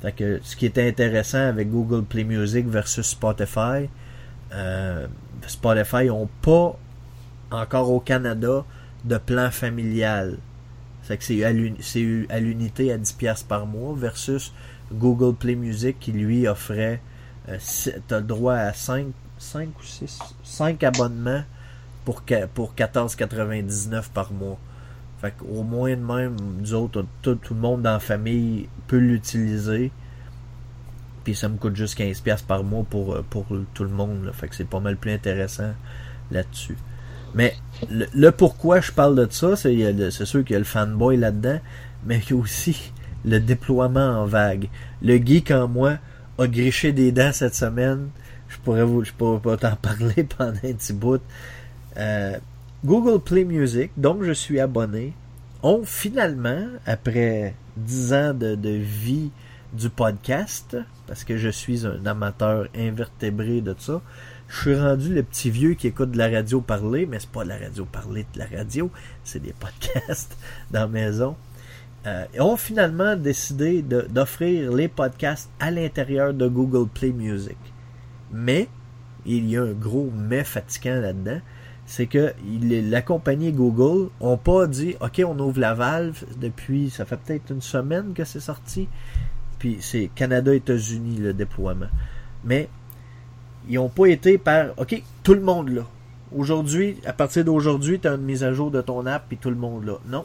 Fait 0.00 0.12
que 0.12 0.40
ce 0.42 0.56
qui 0.56 0.66
était 0.66 0.88
intéressant 0.88 1.46
avec 1.46 1.70
Google 1.70 2.04
Play 2.04 2.24
Music 2.24 2.66
versus 2.66 3.06
Spotify, 3.06 3.88
euh, 4.54 5.06
Spotify 5.46 6.06
n'ont 6.06 6.28
pas 6.40 6.78
encore 7.50 7.90
au 7.90 8.00
Canada 8.00 8.64
de 9.04 9.18
plan 9.18 9.50
familial. 9.50 10.38
C'est 11.02 11.16
que 11.16 11.24
c'est 11.24 11.44
à 11.44 12.40
l'unité 12.40 12.92
à 12.92 12.98
10$ 12.98 13.44
par 13.46 13.66
mois 13.66 13.94
versus 13.96 14.52
Google 14.92 15.34
Play 15.34 15.56
Music 15.56 15.96
qui 15.98 16.12
lui 16.12 16.46
offrait 16.46 17.00
euh, 17.48 17.58
tu 18.08 18.14
as 18.14 18.20
droit 18.20 18.54
à 18.54 18.72
5, 18.72 19.08
5 19.38 19.68
ou 19.78 19.82
6 19.82 20.18
5 20.44 20.82
abonnements 20.84 21.42
pour, 22.04 22.22
pour 22.54 22.74
14,99 22.74 24.10
par 24.12 24.32
mois. 24.32 24.58
Fait 25.20 25.32
qu'au 25.32 25.62
moins 25.62 25.90
de 25.90 26.02
même, 26.02 26.36
nous 26.58 26.74
autres, 26.74 27.04
tout, 27.20 27.34
tout 27.36 27.54
le 27.54 27.60
monde 27.60 27.82
dans 27.82 27.92
la 27.92 28.00
famille 28.00 28.68
peut 28.86 28.98
l'utiliser. 28.98 29.90
Puis 31.24 31.34
ça 31.34 31.48
me 31.48 31.56
coûte 31.56 31.76
juste 31.76 31.98
15$ 31.98 32.44
par 32.44 32.64
mois 32.64 32.84
pour, 32.88 33.14
euh, 33.14 33.24
pour 33.28 33.46
tout 33.74 33.84
le 33.84 33.90
monde. 33.90 34.30
Fait 34.34 34.48
que 34.48 34.54
c'est 34.54 34.68
pas 34.68 34.80
mal 34.80 34.96
plus 34.96 35.12
intéressant 35.12 35.72
là-dessus. 36.30 36.76
Mais 37.34 37.54
le, 37.90 38.30
pourquoi 38.30 38.80
je 38.80 38.92
parle 38.92 39.16
de 39.16 39.26
ça, 39.30 39.56
c'est 39.56 40.24
sûr 40.24 40.44
qu'il 40.44 40.52
y 40.52 40.56
a 40.56 40.58
le 40.58 40.64
fanboy 40.64 41.16
là-dedans, 41.16 41.60
mais 42.04 42.18
il 42.18 42.30
y 42.30 42.32
a 42.32 42.36
aussi 42.36 42.92
le 43.24 43.40
déploiement 43.40 44.22
en 44.22 44.26
vague. 44.26 44.68
Le 45.02 45.16
geek 45.16 45.50
en 45.50 45.68
moi 45.68 45.98
a 46.38 46.46
griché 46.46 46.92
des 46.92 47.12
dents 47.12 47.32
cette 47.32 47.54
semaine. 47.54 48.08
Je 48.48 48.58
pourrais 48.58 48.84
vous, 48.84 49.04
je 49.04 49.12
pourrais 49.12 49.40
pas 49.40 49.56
t'en 49.56 49.76
parler 49.82 50.24
pendant 50.24 50.52
un 50.52 50.72
petit 50.72 50.92
bout. 50.92 51.22
Euh, 51.96 52.36
Google 52.84 53.22
Play 53.22 53.44
Music, 53.44 53.92
donc 53.96 54.24
je 54.24 54.32
suis 54.32 54.58
abonné, 54.58 55.14
ont 55.62 55.82
finalement, 55.84 56.66
après 56.84 57.54
10 57.76 58.12
ans 58.12 58.34
de, 58.34 58.56
de 58.56 58.70
vie 58.70 59.30
du 59.72 59.88
podcast, 59.88 60.76
parce 61.06 61.24
que 61.24 61.36
je 61.36 61.48
suis 61.48 61.86
un 61.86 62.04
amateur 62.06 62.66
invertébré 62.76 63.60
de 63.60 63.74
ça, 63.78 64.02
je 64.52 64.60
suis 64.60 64.78
rendu 64.78 65.14
le 65.14 65.22
petit 65.22 65.50
vieux 65.50 65.72
qui 65.72 65.86
écoute 65.86 66.10
de 66.10 66.18
la 66.18 66.28
radio 66.28 66.60
parler, 66.60 67.06
mais 67.06 67.18
c'est 67.18 67.30
pas 67.30 67.42
de 67.42 67.48
la 67.48 67.56
radio 67.56 67.86
parler 67.86 68.26
de 68.34 68.38
la 68.38 68.44
radio, 68.54 68.90
c'est 69.24 69.42
des 69.42 69.54
podcasts 69.54 70.36
dans 70.70 70.80
la 70.80 70.88
maison. 70.88 71.36
Euh, 72.06 72.26
ils 72.34 72.42
ont 72.42 72.58
finalement 72.58 73.16
décidé 73.16 73.80
d'offrir 73.80 74.70
les 74.72 74.88
podcasts 74.88 75.50
à 75.58 75.70
l'intérieur 75.70 76.34
de 76.34 76.48
Google 76.48 76.86
Play 76.86 77.12
Music. 77.12 77.56
Mais, 78.30 78.68
il 79.24 79.48
y 79.48 79.56
a 79.56 79.62
un 79.62 79.72
gros 79.72 80.10
mais 80.14 80.44
fatigant 80.44 81.00
là-dedans, 81.00 81.40
c'est 81.86 82.06
que 82.06 82.34
la 82.44 83.00
compagnie 83.00 83.52
Google 83.52 84.10
ont 84.20 84.36
pas 84.36 84.66
dit 84.66 84.96
OK, 85.00 85.22
on 85.26 85.38
ouvre 85.38 85.60
la 85.60 85.72
valve 85.72 86.24
depuis 86.36 86.90
ça 86.90 87.06
fait 87.06 87.16
peut-être 87.16 87.50
une 87.50 87.62
semaine 87.62 88.12
que 88.12 88.24
c'est 88.24 88.40
sorti. 88.40 88.86
Puis 89.58 89.78
c'est 89.80 90.10
Canada-États-Unis 90.14 91.16
le 91.16 91.32
déploiement. 91.32 91.88
Mais 92.44 92.68
ils 93.68 93.76
n'ont 93.76 93.88
pas 93.88 94.06
été 94.06 94.38
par 94.38 94.70
OK, 94.76 95.02
tout 95.22 95.34
le 95.34 95.40
monde 95.40 95.70
là. 95.70 95.86
Aujourd'hui, 96.34 96.96
à 97.04 97.12
partir 97.12 97.44
d'aujourd'hui, 97.44 98.00
tu 98.00 98.08
as 98.08 98.14
une 98.14 98.22
mise 98.22 98.42
à 98.42 98.52
jour 98.52 98.70
de 98.70 98.80
ton 98.80 99.04
app 99.06 99.24
puis 99.28 99.36
tout 99.36 99.50
le 99.50 99.56
monde 99.56 99.84
là. 99.84 99.98
Non, 100.06 100.24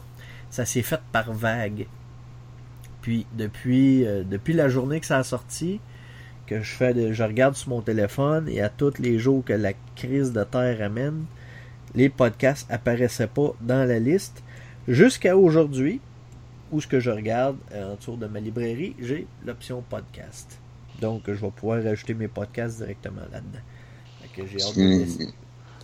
ça 0.49 0.65
s'est 0.65 0.81
fait 0.81 1.01
par 1.11 1.33
vague. 1.33 1.87
Puis 3.01 3.25
depuis 3.37 4.05
euh, 4.05 4.23
depuis 4.23 4.53
la 4.53 4.69
journée 4.69 4.99
que 4.99 5.05
ça 5.05 5.17
a 5.17 5.23
sorti, 5.23 5.79
que 6.45 6.61
je 6.61 6.71
fais 6.71 7.13
je 7.13 7.23
regarde 7.23 7.55
sur 7.55 7.69
mon 7.69 7.81
téléphone 7.81 8.47
et 8.49 8.61
à 8.61 8.69
tous 8.69 8.99
les 8.99 9.19
jours 9.19 9.43
que 9.43 9.53
la 9.53 9.73
crise 9.95 10.31
de 10.31 10.43
terre 10.43 10.81
amène, 10.81 11.25
les 11.95 12.09
podcasts 12.09 12.69
apparaissaient 12.71 13.27
pas 13.27 13.53
dans 13.61 13.87
la 13.87 13.99
liste 13.99 14.43
jusqu'à 14.87 15.37
aujourd'hui 15.37 15.99
où 16.71 16.81
ce 16.81 16.87
que 16.87 16.99
je 16.99 17.11
regarde 17.11 17.57
en 17.73 17.95
dessous 17.95 18.17
de 18.17 18.27
ma 18.27 18.39
librairie, 18.39 18.95
j'ai 18.99 19.27
l'option 19.45 19.83
podcast. 19.89 20.59
Donc, 21.01 21.23
je 21.27 21.33
vais 21.33 21.51
pouvoir 21.51 21.83
rajouter 21.83 22.13
mes 22.13 22.27
podcasts 22.27 22.77
directement 22.77 23.21
là-dedans. 23.31 23.59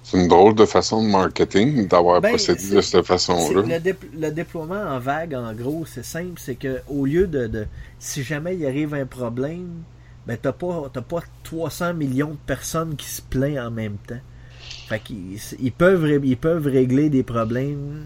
C'est 0.04 0.18
une 0.18 0.28
drôle 0.28 0.54
de 0.54 0.66
façon 0.66 1.02
de 1.02 1.10
marketing 1.10 1.88
d'avoir 1.88 2.20
ben, 2.20 2.30
procédé 2.30 2.76
de 2.76 2.82
cette 2.82 3.06
façon-là. 3.06 3.80
Le, 3.80 4.30
déploiement 4.32 4.82
en 4.82 5.00
vague, 5.00 5.34
en 5.34 5.54
gros, 5.54 5.86
c'est 5.86 6.04
simple, 6.04 6.34
c'est 6.38 6.56
que 6.56 6.82
au 6.90 7.06
lieu 7.06 7.26
de, 7.26 7.68
si 8.00 8.22
jamais 8.22 8.56
il 8.56 8.66
arrive 8.66 8.94
un 8.94 9.06
problème, 9.06 9.84
ben 10.28 10.38
t'as 10.42 10.52
pas 10.52 10.90
pas 10.90 11.24
300 11.44 11.94
millions 11.94 12.32
de 12.32 12.38
personnes 12.46 12.96
qui 12.96 13.08
se 13.08 13.22
plaignent 13.22 13.62
en 13.62 13.72
même 13.72 13.98
temps. 14.08 14.20
Fait 14.88 15.00
qu'ils 15.00 15.40
ils 15.60 15.72
peuvent 15.72 16.22
ils 16.24 16.38
peuvent 16.38 16.68
régler 16.68 17.10
des 17.10 17.24
problèmes 17.24 18.06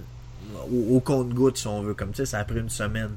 au, 0.71 0.99
compte-goutte 0.99 1.57
si 1.57 1.67
on 1.67 1.81
veut, 1.81 1.93
comme 1.93 2.13
ça, 2.13 2.25
ça 2.25 2.39
a 2.39 2.43
pris 2.43 2.59
une 2.59 2.69
semaine. 2.69 3.11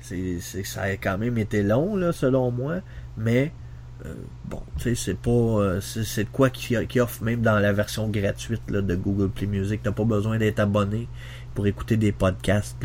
C'est 0.00 0.40
ça 0.64 0.82
a 0.82 0.96
quand 0.96 1.18
même 1.18 1.38
été 1.38 1.62
long 1.62 1.96
là, 1.96 2.12
selon 2.12 2.50
moi. 2.50 2.76
Mais 3.16 3.52
euh, 4.04 4.14
bon, 4.46 4.62
tu 4.78 4.82
sais, 4.82 4.94
c'est 4.94 5.18
pas. 5.18 5.30
Euh, 5.30 5.80
c'est 5.80 6.24
de 6.24 6.28
quoi 6.30 6.50
qui, 6.50 6.76
offre 7.00 7.22
même 7.22 7.42
dans 7.42 7.58
la 7.58 7.72
version 7.72 8.08
gratuite 8.08 8.62
là, 8.68 8.80
de 8.80 8.94
Google 8.96 9.28
Play 9.28 9.46
Music. 9.46 9.80
T'as 9.82 9.92
pas 9.92 10.04
besoin 10.04 10.38
d'être 10.38 10.58
abonné 10.58 11.08
pour 11.54 11.66
écouter 11.66 11.96
des 11.96 12.12
podcasts. 12.12 12.76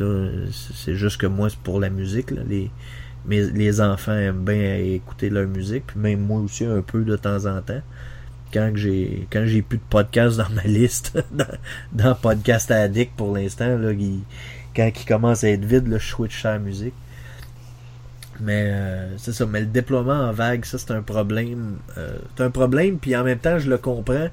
C'est 0.52 0.96
juste 0.96 1.18
que 1.18 1.28
moi, 1.28 1.50
c'est 1.50 1.60
pour 1.60 1.80
la 1.80 1.90
musique. 1.90 2.32
Là. 2.32 2.42
Les, 2.48 2.70
les 3.28 3.82
enfants 3.82 4.14
aiment 4.14 4.46
bien 4.46 4.76
écouter 4.78 5.30
leur 5.30 5.48
musique, 5.48 5.88
puis 5.88 6.00
même 6.00 6.22
moi 6.22 6.40
aussi 6.40 6.66
un 6.66 6.82
peu 6.82 7.04
de 7.04 7.16
temps 7.16 7.46
en 7.46 7.62
temps. 7.62 7.82
Quand 8.54 8.72
j'ai 8.76 9.28
quand 9.32 9.46
j'ai 9.46 9.62
plus 9.62 9.78
de 9.78 9.84
podcasts 9.90 10.38
dans 10.38 10.50
ma 10.50 10.64
liste, 10.66 11.18
dans, 11.92 12.16
Podcast 12.16 12.70
Addict 12.72 13.14
pour 13.16 13.36
l'instant, 13.36 13.78
quand 14.76 14.92
il 14.96 15.06
commence 15.06 15.44
à 15.44 15.50
être 15.50 15.66
vide, 15.66 15.88
là, 15.88 15.98
je 15.98 16.08
switch 16.08 16.46
à 16.46 16.54
la 16.54 16.60
musique. 16.60 16.94
Mais 18.40 18.70
euh, 18.72 19.18
c'est 19.18 19.34
ça, 19.34 19.46
mais 19.46 19.62
le 19.62 19.66
déploiement 19.66 20.30
en 20.30 20.32
vague, 20.32 20.66
ça 20.66 20.78
c'est 20.78 20.92
un 20.92 21.02
problème. 21.02 21.78
Euh, 21.98 22.18
c'est 22.36 22.44
un 22.44 22.50
problème, 22.50 22.98
puis 22.98 23.16
en 23.16 23.24
même 23.24 23.40
temps 23.40 23.60
je 23.60 23.70
le 23.70 23.78
comprends. 23.78 24.28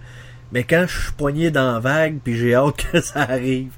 Mais 0.53 0.65
quand 0.65 0.85
je 0.87 1.01
suis 1.05 1.13
poigné 1.13 1.51
dans 1.51 1.73
la 1.73 1.81
vague, 1.81 2.19
puis 2.23 2.37
j'ai 2.37 2.55
hâte 2.55 2.77
que 2.93 3.01
ça 3.01 3.21
arrive, 3.23 3.73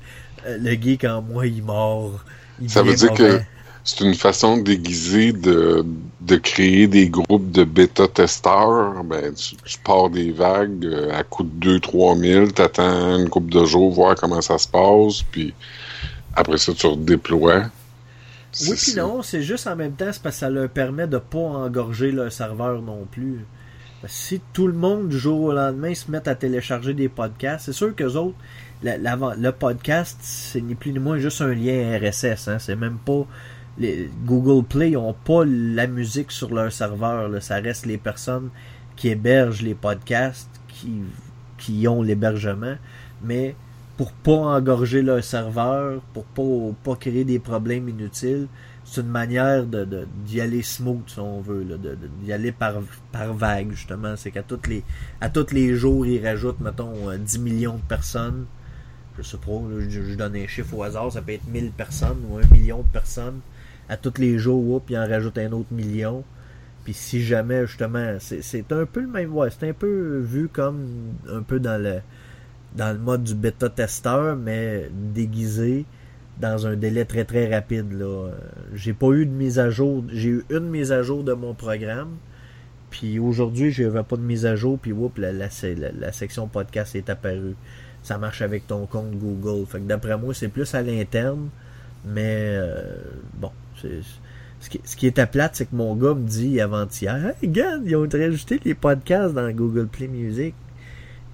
euh, 0.46 0.58
le 0.60 0.72
geek 0.72 1.04
en 1.04 1.22
moi 1.22 1.46
il 1.46 1.62
mord. 1.62 2.24
ça 2.66 2.82
veut 2.82 2.94
dire 2.94 3.12
que 3.12 3.40
c'est 3.84 4.04
une 4.04 4.14
façon 4.14 4.56
déguisée 4.56 5.32
de, 5.32 5.86
de 6.20 6.36
créer 6.36 6.88
des 6.88 7.08
groupes 7.08 7.52
de 7.52 7.62
bêta-testeurs. 7.62 9.04
Ben, 9.04 9.32
tu, 9.32 9.78
pars 9.84 10.10
des 10.10 10.32
vagues 10.32 10.88
à 11.14 11.22
coût 11.22 11.44
de 11.44 11.78
2-3 11.78 12.18
000, 12.18 12.46
t'attends 12.48 13.16
une 13.16 13.28
couple 13.28 13.52
de 13.52 13.64
jours, 13.64 13.92
voir 13.92 14.16
comment 14.16 14.42
ça 14.42 14.58
se 14.58 14.66
passe, 14.66 15.22
puis 15.30 15.54
après 16.34 16.58
ça, 16.58 16.72
tu 16.74 16.86
redéploies. 16.88 17.70
Oui, 18.62 18.76
puis 18.76 18.94
non, 18.94 19.22
c'est 19.22 19.42
juste 19.42 19.66
en 19.66 19.76
même 19.76 19.92
temps, 19.92 20.10
c'est 20.10 20.22
parce 20.22 20.36
que 20.36 20.40
ça 20.40 20.50
leur 20.50 20.68
permet 20.70 21.06
de 21.06 21.18
pas 21.18 21.38
engorger 21.38 22.10
leur 22.10 22.32
serveur 22.32 22.80
non 22.80 23.06
plus. 23.10 23.44
si 24.06 24.40
tout 24.52 24.66
le 24.66 24.72
monde 24.72 25.08
du 25.08 25.18
jour 25.18 25.40
au 25.40 25.52
lendemain 25.52 25.94
se 25.94 26.10
met 26.10 26.26
à 26.28 26.34
télécharger 26.34 26.94
des 26.94 27.08
podcasts, 27.08 27.66
c'est 27.66 27.72
sûr 27.72 27.94
que 27.94 28.04
autres, 28.04 28.36
le 28.82 29.50
podcast, 29.50 30.18
c'est 30.22 30.60
ni 30.60 30.74
plus 30.74 30.92
ni 30.92 30.98
moins 30.98 31.18
juste 31.18 31.40
un 31.40 31.54
lien 31.54 31.98
RSS. 31.98 32.48
Hein, 32.48 32.58
c'est 32.58 32.76
même 32.76 32.98
pas. 32.98 33.26
Les, 33.78 34.10
Google 34.24 34.64
Play 34.66 34.90
n'ont 34.90 35.12
pas 35.12 35.44
la 35.44 35.86
musique 35.86 36.32
sur 36.32 36.54
leur 36.54 36.72
serveur. 36.72 37.28
Là, 37.28 37.40
ça 37.40 37.56
reste 37.56 37.84
les 37.84 37.98
personnes 37.98 38.48
qui 38.96 39.08
hébergent 39.08 39.62
les 39.62 39.74
podcasts 39.74 40.48
qui, 40.68 41.02
qui 41.58 41.86
ont 41.88 42.02
l'hébergement. 42.02 42.76
Mais 43.22 43.54
pour 43.96 44.12
pas 44.12 44.32
engorger 44.32 45.02
leur 45.02 45.24
serveur, 45.24 46.02
pour 46.12 46.24
pas, 46.24 46.74
pas 46.84 46.96
créer 46.96 47.24
des 47.24 47.38
problèmes 47.38 47.88
inutiles. 47.88 48.46
C'est 48.84 49.00
une 49.00 49.08
manière 49.08 49.66
de, 49.66 50.06
d'y 50.24 50.40
aller 50.40 50.62
smooth, 50.62 51.08
si 51.08 51.18
on 51.18 51.40
veut, 51.40 51.66
d'y 52.22 52.32
aller 52.32 52.52
par, 52.52 52.74
par 53.10 53.34
vague, 53.34 53.72
justement. 53.72 54.14
C'est 54.16 54.30
qu'à 54.30 54.42
tous 54.42 54.68
les, 54.68 54.84
à 55.20 55.28
tous 55.28 55.52
les 55.52 55.74
jours, 55.74 56.06
ils 56.06 56.24
rajoutent, 56.24 56.60
mettons, 56.60 57.10
10 57.16 57.36
euh, 57.36 57.40
millions 57.40 57.76
de 57.76 57.82
personnes. 57.88 58.46
Je 59.18 59.22
sais 59.22 59.38
pas, 59.38 59.60
je, 59.88 60.14
donne 60.14 60.36
un 60.36 60.46
chiffre 60.46 60.74
au 60.74 60.82
hasard, 60.82 61.10
ça 61.10 61.22
peut 61.22 61.32
être 61.32 61.46
1000 61.48 61.70
personnes 61.70 62.18
ou 62.28 62.36
1 62.36 62.54
million 62.54 62.78
de 62.78 62.92
personnes. 62.92 63.40
À 63.88 63.96
tous 63.96 64.18
les 64.18 64.38
jours, 64.38 64.82
puis 64.82 64.94
ils 64.94 64.98
en 64.98 65.08
rajoutent 65.08 65.38
un 65.38 65.52
autre 65.52 65.72
million. 65.72 66.22
Puis 66.84 66.92
si 66.92 67.24
jamais, 67.24 67.66
justement, 67.66 68.18
c'est 68.20 68.72
un 68.72 68.84
peu 68.84 69.00
le 69.00 69.08
même. 69.08 69.34
Ouais, 69.34 69.48
c'est 69.50 69.68
un 69.68 69.72
peu 69.72 70.18
vu 70.18 70.48
comme 70.48 71.14
un 71.32 71.42
peu 71.42 71.58
dans 71.58 71.82
le 71.82 72.00
dans 72.76 72.92
le 72.92 72.98
mode 72.98 73.24
du 73.24 73.34
bêta-testeur, 73.34 74.36
mais 74.36 74.88
déguisé 74.92 75.86
dans 76.40 76.66
un 76.66 76.76
délai 76.76 77.04
très 77.04 77.24
très 77.24 77.52
rapide. 77.52 77.92
Là. 77.92 78.30
J'ai 78.74 78.92
pas 78.92 79.08
eu 79.08 79.26
de 79.26 79.32
mise 79.32 79.58
à 79.58 79.70
jour. 79.70 80.04
J'ai 80.12 80.28
eu 80.28 80.44
une 80.50 80.68
mise 80.68 80.92
à 80.92 81.02
jour 81.02 81.24
de 81.24 81.32
mon 81.32 81.54
programme. 81.54 82.16
Puis 82.90 83.18
aujourd'hui, 83.18 83.72
je 83.72 83.84
n'avais 83.84 84.02
pas 84.02 84.16
de 84.16 84.22
mise 84.22 84.46
à 84.46 84.56
jour. 84.56 84.78
Puis 84.78 84.92
whoop, 84.92 85.18
la, 85.18 85.50
section 86.12 86.46
podcast 86.48 86.94
est 86.94 87.08
apparue. 87.08 87.56
Ça 88.02 88.18
marche 88.18 88.42
avec 88.42 88.66
ton 88.66 88.86
compte 88.86 89.12
Google. 89.12 89.66
Fait 89.66 89.78
que 89.78 89.84
d'après 89.84 90.16
moi, 90.18 90.34
c'est 90.34 90.48
plus 90.48 90.74
à 90.74 90.82
l'interne. 90.82 91.48
Mais 92.04 92.56
euh, 92.58 92.98
bon, 93.34 93.50
ce 94.60 94.70
qui, 94.70 94.80
ce 94.84 94.96
qui 94.96 95.06
est 95.06 95.18
à 95.18 95.26
plate, 95.26 95.56
c'est 95.56 95.66
que 95.66 95.74
mon 95.74 95.96
gars 95.96 96.14
me 96.14 96.26
dit 96.26 96.60
avant-hier 96.60 97.16
Hey, 97.26 97.48
regarde, 97.48 97.82
ils 97.86 97.96
ont 97.96 98.06
rajouté 98.12 98.60
les 98.64 98.74
podcasts 98.74 99.34
dans 99.34 99.50
Google 99.50 99.86
Play 99.86 100.06
Music. 100.08 100.54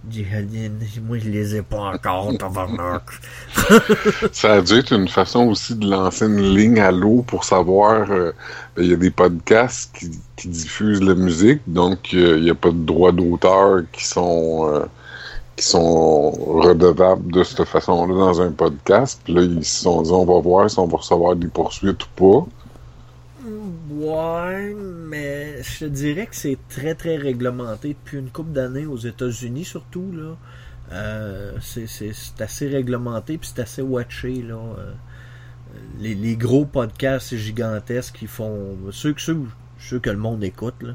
Moi 0.04 1.18
je 1.18 1.30
les 1.30 1.56
ai 1.56 1.62
pas 1.62 1.94
encore, 1.94 2.36
tabarnak. 2.36 3.02
Ça 4.32 4.54
a 4.54 4.60
dû 4.60 4.78
être 4.78 4.92
une 4.92 5.06
façon 5.06 5.48
aussi 5.48 5.76
de 5.76 5.88
lancer 5.88 6.26
une 6.26 6.54
ligne 6.54 6.80
à 6.80 6.90
l'eau 6.90 7.22
pour 7.22 7.44
savoir. 7.44 8.10
Euh, 8.10 8.32
ben, 8.74 8.82
il 8.82 8.90
y 8.90 8.94
a 8.94 8.96
des 8.96 9.10
podcasts 9.10 9.94
qui, 9.96 10.10
qui 10.36 10.48
diffusent 10.48 11.02
la 11.02 11.14
musique, 11.14 11.60
donc 11.68 12.14
euh, 12.14 12.38
il 12.38 12.44
n'y 12.44 12.50
a 12.50 12.54
pas 12.54 12.70
de 12.70 12.84
droits 12.84 13.12
d'auteur 13.12 13.82
qui 13.92 14.04
sont 14.04 14.68
euh, 14.68 14.84
qui 15.56 15.66
sont 15.66 16.30
redevables 16.30 17.30
de 17.30 17.44
cette 17.44 17.64
façon-là 17.64 18.14
dans 18.14 18.40
un 18.40 18.50
podcast. 18.50 19.20
Puis 19.22 19.34
là, 19.34 19.42
ils 19.42 19.64
se 19.64 19.82
sont 19.82 20.02
dit 20.02 20.10
on 20.10 20.24
va 20.24 20.40
voir 20.40 20.68
si 20.68 20.78
on 20.80 20.86
va 20.86 20.96
recevoir 20.96 21.36
des 21.36 21.48
poursuites 21.48 22.04
ou 22.04 22.08
pas. 22.16 22.46
Ouais, 23.94 24.74
mais 24.74 25.62
je 25.62 25.80
te 25.80 25.84
dirais 25.84 26.26
que 26.26 26.34
c'est 26.34 26.58
très 26.68 26.94
très 26.94 27.16
réglementé 27.16 27.88
depuis 27.88 28.18
une 28.18 28.30
couple 28.30 28.52
d'années 28.52 28.86
aux 28.86 28.96
États-Unis 28.96 29.64
surtout 29.64 30.10
là. 30.12 30.36
Euh, 30.92 31.52
c'est 31.60 32.40
assez 32.40 32.68
réglementé 32.68 33.38
puis 33.38 33.50
c'est 33.54 33.62
assez 33.62 33.82
watché 33.82 34.42
là. 34.42 34.54
Euh, 34.54 34.92
les, 36.00 36.36
gros 36.36 36.64
podcasts 36.64 37.34
gigantesques 37.36 38.16
qui 38.16 38.26
font 38.26 38.76
ceux, 38.90 39.12
que 39.14 40.10
le 40.10 40.16
monde 40.16 40.42
écoute 40.42 40.80
là. 40.80 40.94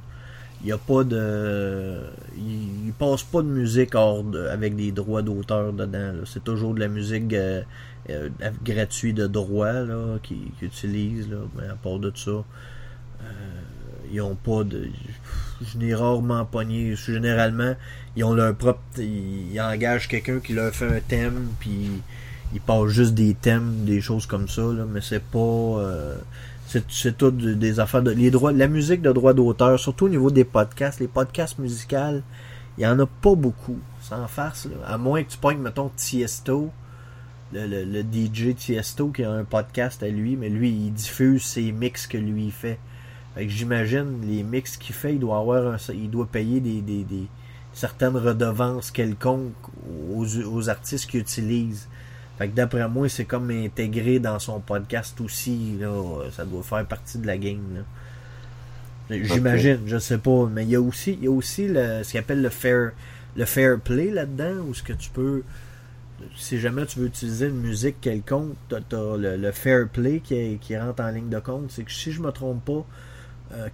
Il 0.61 0.67
n'y 0.67 0.71
a 0.71 0.77
pas 0.79 1.03
de. 1.03 1.99
Il, 2.35 2.93
passe 2.97 3.21
pas 3.21 3.43
de 3.43 3.47
musique 3.47 3.93
hors 3.93 4.25
avec 4.49 4.75
des 4.75 4.91
droits 4.91 5.21
d'auteur 5.21 5.71
dedans. 5.71 6.13
C'est 6.25 6.43
toujours 6.43 6.73
de 6.73 6.79
la 6.79 6.87
musique 6.87 7.31
euh, 7.31 7.61
gratuite 8.63 9.17
de 9.17 9.27
droit 9.27 9.71
là, 9.71 10.17
qu'ils 10.23 10.51
utilisent. 10.63 11.29
Là. 11.29 11.37
Mais 11.55 11.67
à 11.67 11.75
part 11.75 11.99
de 11.99 12.11
ça, 12.15 12.43
ils 14.11 14.21
ont 14.21 14.35
pas 14.35 14.63
de. 14.63 14.89
Je 15.61 15.77
n'ai 15.77 15.93
rarement 15.95 16.45
pogné. 16.45 16.95
Généralement, 16.95 17.75
ils 18.15 18.23
ont 18.23 18.33
leur 18.33 18.55
propre. 18.55 18.81
Ils, 18.97 19.59
engagent 19.59 20.07
quelqu'un 20.07 20.39
qui 20.39 20.53
leur 20.53 20.73
fait 20.73 20.87
un 20.87 20.99
thème, 20.99 21.49
puis 21.59 22.01
ils 22.53 22.61
passent 22.61 22.89
juste 22.89 23.13
des 23.13 23.33
thèmes, 23.33 23.85
des 23.85 24.01
choses 24.01 24.25
comme 24.25 24.47
ça, 24.47 24.61
là, 24.61 24.85
mais 24.89 25.01
c'est 25.01 25.23
pas. 25.23 25.39
Euh, 25.39 26.15
c'est 26.89 27.17
tout 27.17 27.31
des 27.31 27.79
affaires 27.79 28.03
de. 28.03 28.11
Les 28.11 28.31
droits, 28.31 28.51
la 28.51 28.67
musique 28.67 29.01
de 29.01 29.11
droit 29.11 29.33
d'auteur, 29.33 29.79
surtout 29.79 30.05
au 30.05 30.09
niveau 30.09 30.31
des 30.31 30.43
podcasts, 30.43 30.99
les 30.99 31.07
podcasts 31.07 31.59
musicaux, 31.59 32.21
il 32.77 32.83
y 32.83 32.87
en 32.87 32.99
a 32.99 33.05
pas 33.05 33.35
beaucoup. 33.35 33.79
Sans 34.01 34.27
farce, 34.27 34.65
là. 34.65 34.77
À 34.85 34.97
moins 34.97 35.23
que 35.23 35.31
tu 35.31 35.37
pognes, 35.37 35.59
mettons, 35.59 35.91
Tiesto. 35.95 36.71
Le, 37.53 37.65
le, 37.65 37.85
le, 37.85 38.01
DJ 38.01 38.53
Tiesto 38.55 39.07
qui 39.07 39.23
a 39.23 39.31
un 39.31 39.45
podcast 39.45 40.03
à 40.03 40.09
lui, 40.09 40.35
mais 40.35 40.49
lui, 40.49 40.69
il 40.69 40.91
diffuse 40.91 41.43
ses 41.43 41.71
mix 41.71 42.05
que 42.05 42.17
lui 42.17 42.51
fait 42.51 42.77
j'imagine 43.39 44.21
les 44.25 44.43
mix 44.43 44.77
qu'il 44.77 44.95
fait, 44.95 45.13
il 45.13 45.19
doit 45.19 45.37
avoir 45.39 45.73
un, 45.73 45.77
il 45.93 46.09
doit 46.09 46.27
payer 46.27 46.59
des, 46.59 46.81
des, 46.81 47.03
des 47.03 47.27
certaines 47.73 48.17
redevances 48.17 48.89
quelconques 48.91 49.53
aux, 50.13 50.25
aux 50.25 50.69
artistes 50.69 51.09
qu'il 51.09 51.19
utilise. 51.19 51.87
Fait 52.37 52.47
que 52.47 52.55
d'après 52.55 52.87
moi, 52.87 53.09
c'est 53.09 53.25
comme 53.25 53.49
intégré 53.49 54.19
dans 54.19 54.39
son 54.39 54.59
podcast 54.59 55.19
aussi. 55.21 55.77
Là. 55.79 55.89
Ça 56.31 56.45
doit 56.45 56.63
faire 56.63 56.85
partie 56.85 57.17
de 57.17 57.27
la 57.27 57.37
game. 57.37 57.83
J'imagine, 59.09 59.79
je 59.85 59.97
sais 59.97 60.17
pas. 60.17 60.47
Mais 60.51 60.63
il 60.63 60.69
y 60.69 60.75
a 60.75 60.81
aussi, 60.81 61.13
il 61.13 61.23
y 61.23 61.27
a 61.27 61.31
aussi 61.31 61.67
le, 61.67 62.03
ce 62.03 62.13
qu'on 62.13 62.19
appelle 62.19 62.41
le 62.41 62.49
fair, 62.49 62.91
le 63.35 63.45
fair 63.45 63.79
play 63.79 64.11
là-dedans, 64.11 64.65
où 64.67 64.73
ce 64.73 64.83
que 64.83 64.93
tu 64.93 65.09
peux. 65.09 65.43
Si 66.35 66.59
jamais 66.59 66.85
tu 66.85 66.99
veux 66.99 67.07
utiliser 67.07 67.47
une 67.47 67.61
musique 67.61 68.01
quelconque, 68.01 68.55
tu 68.69 68.75
as, 68.75 69.17
le, 69.17 69.37
le, 69.37 69.51
fair 69.51 69.87
play 69.87 70.19
qui, 70.19 70.57
qui 70.59 70.77
rentre 70.77 71.03
en 71.03 71.09
ligne 71.09 71.29
de 71.29 71.39
compte. 71.39 71.71
C'est 71.71 71.83
que 71.83 71.91
si 71.91 72.11
je 72.11 72.21
me 72.21 72.31
trompe 72.31 72.65
pas, 72.65 72.85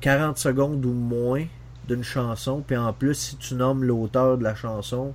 40 0.02 0.38
euh, 0.38 0.40
secondes 0.40 0.86
ou 0.86 0.94
moins 0.94 1.46
d'une 1.88 2.04
chanson, 2.04 2.64
puis 2.66 2.78
en 2.78 2.94
plus, 2.94 3.16
si 3.16 3.38
tu 3.38 3.56
nommes 3.56 3.84
l'auteur 3.84 4.38
de 4.38 4.44
la 4.44 4.56
chanson, 4.56 5.14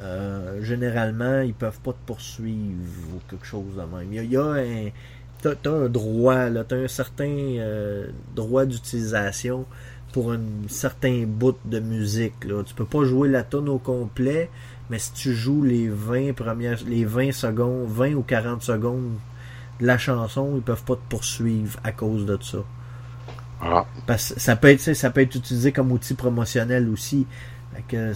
euh, 0.00 0.62
généralement, 0.62 1.40
ils 1.40 1.54
peuvent 1.54 1.80
pas 1.80 1.92
te 1.92 2.06
poursuivre 2.06 3.14
ou 3.14 3.20
quelque 3.28 3.46
chose 3.46 3.76
de 3.76 3.96
même. 3.96 4.12
Il 4.12 4.30
y 4.30 4.36
a, 4.36 4.44
un. 4.44 4.88
T'as, 5.42 5.70
un 5.70 5.88
droit, 5.88 6.48
là, 6.48 6.64
t'as 6.64 6.76
un 6.76 6.88
certain 6.88 7.24
euh, 7.26 8.08
droit 8.34 8.64
d'utilisation 8.64 9.66
pour 10.12 10.32
un 10.32 10.40
certain 10.68 11.24
bout 11.26 11.56
de 11.64 11.80
musique. 11.80 12.44
Là. 12.44 12.62
Tu 12.62 12.74
peux 12.74 12.84
pas 12.84 13.04
jouer 13.04 13.28
la 13.28 13.42
tonne 13.42 13.68
au 13.68 13.78
complet, 13.78 14.50
mais 14.88 14.98
si 14.98 15.12
tu 15.12 15.34
joues 15.34 15.62
les 15.62 15.88
20 15.88 16.34
premières, 16.34 16.78
les 16.86 17.04
20 17.04 17.32
secondes, 17.32 17.88
20 17.88 18.14
ou 18.14 18.22
40 18.22 18.62
secondes 18.62 19.14
de 19.80 19.86
la 19.86 19.98
chanson, 19.98 20.52
ils 20.54 20.62
peuvent 20.62 20.84
pas 20.84 20.94
te 20.94 21.08
poursuivre 21.08 21.78
à 21.82 21.92
cause 21.92 22.24
de 22.24 22.38
ça. 22.40 22.58
Parce 24.06 24.34
ça 24.36 24.56
peut 24.56 24.68
être 24.68 24.80
ça 24.80 25.10
peut 25.10 25.20
être 25.20 25.34
utilisé 25.34 25.72
comme 25.72 25.92
outil 25.92 26.14
promotionnel 26.14 26.88
aussi. 26.88 27.26
C'est 27.88 28.14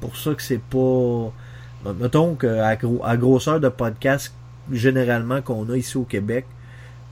pour 0.00 0.16
ça 0.16 0.34
que 0.34 0.42
c'est 0.42 0.60
pas. 0.60 1.32
Mettons 1.92 2.34
qu'à 2.34 2.68
à 2.68 3.16
grosseur 3.16 3.58
de 3.58 3.68
podcast, 3.68 4.34
généralement 4.70 5.42
qu'on 5.42 5.68
a 5.70 5.76
ici 5.76 5.96
au 5.96 6.04
Québec, 6.04 6.46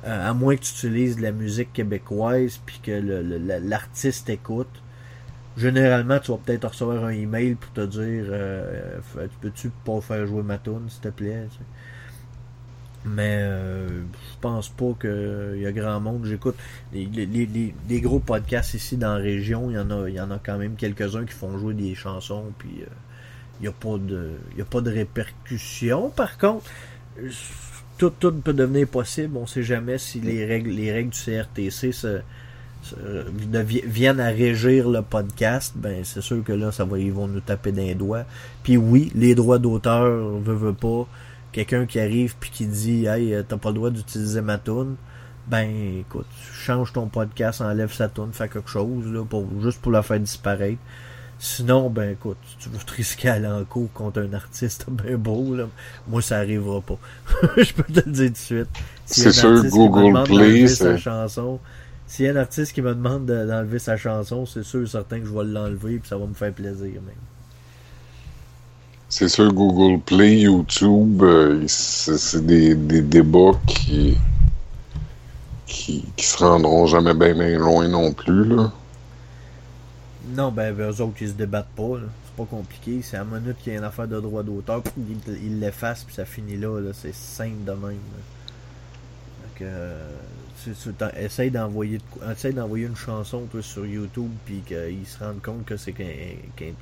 euh, 0.06 0.30
à 0.30 0.34
moins 0.34 0.56
que 0.56 0.62
tu 0.62 0.72
utilises 0.72 1.16
de 1.16 1.22
la 1.22 1.32
musique 1.32 1.72
québécoise 1.72 2.60
puis 2.64 2.80
que 2.82 2.92
l'artiste 3.66 4.28
écoute, 4.30 4.68
généralement 5.56 6.18
tu 6.20 6.30
vas 6.30 6.38
peut-être 6.38 6.68
recevoir 6.68 7.04
un 7.04 7.10
email 7.10 7.54
pour 7.56 7.72
te 7.72 7.84
dire 7.84 8.26
euh, 8.28 8.98
peux-tu 9.40 9.70
pas 9.84 10.00
faire 10.00 10.26
jouer 10.26 10.42
ma 10.42 10.58
tune 10.58 10.88
s'il 10.88 11.00
te 11.00 11.08
plaît. 11.08 11.46
Mais 13.04 13.38
euh, 13.42 13.88
je 13.88 14.40
pense 14.40 14.68
pas 14.68 14.92
qu'il 15.00 15.60
y 15.60 15.66
a 15.66 15.72
grand 15.72 16.00
monde. 16.00 16.24
J'écoute 16.24 16.56
les, 16.92 18.00
gros 18.00 18.18
podcasts 18.18 18.74
ici 18.74 18.96
dans 18.96 19.14
la 19.14 19.22
région, 19.22 19.70
il 19.70 19.74
y 19.74 19.78
en 19.78 19.90
a, 19.90 20.08
y 20.08 20.20
en 20.20 20.30
a 20.30 20.38
quand 20.38 20.58
même 20.58 20.74
quelques-uns 20.74 21.24
qui 21.24 21.32
font 21.32 21.56
jouer 21.58 21.74
des 21.74 21.94
chansons, 21.94 22.46
puis 22.58 22.82
euh, 22.82 22.86
il 23.60 23.62
n'y 23.62 23.68
a 23.68 23.72
pas 23.72 23.98
de. 23.98 24.32
Y 24.56 24.62
a 24.62 24.64
pas 24.64 24.80
de 24.80 24.90
répercussions. 24.90 26.10
Par 26.10 26.38
contre, 26.38 26.64
tout, 27.98 28.10
tout 28.10 28.32
peut 28.32 28.52
devenir 28.52 28.86
possible. 28.88 29.36
On 29.36 29.42
ne 29.42 29.46
sait 29.46 29.62
jamais 29.62 29.98
si 29.98 30.20
les 30.20 30.44
règles, 30.44 30.70
les 30.70 30.92
règles 30.92 31.10
du 31.10 31.18
CRTC 31.18 31.92
viennent 33.84 34.20
à 34.20 34.28
régir 34.28 34.88
le 34.88 35.02
podcast. 35.02 35.74
Ben 35.76 36.04
c'est 36.04 36.20
sûr 36.20 36.42
que 36.44 36.52
là, 36.52 36.72
ça 36.72 36.84
va, 36.84 36.98
ils 36.98 37.12
vont 37.12 37.28
nous 37.28 37.40
taper 37.40 37.72
d'un 37.72 37.94
doigt. 37.94 38.24
Puis 38.62 38.76
oui, 38.76 39.10
les 39.14 39.34
droits 39.34 39.58
d'auteur, 39.58 40.04
veut, 40.38 40.54
veut 40.54 40.74
pas 40.74 41.08
quelqu'un 41.64 41.86
qui 41.86 41.98
arrive 41.98 42.36
puis 42.38 42.50
qui 42.50 42.66
dit 42.66 43.06
Hey, 43.06 43.34
euh, 43.34 43.42
t'as 43.46 43.56
pas 43.56 43.70
le 43.70 43.76
droit 43.76 43.90
d'utiliser 43.90 44.40
ma 44.40 44.58
tune, 44.58 44.96
ben 45.48 45.68
écoute, 46.00 46.26
change 46.52 46.92
ton 46.92 47.06
podcast, 47.06 47.60
enlève 47.60 47.92
sa 47.92 48.08
tune, 48.08 48.30
fais 48.32 48.48
quelque 48.48 48.68
chose 48.68 49.06
là, 49.12 49.24
pour, 49.24 49.46
juste 49.62 49.80
pour 49.80 49.92
la 49.92 50.02
faire 50.02 50.20
disparaître. 50.20 50.78
Sinon, 51.40 51.88
ben 51.88 52.10
écoute, 52.10 52.38
tu 52.58 52.68
veux 52.68 52.78
te 52.78 52.92
risquer 52.92 53.28
à 53.28 53.34
aller 53.34 53.46
en 53.46 53.64
cours 53.64 53.92
contre 53.92 54.20
un 54.20 54.32
artiste 54.32 54.86
ben 54.90 55.16
beau, 55.16 55.54
là. 55.54 55.68
moi 56.08 56.20
ça 56.20 56.38
arrivera 56.38 56.80
pas. 56.80 56.98
Je 57.56 57.72
peux 57.72 57.84
te 57.84 58.00
le 58.06 58.12
dire 58.12 58.26
tout 58.26 58.32
de 58.32 58.36
suite. 58.36 58.68
c'est 59.04 59.32
sûr, 59.32 59.64
Google 59.64 60.24
Play, 60.24 60.66
sa 60.68 60.96
chanson. 60.96 61.60
S'il 62.06 62.24
y 62.24 62.28
a 62.28 62.32
un 62.32 62.36
artiste 62.36 62.72
qui 62.72 62.80
me 62.80 62.94
demande 62.94 63.26
d'enlever 63.26 63.78
sa 63.78 63.96
chanson, 63.96 64.46
c'est 64.46 64.62
sûr 64.62 64.88
certain 64.88 65.20
que 65.20 65.26
je 65.26 65.32
vais 65.32 65.44
l'enlever 65.44 65.94
et 65.94 66.00
ça 66.04 66.16
va 66.16 66.26
me 66.26 66.34
faire 66.34 66.52
plaisir 66.52 66.94
même. 67.02 67.14
C'est 69.10 69.28
sûr, 69.28 69.50
Google 69.54 70.02
Play, 70.02 70.40
YouTube, 70.40 71.22
euh, 71.22 71.64
c'est 71.66 72.44
des, 72.44 72.74
débats 72.74 73.58
qui, 73.66 74.18
qui, 75.66 76.04
se 76.18 76.36
rendront 76.44 76.86
jamais 76.86 77.14
bien 77.14 77.32
loin 77.56 77.88
non 77.88 78.12
plus. 78.12 78.44
Là. 78.44 78.70
Non, 80.36 80.52
ben, 80.52 80.78
eux 80.78 81.00
autres, 81.00 81.16
ils 81.22 81.28
se 81.28 81.32
débattent 81.32 81.74
pas. 81.74 82.00
C'est 82.26 82.36
pas 82.36 82.44
compliqué. 82.44 83.00
C'est 83.02 83.16
à 83.16 83.24
la 83.24 83.40
minute 83.40 83.56
qu'il 83.62 83.72
y 83.72 83.76
a 83.76 83.78
une 83.78 83.84
affaire 83.86 84.08
de 84.08 84.20
droit 84.20 84.42
d'auteur, 84.42 84.82
ils 85.42 85.58
l'effacent, 85.58 86.04
puis 86.04 86.14
ça 86.14 86.26
finit 86.26 86.58
là. 86.58 86.78
là. 86.78 86.90
C'est 86.92 87.14
simple 87.14 87.64
de 87.64 87.72
même. 87.72 87.80
Donc, 87.80 89.62
euh, 89.62 90.10
essaye 91.16 91.50
d'envoyer 91.50 91.98
d'envoyer 92.52 92.86
une 92.86 92.96
chanson 92.96 93.46
toi, 93.50 93.62
sur 93.62 93.86
YouTube, 93.86 94.30
puis 94.44 94.60
qu'ils 94.66 95.06
se 95.06 95.24
rendent 95.24 95.40
compte 95.40 95.64
que 95.64 95.78
c'est 95.78 95.98
n'est 95.98 96.74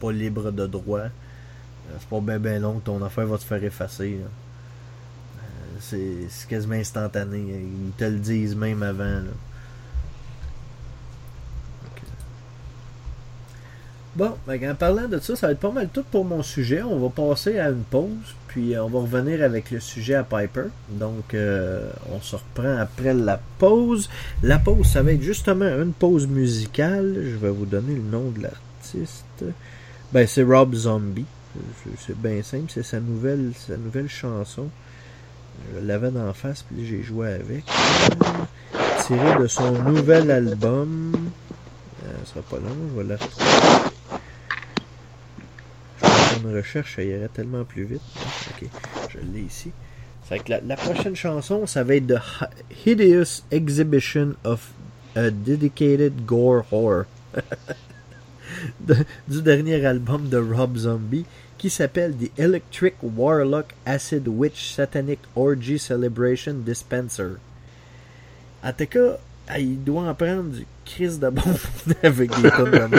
pas 0.00 0.12
libre 0.12 0.50
de 0.50 0.66
droit. 0.66 1.08
Euh, 1.90 1.96
c'est 1.98 2.08
pas 2.08 2.20
bien 2.20 2.38
ben 2.38 2.62
long 2.62 2.78
que 2.78 2.84
ton 2.84 3.02
affaire 3.02 3.26
va 3.26 3.38
te 3.38 3.44
faire 3.44 3.62
effacer. 3.62 4.18
Euh, 4.22 4.28
c'est 5.80 6.48
quasiment 6.48 6.74
instantané. 6.74 7.38
Ils 7.38 7.92
te 7.96 8.04
le 8.04 8.18
disent 8.18 8.56
même 8.56 8.82
avant. 8.82 9.22
Bon, 14.16 14.34
ben, 14.46 14.70
en 14.70 14.74
parlant 14.76 15.08
de 15.08 15.18
ça, 15.18 15.34
ça 15.34 15.48
va 15.48 15.52
être 15.54 15.58
pas 15.58 15.72
mal 15.72 15.88
tout 15.92 16.04
pour 16.08 16.24
mon 16.24 16.42
sujet. 16.44 16.82
On 16.84 17.00
va 17.00 17.08
passer 17.08 17.58
à 17.58 17.70
une 17.70 17.82
pause, 17.82 18.36
puis 18.46 18.78
on 18.78 18.88
va 18.88 19.00
revenir 19.00 19.42
avec 19.42 19.72
le 19.72 19.80
sujet 19.80 20.14
à 20.14 20.22
Piper. 20.22 20.66
Donc, 20.88 21.34
euh, 21.34 21.90
on 22.12 22.20
se 22.20 22.36
reprend 22.36 22.76
après 22.76 23.12
la 23.12 23.40
pause. 23.58 24.08
La 24.44 24.60
pause, 24.60 24.86
ça 24.86 25.02
va 25.02 25.12
être 25.12 25.22
justement 25.22 25.66
une 25.66 25.92
pause 25.92 26.28
musicale. 26.28 27.24
Je 27.24 27.36
vais 27.36 27.50
vous 27.50 27.66
donner 27.66 27.96
le 27.96 28.02
nom 28.02 28.30
de 28.30 28.42
l'artiste. 28.42 29.44
Ben, 30.12 30.28
c'est 30.28 30.44
Rob 30.44 30.74
Zombie. 30.76 31.26
C'est 31.98 32.18
bien 32.18 32.42
simple, 32.42 32.66
c'est 32.68 32.82
sa 32.82 33.00
nouvelle, 33.00 33.52
sa 33.56 33.76
nouvelle 33.76 34.08
chanson. 34.08 34.68
Je 35.74 35.86
l'avais 35.86 36.10
d'en 36.10 36.32
face, 36.32 36.62
puis 36.62 36.86
j'ai 36.86 37.02
joué 37.02 37.32
avec. 37.32 37.64
Tiré 39.06 39.38
de 39.40 39.46
son 39.46 39.72
nouvel 39.82 40.30
album. 40.30 41.30
Euh, 42.04 42.12
ça 42.24 42.34
sera 42.34 42.42
pas 42.42 42.56
long, 42.56 42.76
je 42.90 43.00
vais 43.00 43.08
la 43.08 43.16
retrouver 43.16 43.44
une 46.44 46.54
recherche, 46.56 46.96
ça 46.96 47.02
irait 47.02 47.28
tellement 47.28 47.64
plus 47.64 47.84
vite. 47.84 48.02
Ok, 48.50 48.68
je 49.10 49.18
l'ai 49.32 49.42
ici. 49.42 49.72
Fait 50.24 50.38
que 50.38 50.50
la, 50.50 50.60
la, 50.60 50.76
prochaine 50.76 51.14
chanson, 51.14 51.66
ça 51.66 51.84
va 51.84 51.96
être 51.96 52.06
The 52.06 52.86
Hideous 52.86 53.42
Exhibition 53.50 54.34
of 54.44 54.72
a 55.16 55.30
Dedicated 55.30 56.24
Gore 56.24 56.64
Horror. 56.72 57.04
du 59.28 59.42
dernier 59.42 59.84
album 59.84 60.28
de 60.28 60.38
Rob 60.38 60.76
Zombie 60.76 61.26
qui 61.64 61.70
s'appelle 61.70 62.14
The 62.14 62.30
Electric 62.38 62.96
Warlock 63.02 63.72
Acid 63.86 64.28
Witch 64.28 64.74
Satanic 64.74 65.18
Orgy 65.34 65.78
Celebration 65.78 66.52
Dispenser. 66.52 67.38
En 68.62 68.74
tout 68.74 68.84
cas, 68.84 69.16
il 69.58 69.82
doit 69.82 70.02
en 70.02 70.14
prendre 70.14 70.50
du 70.50 70.66
crise 70.84 71.18
de 71.18 71.30
bon 71.30 71.40
avec 72.02 72.38
des 72.38 72.50
tonnes 72.50 72.70
de 72.70 72.98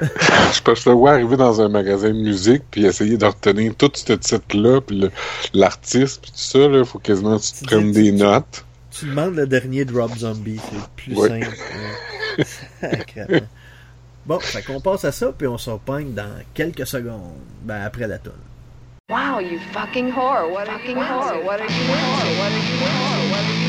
je 0.00 0.62
peux 0.64 0.74
le 0.86 0.92
voir 0.94 1.14
arriver 1.14 1.36
dans 1.36 1.60
un 1.60 1.68
magasin 1.68 2.08
de 2.08 2.14
musique 2.20 2.64
puis 2.72 2.84
essayer 2.84 3.16
de 3.16 3.24
retenir 3.24 3.76
tout 3.76 3.92
ce 3.94 4.14
titre-là, 4.14 4.80
puis 4.80 5.08
l'artiste, 5.54 6.20
puis 6.20 6.32
tout 6.32 6.36
ça, 6.36 6.58
il 6.58 6.84
faut 6.84 6.98
quasiment 6.98 7.38
que 7.38 7.44
tu 7.44 7.52
te 7.52 7.64
prennes 7.66 7.92
des 7.92 8.10
notes. 8.10 8.64
Tu 8.90 9.06
demandes 9.06 9.36
le 9.36 9.46
dernier 9.46 9.84
de 9.84 9.96
Rob 9.96 10.10
Zombie, 10.18 10.58
c'est 10.58 10.82
plus 10.96 11.14
simple. 11.14 11.46
bon, 14.28 14.38
fait 14.38 14.62
qu'on 14.62 14.80
passe 14.80 15.04
à 15.06 15.12
ça, 15.12 15.32
puis 15.36 15.48
on 15.48 15.58
se 15.58 15.70
repogne 15.70 16.12
dans 16.12 16.38
quelques 16.52 16.86
secondes, 16.86 17.40
ben 17.62 17.82
après 17.82 18.06
la 18.06 18.18
toune. 18.18 18.34
Wow, 19.10 19.40
you 19.40 19.58
fucking 19.72 20.12
whore, 20.12 20.50
what 20.52 20.68
are 20.68 20.78
you 20.84 20.94
whore, 20.94 21.42
what 21.42 21.60
are 21.60 21.66
you 21.66 21.84
whore, 21.88 22.28
what 22.38 22.52
are 22.52 22.58
you 22.58 22.76
whore, 22.78 23.30
what 23.30 23.40
are 23.40 23.62
you 23.62 23.67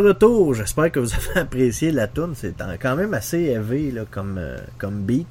retour. 0.00 0.54
J'espère 0.54 0.90
que 0.90 1.00
vous 1.00 1.12
avez 1.12 1.40
apprécié 1.40 1.90
la 1.90 2.06
tune. 2.08 2.32
C'est 2.34 2.54
quand 2.80 2.96
même 2.96 3.14
assez 3.14 3.38
élevé 3.38 3.92
comme, 4.10 4.38
euh, 4.38 4.58
comme 4.78 5.02
beat. 5.02 5.26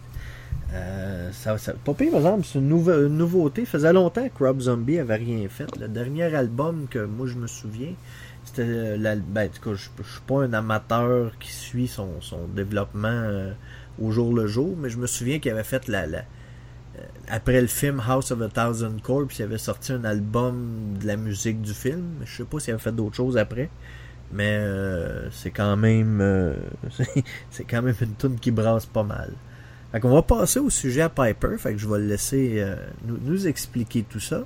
Euh, 0.74 1.32
ça, 1.32 1.58
ça, 1.58 1.74
pas 1.74 1.94
pire, 1.94 2.12
par 2.12 2.20
exemple, 2.20 2.46
c'est 2.46 2.60
une, 2.60 2.68
nouveauté. 2.68 3.66
faisait 3.66 3.94
longtemps 3.94 4.28
que 4.28 4.44
Rob 4.44 4.60
Zombie 4.60 5.00
avait 5.00 5.16
rien 5.16 5.48
fait. 5.48 5.74
Le 5.78 5.88
dernier 5.88 6.34
album 6.36 6.88
que 6.90 7.06
moi 7.06 7.28
je 7.28 7.36
me 7.36 7.48
souviens, 7.48 7.94
c'était 8.44 8.64
euh, 8.66 9.16
ben, 9.28 9.50
je, 9.64 9.70
ne 9.70 9.76
suis 9.76 10.22
pas 10.28 10.44
un 10.44 10.54
amateur 10.54 11.32
qui 11.40 11.52
suit 11.52 11.88
son, 11.88 12.10
développement 12.54 13.54
au 14.02 14.12
jour 14.12 14.34
le 14.34 14.48
jour, 14.48 14.76
mais 14.78 14.90
je 14.90 14.98
me 14.98 15.08
souviens 15.08 15.40
qu'il 15.40 15.52
avait 15.52 15.64
fait 15.64 15.88
la, 15.88 16.06
après 17.28 17.60
le 17.62 17.68
film 17.68 18.02
House 18.06 18.32
of 18.32 18.42
a 18.42 18.50
Thousand 18.50 18.98
Corps, 19.02 19.28
il 19.38 19.42
avait 19.44 19.58
sorti 19.58 19.92
un 19.94 20.04
album 20.04 20.98
de 21.00 21.08
la 21.08 21.16
musique 21.18 21.62
du 21.62 21.74
film. 21.74 22.04
Je 22.24 22.38
sais 22.38 22.44
pas 22.44 22.60
s'il 22.60 22.74
avait 22.74 22.84
fait 22.84 22.92
d'autres 22.92 23.16
choses 23.16 23.38
après. 23.38 23.70
Mais 24.32 24.58
euh, 24.60 25.30
c'est 25.32 25.52
quand 25.52 25.78
même 25.78 26.20
euh, 26.22 26.56
c'est 27.52 27.64
quand 27.64 27.82
même 27.82 27.96
une 28.02 28.16
tune 28.16 28.40
qui 28.40 28.52
brasse 28.52 28.86
pas 28.86 29.04
mal. 29.04 29.32
Fait 29.92 30.00
qu'on 30.00 30.14
va 30.14 30.22
passer 30.22 30.60
au 30.60 30.70
sujet 30.70 31.02
à 31.02 31.10
Piper. 31.10 31.58
Fait 31.58 31.74
que 31.74 31.78
je 31.78 31.88
vais 31.88 32.00
le 32.00 32.08
laisser 32.08 32.56
euh, 32.58 32.76
nous, 33.06 33.18
nous, 33.22 33.48
expliquer 33.48 34.04
tout 34.04 34.20
ça. 34.20 34.44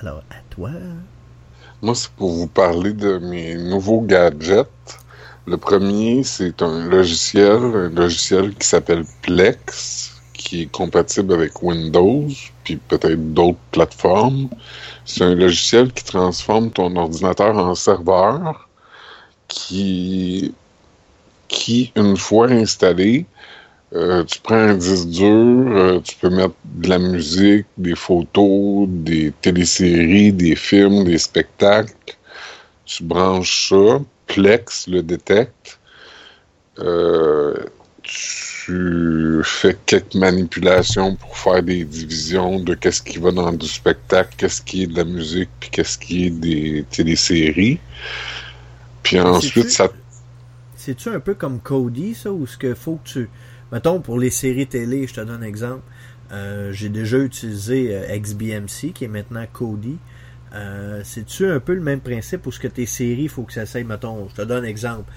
Alors, 0.00 0.22
à 0.30 0.36
toi. 0.50 0.70
Moi, 1.82 1.94
c'est 1.94 2.10
pour 2.10 2.32
vous 2.32 2.46
parler 2.46 2.92
de 2.92 3.18
mes 3.18 3.54
nouveaux 3.54 4.00
gadgets. 4.00 4.68
Le 5.46 5.56
premier, 5.56 6.24
c'est 6.24 6.60
un 6.62 6.88
logiciel, 6.88 7.62
un 7.62 7.88
logiciel 7.90 8.54
qui 8.54 8.66
s'appelle 8.66 9.04
Plex, 9.22 10.20
qui 10.32 10.62
est 10.62 10.72
compatible 10.72 11.32
avec 11.32 11.62
Windows, 11.62 12.26
puis 12.64 12.76
peut-être 12.76 13.32
d'autres 13.32 13.58
plateformes. 13.70 14.48
C'est 15.04 15.22
un 15.22 15.34
logiciel 15.34 15.92
qui 15.92 16.02
transforme 16.02 16.70
ton 16.70 16.96
ordinateur 16.96 17.56
en 17.56 17.76
serveur 17.76 18.65
qui, 19.56 20.54
qui 21.48 21.92
une 21.96 22.16
fois 22.16 22.48
installé, 22.48 23.24
euh, 23.94 24.22
tu 24.24 24.38
prends 24.40 24.56
un 24.56 24.74
disque 24.74 25.08
dur, 25.08 25.64
euh, 25.76 26.00
tu 26.00 26.14
peux 26.16 26.28
mettre 26.28 26.54
de 26.64 26.88
la 26.88 26.98
musique, 26.98 27.66
des 27.78 27.94
photos, 27.94 28.86
des 28.88 29.32
téléséries, 29.40 30.32
des 30.32 30.56
films, 30.56 31.04
des 31.04 31.18
spectacles. 31.18 31.94
Tu 32.84 33.02
branches 33.02 33.70
ça, 33.70 34.00
Plex 34.26 34.88
le 34.88 35.02
détecte. 35.02 35.78
Euh, 36.78 37.54
tu 38.02 39.40
fais 39.44 39.76
quelques 39.86 40.14
manipulations 40.14 41.16
pour 41.16 41.36
faire 41.38 41.62
des 41.62 41.84
divisions 41.84 42.58
de 42.58 42.74
qu'est-ce 42.74 43.02
qui 43.02 43.18
va 43.18 43.30
dans 43.30 43.52
du 43.52 43.66
spectacle, 43.66 44.34
qu'est-ce 44.36 44.60
qui 44.60 44.82
est 44.82 44.86
de 44.88 44.96
la 44.96 45.04
musique, 45.04 45.48
puis 45.60 45.70
qu'est-ce 45.70 45.96
qui 45.96 46.26
est 46.26 46.30
des 46.30 46.84
téléséries. 46.90 47.78
Puis 49.06 49.20
ensuite, 49.20 49.70
ça... 49.70 49.88
C'est-tu 50.76 51.10
un 51.10 51.20
peu 51.20 51.34
comme 51.34 51.60
Cody, 51.60 52.14
ça, 52.14 52.32
ou 52.32 52.46
ce 52.46 52.58
qu'il 52.58 52.74
faut 52.74 52.96
que 52.96 53.08
tu... 53.08 53.30
Mettons, 53.70 54.00
pour 54.00 54.18
les 54.18 54.30
séries 54.30 54.66
télé, 54.66 55.06
je 55.06 55.14
te 55.14 55.20
donne 55.20 55.42
un 55.42 55.46
exemple. 55.46 55.82
Euh, 56.32 56.72
j'ai 56.72 56.88
déjà 56.88 57.18
utilisé 57.18 57.90
euh, 57.92 58.18
XBMC, 58.18 58.92
qui 58.92 59.04
est 59.04 59.08
maintenant 59.08 59.44
Cody. 59.52 59.98
Euh, 60.54 61.02
C'est-tu 61.04 61.48
un 61.48 61.60
peu 61.60 61.74
le 61.74 61.80
même 61.80 62.00
principe 62.00 62.46
où 62.46 62.52
ce 62.52 62.58
que 62.58 62.66
tes 62.66 62.86
séries, 62.86 63.24
il 63.24 63.28
faut 63.28 63.44
que 63.44 63.52
ça 63.52 63.62
essaye, 63.62 63.84
mettons, 63.84 64.28
je 64.28 64.42
te 64.42 64.42
donne 64.42 64.64
un 64.64 64.68
exemple. 64.68 65.10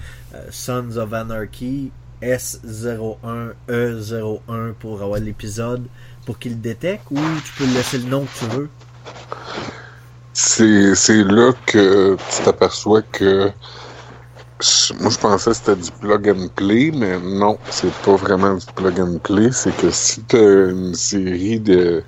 Sons 0.50 0.96
of 0.96 1.12
Anarchy, 1.12 1.90
S01, 2.22 3.54
E01 3.68 4.72
pour 4.78 5.02
avoir 5.02 5.18
l'épisode, 5.18 5.84
pour 6.26 6.38
qu'il 6.38 6.60
détecte, 6.60 7.04
ou 7.10 7.18
tu 7.44 7.52
peux 7.58 7.74
laisser 7.74 7.98
le 7.98 8.04
nom 8.04 8.24
que 8.24 8.38
tu 8.38 8.56
veux? 8.56 8.68
C'est 10.32 11.24
là 11.24 11.52
que 11.66 12.16
tu 12.16 12.42
t'aperçois 12.44 13.02
que 13.02 13.50
moi, 15.00 15.10
je 15.10 15.18
pensais 15.18 15.50
que 15.50 15.56
c'était 15.56 15.76
du 15.76 15.90
plug 16.00 16.28
and 16.28 16.48
play, 16.54 16.90
mais 16.94 17.18
non, 17.18 17.58
c'est 17.70 17.92
pas 18.04 18.16
vraiment 18.16 18.54
du 18.54 18.66
plug 18.74 19.00
and 19.00 19.18
play. 19.22 19.50
C'est 19.52 19.74
que 19.76 19.90
si 19.90 20.22
tu 20.24 20.36
as 20.36 20.70
une 20.70 20.94
série 20.94 21.60
de 21.60 22.02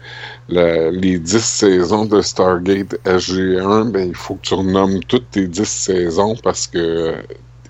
la, 0.49 0.91
les 0.91 1.19
10 1.19 1.43
saisons 1.43 2.05
de 2.05 2.21
Stargate 2.21 2.95
SG1, 3.05 3.91
ben, 3.91 4.09
il 4.09 4.15
faut 4.15 4.35
que 4.35 4.43
tu 4.43 4.55
renommes 4.55 5.01
toutes 5.05 5.31
tes 5.31 5.47
10 5.47 5.65
saisons 5.67 6.37
parce 6.43 6.67
que 6.67 7.15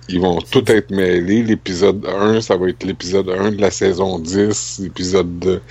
ils 0.09 0.19
vont 0.19 0.39
tous 0.41 0.69
être 0.69 0.91
mêlés. 0.91 1.43
L'épisode 1.43 2.05
1, 2.05 2.41
ça 2.41 2.57
va 2.57 2.67
être 2.69 2.83
l'épisode 2.83 3.29
1 3.29 3.51
de 3.51 3.61
la 3.61 3.71
saison 3.71 4.19
10, 4.19 4.79
l'épisode 4.83 5.61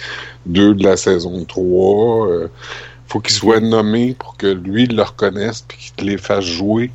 2 0.47 0.75
de 0.75 0.85
la 0.85 0.97
saison 0.97 1.45
3. 1.45 2.29
Euh, 2.29 2.49
faut 3.09 3.21
qu'il 3.21 3.35
soit 3.35 3.61
nommé 3.61 4.17
pour 4.19 4.39
que 4.39 4.47
lui 4.47 4.87
le 4.87 5.03
reconnaisse 5.03 5.63
puis 5.69 5.77
qu'il 5.77 5.93
te 5.93 6.05
les 6.05 6.17
fasse 6.17 6.45
jouer 6.45 6.91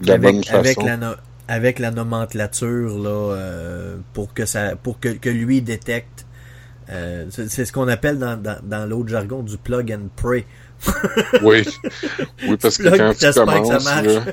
de 0.00 0.08
la 0.08 0.14
avec, 0.14 0.34
bonne 0.34 0.44
façon. 0.44 0.58
Avec 0.58 0.82
la, 0.82 1.16
avec 1.48 1.78
la 1.78 1.90
nomenclature 1.90 2.98
là, 2.98 3.08
euh, 3.08 3.96
pour 4.12 4.34
que 4.34 4.44
ça 4.44 4.76
pour 4.76 5.00
que, 5.00 5.08
que 5.08 5.30
lui 5.30 5.62
détecte. 5.62 6.26
Euh, 6.90 7.26
c'est 7.30 7.64
ce 7.64 7.72
qu'on 7.72 7.88
appelle 7.88 8.18
dans, 8.18 8.40
dans, 8.40 8.58
dans 8.62 8.86
l'autre 8.86 9.08
jargon 9.08 9.42
du 9.42 9.58
plug 9.58 9.92
and 9.92 10.08
pray. 10.16 10.46
oui. 11.42 11.66
Oui, 12.46 12.56
parce 12.60 12.78
que 12.78 12.88
quand 12.96 13.12
tu 13.14 13.32
commences, 13.32 13.84
là, 13.84 14.24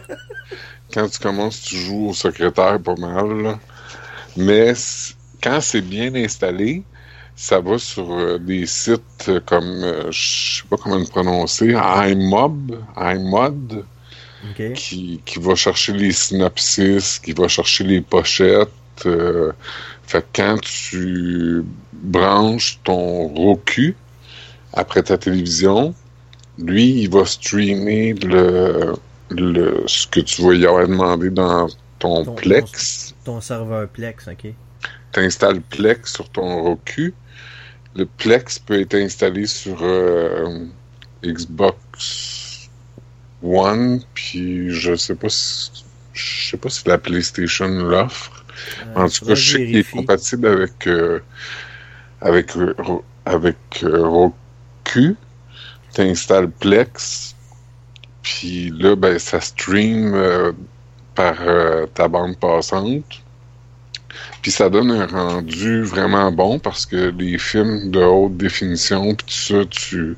quand 0.94 1.10
tu 1.10 1.20
commences, 1.20 1.62
tu 1.62 1.76
joues 1.76 2.10
au 2.10 2.14
secrétaire 2.14 2.80
pas 2.80 2.96
mal. 2.96 3.42
Là. 3.42 3.60
Mais 4.38 4.74
quand 5.44 5.60
c'est 5.60 5.82
bien 5.82 6.16
installé, 6.16 6.84
ça 7.36 7.60
va 7.60 7.78
sur 7.78 8.14
euh, 8.14 8.38
des 8.38 8.66
sites 8.66 9.32
comme, 9.46 10.06
je 10.12 10.60
sais 10.60 10.68
pas 10.70 10.78
comment 10.78 10.98
le 10.98 11.06
prononcer, 11.06 11.76
iMob, 11.76 12.78
iMod, 12.96 13.86
okay. 14.52 14.74
qui, 14.74 15.22
qui 15.26 15.40
va 15.40 15.56
chercher 15.56 15.94
les 15.94 16.12
synopsis, 16.12 17.20
qui 17.20 17.34
va 17.34 17.48
chercher 17.48 17.84
les 17.84 18.02
pochettes. 18.02 18.70
Euh, 19.06 19.52
fait 20.04 20.26
quand 20.34 20.60
tu 20.62 21.64
branches 21.94 22.80
ton 22.84 23.28
Roku 23.28 23.96
après 24.74 25.04
ta 25.04 25.18
télévision, 25.18 25.94
lui, 26.58 27.02
il 27.02 27.10
va 27.10 27.26
streamer 27.26 28.14
le, 28.14 28.94
le, 29.30 29.84
ce 29.88 30.08
que 30.08 30.22
tu 30.22 30.42
vas 30.44 30.54
y 30.54 30.66
avoir 30.66 30.88
demandé 30.88 31.30
dans 31.30 31.68
ton, 32.00 32.24
ton 32.24 32.36
Plex. 32.36 33.14
Ton, 33.24 33.34
ton, 33.34 33.42
serveur 33.42 33.88
Plex, 33.90 34.28
OK. 34.28 34.54
Tu 35.14 35.20
installes 35.20 35.62
Plex 35.62 36.14
sur 36.14 36.30
ton 36.30 36.64
Roku. 36.64 37.14
Le 37.96 38.06
Plex 38.06 38.60
peut 38.60 38.82
être 38.82 38.96
installé 38.96 39.48
sur 39.48 39.78
euh, 39.82 40.66
Xbox 41.24 42.35
One, 43.46 44.02
puis 44.14 44.72
je 44.72 44.96
sais 44.96 45.16
pas 45.16 45.30
si 45.30 45.72
je 46.14 46.50
sais 46.52 46.58
pas 46.58 46.70
si 46.70 46.88
la 46.88 46.98
PlayStation 46.98 47.68
l'offre. 47.68 48.46
Euh, 48.88 49.02
en 49.02 49.10
tout 49.10 49.26
cas, 49.26 49.36
je 49.36 49.52
sais 49.52 49.66
qu'il 49.66 49.78
est 49.78 49.92
compatible 49.92 50.48
avec 50.48 50.88
euh, 50.88 51.20
avec 52.22 52.52
avec 53.26 53.58
Roku. 53.84 55.16
Tu 55.94 56.02
installes 56.02 56.50
Plex, 56.50 57.36
puis 58.26 58.72
là, 58.72 58.96
ben, 58.96 59.20
ça 59.20 59.40
stream 59.40 60.14
euh, 60.16 60.52
par 61.14 61.36
euh, 61.42 61.86
ta 61.94 62.08
bande 62.08 62.38
passante. 62.38 63.22
Puis 64.42 64.52
ça 64.52 64.70
donne 64.70 64.92
un 64.92 65.06
rendu 65.06 65.84
vraiment 65.84 66.32
bon 66.32 66.58
parce 66.58 66.86
que 66.86 67.14
les 67.18 67.38
films 67.38 67.92
de 67.92 68.00
haute 68.00 68.36
définition, 68.36 69.14
puis 69.14 69.28
tout 69.28 69.54
ça, 69.54 69.66
tu 69.70 70.18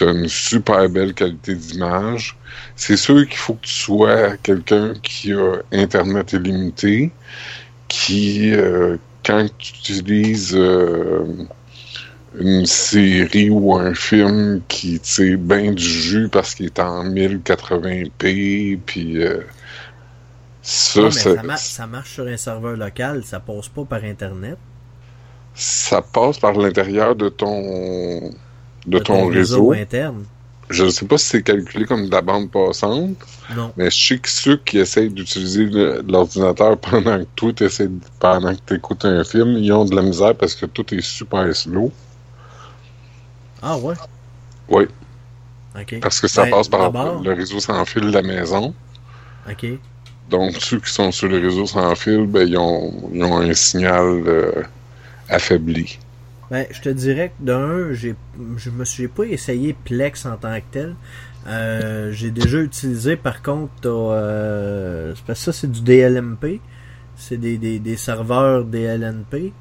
as 0.00 0.10
une 0.10 0.28
super 0.28 0.88
belle 0.88 1.14
qualité 1.14 1.54
d'image. 1.54 2.36
C'est 2.76 2.96
sûr 2.96 3.26
qu'il 3.26 3.36
faut 3.36 3.54
que 3.54 3.66
tu 3.66 3.72
sois 3.72 4.36
quelqu'un 4.38 4.94
qui 5.02 5.32
a 5.32 5.58
Internet 5.72 6.32
illimité, 6.32 7.12
qui, 7.88 8.52
euh, 8.52 8.96
quand 9.24 9.46
tu 9.58 9.74
utilises 9.74 10.56
une 12.38 12.66
série 12.66 13.50
ou 13.50 13.74
un 13.74 13.94
film 13.94 14.60
qui 14.68 14.98
tire 14.98 15.38
bien 15.38 15.72
du 15.72 15.84
jus 15.84 16.28
parce 16.28 16.54
qu'il 16.54 16.66
est 16.66 16.80
en 16.80 17.04
1080p, 17.04 18.78
puis 18.84 19.22
euh, 19.22 19.40
ça, 20.62 21.00
non, 21.00 21.10
ça, 21.10 21.42
mar 21.42 21.58
ça, 21.58 21.86
marche 21.86 22.14
sur 22.14 22.26
un 22.26 22.36
serveur 22.36 22.76
local, 22.76 23.22
ça 23.24 23.38
passe 23.40 23.68
pas 23.68 23.84
par 23.84 24.02
Internet. 24.04 24.58
Ça 25.54 26.02
passe 26.02 26.38
par 26.38 26.54
l'intérieur 26.54 27.14
de 27.14 27.28
ton 27.28 28.32
de, 28.86 28.98
de 28.98 29.02
ton, 29.02 29.14
ton, 29.14 29.26
réseau. 29.28 29.68
réseau 29.68 29.82
interne. 29.82 30.24
Je 30.70 30.84
ne 30.84 30.88
sais 30.88 31.06
pas 31.06 31.18
si 31.18 31.26
c'est 31.26 31.42
calculé 31.42 31.84
comme 31.84 32.06
de 32.06 32.10
la 32.10 32.22
bande 32.22 32.50
passante, 32.50 33.16
non. 33.54 33.72
mais 33.76 33.90
je 33.90 34.06
sais 34.06 34.18
que 34.18 34.30
ceux 34.30 34.56
qui 34.56 34.78
essayent 34.78 35.10
d'utiliser 35.10 35.66
l'ordinateur 36.08 36.78
pendant 36.78 37.18
que 37.18 37.26
toi 37.36 37.52
essaies, 37.60 37.90
pendant 38.18 38.54
que 38.54 38.60
tu 38.66 38.74
écoutes 38.74 39.04
un 39.04 39.24
film, 39.24 39.58
ils 39.58 39.72
ont 39.72 39.84
de 39.84 39.94
la 39.94 40.02
misère 40.02 40.34
parce 40.34 40.54
que 40.54 40.64
tout 40.64 40.94
est 40.94 41.02
super 41.02 41.54
slow. 41.54 41.92
Ah 43.62 43.76
ouais? 43.76 43.94
Oui. 44.68 44.84
OK. 45.78 46.00
Parce 46.00 46.20
que 46.20 46.28
ça 46.28 46.44
ben, 46.44 46.50
passe 46.50 46.68
par 46.68 46.90
le 47.22 47.32
réseau 47.32 47.60
sans 47.60 47.84
fil 47.84 48.02
de 48.02 48.12
la 48.12 48.22
maison. 48.22 48.74
OK. 49.50 49.66
Donc, 50.30 50.56
ceux 50.58 50.80
qui 50.80 50.90
sont 50.90 51.12
sur 51.12 51.28
le 51.28 51.38
réseau 51.38 51.66
sans 51.66 51.94
fil, 51.94 52.26
ben, 52.26 52.48
ils, 52.48 52.56
ont, 52.56 53.10
ils 53.12 53.22
ont 53.22 53.38
un 53.38 53.52
signal 53.52 54.22
euh, 54.26 54.62
affaibli. 55.28 55.98
Ben, 56.50 56.66
je 56.70 56.80
te 56.80 56.88
dirais 56.88 57.32
que 57.38 57.44
d'un, 57.44 57.92
j'ai, 57.92 58.14
je 58.56 58.70
me 58.70 58.84
suis 58.84 59.08
pas 59.08 59.24
essayé 59.24 59.72
Plex 59.72 60.26
en 60.26 60.36
tant 60.36 60.58
que 60.60 60.64
tel. 60.70 60.96
Euh, 61.46 62.12
j'ai 62.12 62.30
déjà 62.30 62.58
utilisé, 62.58 63.16
par 63.16 63.42
contre, 63.42 63.72
euh, 63.86 65.14
parce 65.26 65.40
que 65.40 65.44
ça, 65.44 65.52
c'est 65.52 65.70
du 65.70 65.82
DLMP. 65.82 66.60
C'est 67.16 67.36
des, 67.36 67.58
des, 67.58 67.78
des 67.78 67.96
serveurs 67.96 68.64
DLNP. 68.64 69.52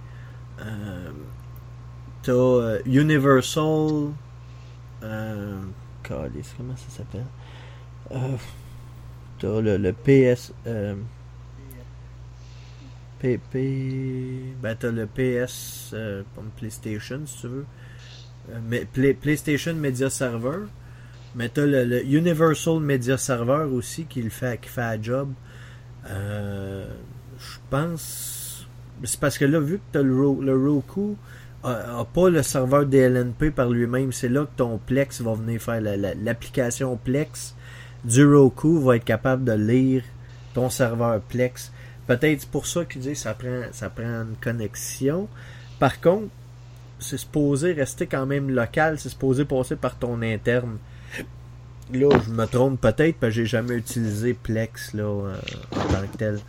Euh, 0.60 1.10
T'as 2.24 2.32
euh, 2.32 2.80
Universal. 2.86 4.12
Euh, 5.04 5.60
comment 6.08 6.76
ça 6.78 6.98
s'appelle? 6.98 7.26
Euh, 8.12 8.38
T'as 9.40 9.60
le, 9.62 9.78
le, 9.78 9.94
PS. 9.94 10.54
Euh, 13.24 13.38
PP. 13.38 14.56
Ben, 14.62 14.76
t'as 14.80 14.92
le 14.92 15.08
PS. 15.08 15.92
Euh, 15.94 16.24
PlayStation, 16.58 17.22
si 17.26 17.42
tu 17.42 17.48
veux. 17.48 17.66
Euh, 18.52 18.60
mais, 18.68 18.86
Play, 18.86 19.14
PlayStation 19.14 19.74
Media 19.74 20.10
Server. 20.10 20.66
Mais 21.36 21.50
t'as 21.50 21.66
le, 21.66 21.84
le, 21.84 22.06
Universal 22.06 22.80
Media 22.80 23.18
Server 23.18 23.66
aussi 23.72 24.06
qui, 24.06 24.22
le 24.22 24.30
fait, 24.30 24.60
qui 24.62 24.70
fait 24.70 24.82
la 24.82 25.02
job. 25.02 25.30
Je 26.06 27.58
pense. 27.70 28.68
C'est 29.04 29.20
parce 29.20 29.38
que 29.38 29.46
là, 29.46 29.60
vu 29.60 29.78
que 29.78 29.84
t'as 29.92 30.02
le, 30.02 30.14
le 30.14 30.56
Roku 30.56 31.18
a 31.64 32.06
pas 32.14 32.30
le 32.30 32.44
serveur 32.44 32.86
DLNP 32.86 33.52
par 33.52 33.70
lui-même. 33.70 34.12
C'est 34.12 34.30
là 34.30 34.46
que 34.46 34.58
ton 34.58 34.78
Plex 34.78 35.22
va 35.22 35.34
venir 35.34 35.62
faire 35.62 35.82
l'application 35.82 36.90
la, 36.90 36.94
la, 36.94 36.98
Plex 37.04 37.56
du 38.04 38.26
Roku 38.26 38.80
va 38.80 38.98
être 38.98 39.06
capable 39.06 39.46
de 39.46 39.54
lire 39.54 40.04
ton 40.54 40.70
serveur 40.70 41.22
Plex. 41.22 41.72
Peut-être 42.08 42.48
pour 42.48 42.68
ça 42.68 42.86
qu'il 42.86 43.02
dit 43.02 43.16
ça 43.16 43.34
prend 43.34 43.64
ça 43.72 43.90
prend 43.90 44.04
une 44.04 44.36
connexion. 44.42 45.28
Par 45.80 46.02
contre, 46.02 46.30
c'est 47.00 47.18
supposé 47.18 47.74
rester 47.74 48.08
quand 48.08 48.26
même 48.26 48.50
local, 48.50 49.00
c'est 49.00 49.10
supposé 49.10 49.46
passer 49.46 49.76
par 49.76 49.98
ton 49.98 50.22
interne. 50.22 50.78
Là, 51.92 52.10
je 52.26 52.32
me 52.32 52.46
trompe 52.46 52.80
peut-être 52.80 53.18
parce 53.18 53.32
que 53.32 53.42
j'ai 53.42 53.46
jamais 53.46 53.76
utilisé 53.76 54.34
Plex 54.34 54.94
là, 54.94 55.04
euh, 55.04 55.36
en 55.76 55.94
tant 55.94 56.08
que 56.12 56.18
tel. 56.18 56.40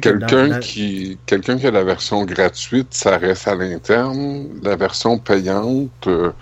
Quelqu'un 0.00 0.58
qui, 0.58 1.16
quelqu'un 1.26 1.56
qui 1.58 1.66
a 1.66 1.70
la 1.70 1.84
version 1.84 2.24
gratuite, 2.24 2.88
ça 2.90 3.18
reste 3.18 3.46
à 3.46 3.54
l'interne. 3.54 4.48
La 4.62 4.76
version 4.76 5.18
payante, 5.18 6.06
euh, 6.06 6.32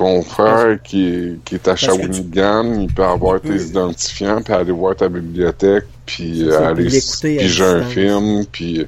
ton 0.00 0.22
frère 0.22 0.82
qui 0.82 1.08
est, 1.08 1.44
qui 1.44 1.56
est 1.56 1.68
à 1.68 1.76
Shawinigan, 1.76 2.80
il 2.80 2.90
peut 2.90 3.04
avoir 3.04 3.38
tes 3.38 3.54
identifiants, 3.54 4.40
puis 4.40 4.54
aller 4.54 4.72
voir 4.72 4.96
ta 4.96 5.10
bibliothèque, 5.10 5.84
puis 6.06 6.50
aller 6.50 6.88
piger 6.88 7.64
un 7.64 7.82
film, 7.82 8.46
puis 8.50 8.86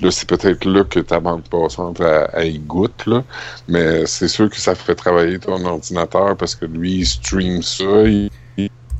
Là, 0.00 0.10
c'est 0.10 0.26
peut-être 0.26 0.64
là 0.64 0.82
que 0.84 1.00
ta 1.00 1.20
banque 1.20 1.44
passante 1.50 2.00
a, 2.00 2.42
y 2.42 2.58
goûte, 2.58 3.04
là. 3.04 3.22
Mais 3.68 4.06
c'est 4.06 4.28
sûr 4.28 4.48
que 4.48 4.56
ça 4.56 4.74
fait 4.74 4.94
travailler 4.94 5.38
ton 5.38 5.62
ordinateur 5.66 6.38
parce 6.38 6.54
que 6.54 6.64
lui, 6.64 7.00
il 7.00 7.06
stream 7.06 7.60
ça, 7.60 8.04
il, 8.06 8.30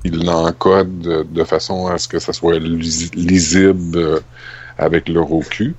l'encode 0.05 1.01
de, 1.33 1.45
façon 1.45 1.87
à 1.87 1.97
ce 1.97 2.07
que 2.07 2.19
ça 2.19 2.35
soit 2.35 2.59
lisible 2.59 3.97
euh, 3.97 4.21
avec 4.77 5.09
le 5.09 5.23
Roku. 5.23 5.75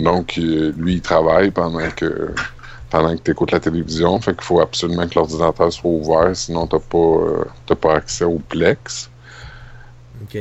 Donc, 0.00 0.38
euh, 0.38 0.72
lui, 0.78 0.94
il 0.94 1.00
travaille 1.00 1.50
pendant 1.50 1.90
que 1.90 2.32
pendant 2.90 3.16
que 3.16 3.22
tu 3.22 3.30
écoutes 3.30 3.52
la 3.52 3.60
télévision. 3.60 4.20
Fait 4.20 4.32
qu'il 4.32 4.44
faut 4.44 4.60
absolument 4.60 5.06
que 5.08 5.14
l'ordinateur 5.14 5.72
soit 5.72 5.90
ouvert, 5.90 6.34
sinon 6.34 6.66
t'as 6.66 6.78
pas, 6.78 6.98
euh, 6.98 7.74
pas 7.80 7.94
accès 7.94 8.24
au 8.24 8.38
Plex. 8.38 9.10
OK. 10.22 10.38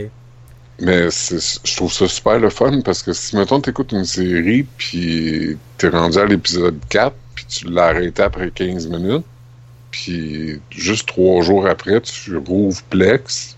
Mais 0.82 1.10
je 1.10 1.76
trouve 1.76 1.92
ça 1.92 2.08
super 2.08 2.40
le 2.40 2.50
fun 2.50 2.82
parce 2.82 3.04
que 3.04 3.12
si, 3.12 3.36
mettons, 3.36 3.60
t'écoutes 3.60 3.92
une 3.92 4.06
série 4.06 4.64
puis 4.78 5.58
t'es 5.78 5.90
rendu 5.90 6.18
à 6.18 6.26
l'épisode 6.26 6.80
4 6.90 7.14
puis 7.36 7.46
tu 7.46 7.70
l'as 7.70 7.88
arrêté 7.88 8.24
après 8.24 8.50
15 8.50 8.88
minutes 8.88 9.26
puis 9.92 10.62
juste 10.70 11.08
trois 11.08 11.42
jours 11.42 11.68
après, 11.68 12.02
tu 12.02 12.38
rouvres 12.38 12.82
Plex, 12.84 13.58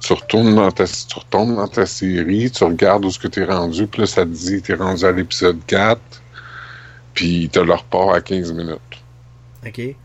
tu 0.00 0.12
retournes 0.12 0.54
dans 0.54 0.70
ta, 0.70 0.86
tu 0.86 1.18
retournes 1.18 1.56
dans 1.56 1.68
ta 1.68 1.86
série, 1.86 2.50
tu 2.50 2.64
regardes 2.64 3.04
où 3.04 3.10
ce 3.10 3.18
que 3.18 3.28
t'es 3.28 3.44
rendu, 3.44 3.86
puis 3.86 4.02
là, 4.02 4.06
ça 4.06 4.22
te 4.22 4.30
dit 4.30 4.62
t'es 4.62 4.74
rendu 4.74 5.04
à 5.04 5.12
l'épisode 5.12 5.58
4 5.66 6.00
puis 7.14 7.48
t'as 7.52 7.64
le 7.64 7.72
repart 7.72 8.14
à 8.14 8.20
15 8.20 8.52
minutes. 8.52 9.02
OK. 9.66 9.96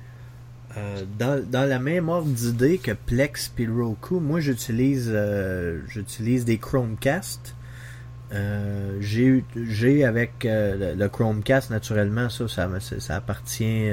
Euh, 0.78 1.04
dans, 1.18 1.70
la 1.70 1.80
même 1.80 2.10
ordre 2.10 2.28
d'idée 2.28 2.78
que 2.80 2.92
Plex 2.92 3.54
et 3.58 3.68
Roku, 3.68 4.20
moi 4.20 4.42
j'utilise 4.42 5.10
euh, 5.14 5.80
j'utilise 5.88 6.44
des 6.44 6.58
Chromecast. 6.58 7.56
Euh, 8.34 8.98
j'ai 9.00 10.04
avec 10.04 10.32
le 10.44 11.08
Chromecast 11.08 11.70
naturellement 11.70 12.28
ça 12.28 12.48
ça, 12.48 12.68
ça 13.00 13.16
appartient 13.16 13.88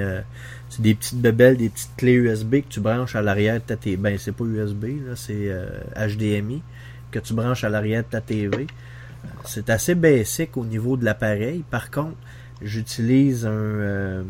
c'est 0.71 0.81
des 0.81 0.95
petites 0.95 1.21
bebelles 1.21 1.59
des 1.59 1.69
petites 1.69 1.95
clés 1.99 2.15
USB 2.15 2.63
que 2.63 2.69
tu 2.69 2.81
branches 2.81 3.15
à 3.15 3.21
l'arrière 3.21 3.57
de 3.57 3.61
ta 3.61 3.77
TV 3.77 3.99
ben 3.99 4.17
c'est 4.19 4.33
pas 4.33 4.45
USB 4.45 5.07
là 5.07 5.17
c'est 5.17 5.55
HDMI 5.95 6.63
que 7.11 7.19
tu 7.19 7.35
branches 7.35 7.63
à 7.65 7.69
l'arrière 7.69 8.05
de 8.05 8.09
ta 8.09 8.23
TV 8.23 8.67
c'est 9.45 9.69
assez 9.69 9.95
basique 9.95 10.57
au 10.57 10.65
niveau 10.65 10.97
de 10.97 11.05
l'appareil 11.05 11.63
par 11.71 11.91
contre 11.91 12.17
j'utilise 12.65 13.47
un 13.47 14.25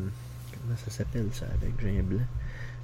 comment 0.62 0.76
ça 0.84 0.90
s'appelle 0.90 1.26
ça 1.32 1.46
avec 1.60 1.72
j'ai 1.80 1.98
un 1.98 2.02
blanc? 2.02 2.26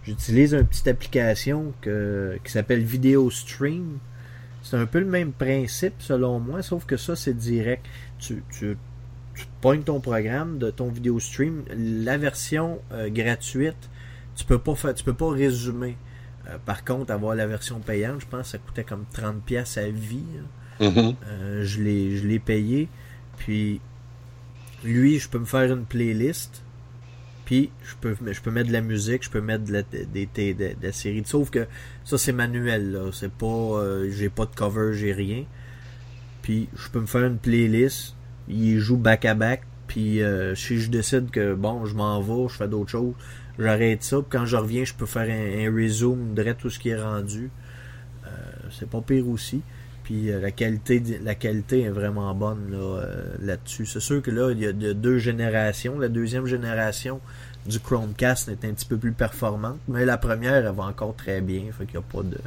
J'utilise 0.04 0.54
une 0.54 0.66
petite 0.66 0.88
application 0.88 1.72
qui 1.82 2.52
s'appelle 2.52 2.82
Video 2.82 3.30
Stream. 3.30 3.98
C'est 4.62 4.76
un 4.76 4.86
peu 4.86 5.00
le 5.00 5.06
même 5.06 5.32
principe 5.32 5.94
selon 5.98 6.40
moi, 6.40 6.62
sauf 6.62 6.84
que 6.86 6.96
ça 6.96 7.14
c'est 7.14 7.36
direct. 7.36 7.84
Tu, 8.18 8.42
tu, 8.50 8.76
pognes 9.60 9.82
ton 9.82 10.00
programme 10.00 10.58
de 10.58 10.70
ton 10.70 10.88
vidéo 10.88 11.20
stream, 11.20 11.62
la 11.76 12.18
version 12.18 12.80
euh, 12.92 13.08
gratuite, 13.08 13.88
tu 14.34 14.44
peux 14.44 14.58
pas 14.58 14.74
faire, 14.74 14.94
tu 14.94 15.04
peux 15.04 15.14
pas 15.14 15.30
résumer. 15.30 15.96
Euh, 16.48 16.56
par 16.64 16.84
contre, 16.84 17.12
avoir 17.12 17.34
la 17.34 17.46
version 17.46 17.78
payante, 17.80 18.20
je 18.20 18.26
pense 18.26 18.42
que 18.42 18.48
ça 18.48 18.58
coûtait 18.58 18.84
comme 18.84 19.04
30 19.12 19.42
pièces 19.42 19.78
à 19.78 19.88
vie. 19.88 20.24
Mm-hmm. 20.80 21.14
Euh, 21.26 21.64
je 21.64 21.82
l'ai 21.82 22.16
je 22.16 22.26
l'ai 22.26 22.38
payé. 22.38 22.88
Puis 23.36 23.80
lui, 24.84 25.18
je 25.18 25.28
peux 25.28 25.38
me 25.38 25.44
faire 25.44 25.72
une 25.72 25.84
playlist 25.84 26.62
puis 27.48 27.70
je 27.82 27.94
peux, 27.98 28.14
je 28.30 28.42
peux 28.42 28.50
mettre 28.50 28.68
de 28.68 28.74
la 28.74 28.82
musique, 28.82 29.24
je 29.24 29.30
peux 29.30 29.40
mettre 29.40 29.64
de 29.64 29.72
la, 29.72 29.82
des, 29.82 30.26
de, 30.52 30.90
série. 30.90 31.22
Sauf 31.24 31.48
que 31.48 31.66
ça 32.04 32.18
c'est 32.18 32.34
manuel 32.34 32.92
là. 32.92 33.10
C'est 33.10 33.32
pas. 33.32 33.46
Euh, 33.46 34.10
j'ai 34.10 34.28
pas 34.28 34.44
de 34.44 34.54
cover, 34.54 34.92
j'ai 34.92 35.14
rien. 35.14 35.46
Puis 36.42 36.68
je 36.76 36.90
peux 36.90 37.00
me 37.00 37.06
faire 37.06 37.24
une 37.24 37.38
playlist. 37.38 38.14
Il 38.48 38.80
joue 38.80 38.98
back 38.98 39.24
à 39.24 39.32
back. 39.32 39.62
Puis 39.86 40.22
euh, 40.22 40.54
si 40.54 40.78
je 40.78 40.90
décide 40.90 41.30
que 41.30 41.54
bon, 41.54 41.86
je 41.86 41.94
m'en 41.94 42.20
vais, 42.20 42.50
je 42.50 42.54
fais 42.54 42.68
d'autres 42.68 42.90
choses, 42.90 43.14
j'arrête 43.58 44.02
ça. 44.02 44.18
Puis 44.18 44.28
quand 44.28 44.44
je 44.44 44.56
reviens, 44.58 44.84
je 44.84 44.92
peux 44.92 45.06
faire 45.06 45.30
un, 45.30 45.66
un 45.66 45.74
resume 45.74 46.34
de 46.34 46.52
tout 46.52 46.68
ce 46.68 46.78
qui 46.78 46.90
est 46.90 47.02
rendu. 47.02 47.50
Euh, 48.26 48.28
c'est 48.78 48.90
pas 48.90 49.00
pire 49.00 49.26
aussi. 49.26 49.62
Puis 50.08 50.30
la 50.30 50.50
qualité 50.50 51.02
la 51.22 51.34
qualité 51.34 51.82
est 51.82 51.90
vraiment 51.90 52.34
bonne 52.34 52.70
là, 52.70 53.02
là-dessus. 53.42 53.84
C'est 53.84 54.00
sûr 54.00 54.22
que 54.22 54.30
là, 54.30 54.52
il 54.52 54.60
y 54.60 54.66
a 54.66 54.72
deux 54.72 55.18
générations. 55.18 55.98
La 55.98 56.08
deuxième 56.08 56.46
génération, 56.46 57.20
du 57.66 57.78
Chromecast 57.78 58.48
est 58.48 58.64
un 58.64 58.72
petit 58.72 58.86
peu 58.86 58.96
plus 58.96 59.12
performante, 59.12 59.78
mais 59.86 60.06
la 60.06 60.16
première, 60.16 60.54
elle 60.54 60.74
va 60.74 60.84
encore 60.84 61.14
très 61.14 61.42
bien. 61.42 61.64
Fait 61.76 61.84
qu'il 61.84 61.96
y 61.96 61.98
a 61.98 62.02
pas 62.02 62.22
de. 62.22 62.38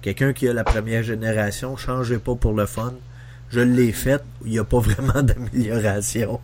Quelqu'un 0.00 0.32
qui 0.32 0.48
a 0.48 0.52
la 0.52 0.64
première 0.64 1.02
génération, 1.02 1.76
changez 1.76 2.18
pas 2.18 2.36
pour 2.36 2.52
le 2.52 2.66
fun. 2.66 2.94
Je 3.50 3.60
l'ai 3.60 3.92
faite, 3.92 4.24
il 4.44 4.52
n'y 4.52 4.58
a 4.58 4.64
pas 4.64 4.78
vraiment 4.80 5.22
d'amélioration. 5.22 6.40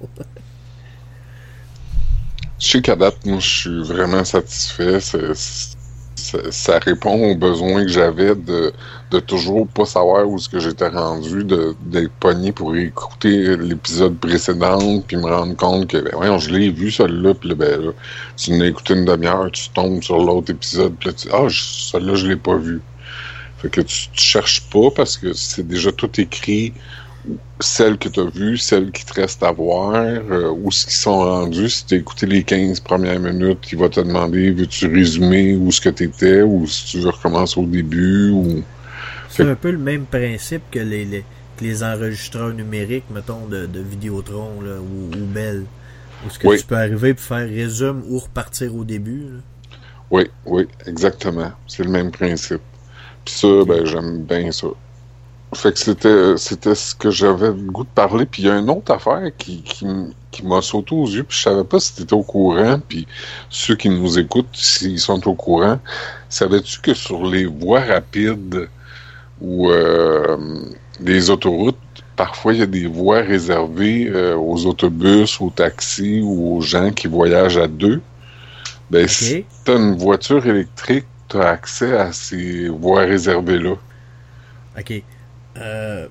je 2.59 2.69
sais 2.69 2.83
qu'à 2.83 2.97
date, 2.97 3.25
moi, 3.25 3.39
je 3.39 3.49
suis 3.49 3.83
vraiment 3.83 4.25
satisfait. 4.25 4.99
Ça, 5.01 6.79
répond 6.81 7.31
aux 7.31 7.37
besoins 7.37 7.85
que 7.85 7.91
j'avais 7.91 8.35
de, 8.35 8.73
de 9.11 9.21
toujours 9.21 9.67
pas 9.69 9.87
savoir 9.87 10.29
où 10.29 10.37
est-ce 10.37 10.49
que 10.49 10.59
j'étais 10.59 10.89
rendu, 10.89 11.45
d'être 11.45 12.13
pogné 12.21 12.53
pour 12.53 12.77
écouter 12.77 13.57
l'épisode 13.57 14.19
précédent, 14.19 15.01
puis 15.01 15.17
me 15.17 15.27
rendre 15.27 15.57
compte 15.57 15.89
que, 15.89 15.99
ben 15.99 16.13
voyons, 16.15 16.39
je 16.39 16.51
l'ai 16.51 16.71
vu, 16.71 16.91
celui-là, 16.91 17.35
puis 17.35 17.55
ben 17.55 17.81
là, 17.81 17.93
tu 18.37 18.57
l'as 18.59 18.67
écouté 18.67 18.95
une 18.95 19.05
demi-heure, 19.05 19.51
tu 19.51 19.71
tombes 19.71 20.03
sur 20.03 20.19
l'autre 20.19 20.51
épisode, 20.51 20.95
puis 20.99 21.09
là, 21.09 21.15
tu 21.15 21.29
ah, 21.33 21.47
celui-là, 21.51 22.15
je 22.15 22.27
l'ai 22.27 22.37
pas 22.37 22.57
vu. 22.57 22.81
Fait 23.59 23.71
que 23.71 23.81
tu, 23.81 24.09
tu 24.13 24.23
cherches 24.23 24.63
pas 24.71 24.91
parce 24.95 25.17
que 25.17 25.33
c'est 25.33 25.67
déjà 25.67 25.91
tout 25.91 26.21
écrit 26.21 26.73
celles 27.61 27.99
que 27.99 28.09
tu 28.09 28.21
as 28.21 28.25
vues, 28.25 28.59
celles 28.59 28.93
qui 28.93 29.05
te 29.05 29.15
restent 29.15 29.43
à 29.43 29.53
voir, 29.53 29.95
euh, 29.95 30.51
où 30.51 30.71
ce 30.71 30.85
qu'ils 30.85 30.95
sont 30.95 31.19
rendus. 31.19 31.69
Si 31.69 31.87
tu 31.87 31.95
as 31.95 31.99
écouté 31.99 32.27
les 32.27 32.45
15 32.45 32.81
premières 32.81 33.19
minutes, 33.21 33.69
il 33.73 33.79
va 33.79 33.89
te 33.89 34.01
demander 34.01 34.51
veux-tu 34.51 34.87
résumer 34.87 35.57
où 35.57 35.73
ce 35.73 35.81
que 35.81 35.89
tu 35.89 36.05
étais 36.05 36.43
ou 36.43 36.67
si 36.67 36.87
tu 36.87 37.01
veux 37.01 37.11
recommencer 37.11 37.59
au 37.61 37.67
début. 37.67 38.31
ou 38.31 38.63
C'est 39.39 39.49
un 39.49 39.55
peu 39.55 39.71
le 39.71 39.79
même 39.79 40.05
principe 40.05 40.63
que 40.73 40.81
les, 40.81 41.25
les, 41.61 41.83
enregistreurs 41.85 42.53
numériques, 42.53 43.05
mettons, 43.11 43.47
de, 43.47 43.67
de 43.67 43.81
Vidéotron 43.81 44.51
ou, 44.61 45.17
ou 45.17 45.25
Bell. 45.27 45.65
Où 46.27 46.31
ce 46.31 46.41
que 46.41 46.59
tu 46.59 46.67
peux 46.67 46.77
arriver 46.77 47.15
pour 47.15 47.25
faire 47.25 47.49
résume 47.49 48.03
ou 48.09 48.19
repartir 48.19 48.75
au 48.75 48.83
début. 48.83 49.27
Oui, 50.11 50.29
oui, 50.45 50.67
exactement. 50.87 51.53
C'est 51.69 51.85
le 51.85 51.91
même 51.91 52.11
principe. 52.11 52.63
Puis 53.25 53.35
ça, 53.35 53.47
ben, 53.65 53.85
j'aime 53.85 54.25
bien 54.25 54.51
ça. 54.51 54.67
Fait 55.55 55.73
que 55.73 55.79
c'était 55.79 56.37
c'était 56.37 56.75
ce 56.75 56.95
que 56.95 57.11
j'avais 57.11 57.49
le 57.49 57.71
goût 57.71 57.85
de 57.85 57.89
parler. 57.95 58.27
Puis 58.27 58.43
il 58.43 58.47
y 58.47 58.51
a 58.51 58.59
une 58.59 58.69
autre 58.69 58.93
affaire 58.93 59.31
qui, 59.39 59.63
qui, 59.63 59.87
qui 60.33 60.45
m'a 60.45 60.61
sauté 60.63 60.97
aux 60.97 61.07
yeux, 61.07 61.23
puis 61.23 61.39
je 61.39 61.43
savais 61.45 61.65
pas 61.65 61.79
si 61.79 61.95
tu 61.95 62.03
étais 62.03 62.13
au 62.13 62.25
courant, 62.25 62.81
puis 62.87 63.07
ceux 63.49 63.77
qui 63.77 63.89
nous 63.89 64.19
écoutent, 64.19 64.49
s'ils 64.53 64.99
sont 64.99 65.27
au 65.29 65.35
courant, 65.35 65.79
savais-tu 66.29 66.81
que 66.81 66.93
sur 66.93 67.25
les 67.25 67.47
voies 67.47 67.81
rapides 67.81 68.69
ou 69.41 69.71
euh, 69.71 70.37
les 71.01 71.31
autoroutes, 71.31 71.77
parfois 72.17 72.53
il 72.53 72.61
y 72.61 72.63
a 72.63 72.67
des 72.67 72.87
voies 72.87 73.21
réservées 73.21 74.09
euh, 74.09 74.37
aux 74.37 74.67
autobus, 74.67 75.41
aux 75.41 75.51
taxis 75.51 76.21
ou 76.23 76.57
aux 76.57 76.61
gens 76.61 76.91
qui 76.91 77.07
voyagent 77.07 77.59
à 77.59 77.69
deux. 77.69 78.01
Ben, 78.91 79.07
si 79.07 79.45
tu 79.65 79.71
as 79.71 79.75
une 79.75 79.97
voiture 79.97 80.47
électrique, 80.47 81.07
tu 81.29 81.37
as 81.37 81.49
accès 81.49 81.97
à 81.97 82.13
ces 82.13 82.69
voies 82.69 83.03
réservées-là. 83.03 83.75
OK. 84.79 85.03
Euh, 85.59 86.09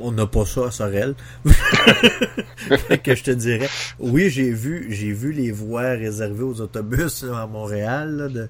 on 0.00 0.12
n'a 0.12 0.26
pas 0.26 0.46
ça 0.46 0.66
à 0.66 0.70
Sorel. 0.70 1.14
que 1.44 3.14
je 3.14 3.22
te 3.24 3.30
dirais. 3.30 3.68
Oui, 3.98 4.30
j'ai 4.30 4.50
vu, 4.50 4.86
j'ai 4.90 5.12
vu 5.12 5.32
les 5.32 5.50
voies 5.50 5.90
réservées 5.90 6.44
aux 6.44 6.60
autobus 6.60 7.24
à 7.24 7.46
Montréal. 7.46 8.48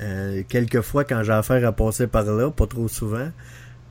Euh, 0.00 0.42
quelques 0.48 0.80
fois 0.80 1.04
quand 1.04 1.22
j'ai 1.22 1.32
affaire 1.32 1.66
à 1.66 1.72
passer 1.72 2.06
par 2.06 2.24
là, 2.24 2.50
pas 2.50 2.66
trop 2.66 2.88
souvent. 2.88 3.30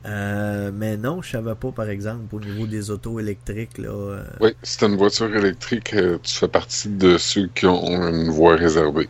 Euh, 0.06 0.70
mais 0.74 0.98
non, 0.98 1.22
je 1.22 1.30
savais 1.30 1.54
pas, 1.54 1.72
par 1.72 1.88
exemple, 1.88 2.34
au 2.34 2.40
niveau 2.40 2.66
des 2.66 2.90
autos 2.90 3.18
électriques. 3.18 3.78
Là, 3.78 4.22
Oui, 4.40 4.50
si 4.62 4.76
tu 4.76 4.84
une 4.84 4.96
voiture 4.96 5.34
électrique, 5.34 5.94
tu 6.22 6.34
fais 6.34 6.48
partie 6.48 6.88
de 6.88 7.16
ceux 7.16 7.48
qui 7.54 7.66
ont 7.66 8.06
une 8.08 8.28
voie 8.28 8.56
réservée. 8.56 9.08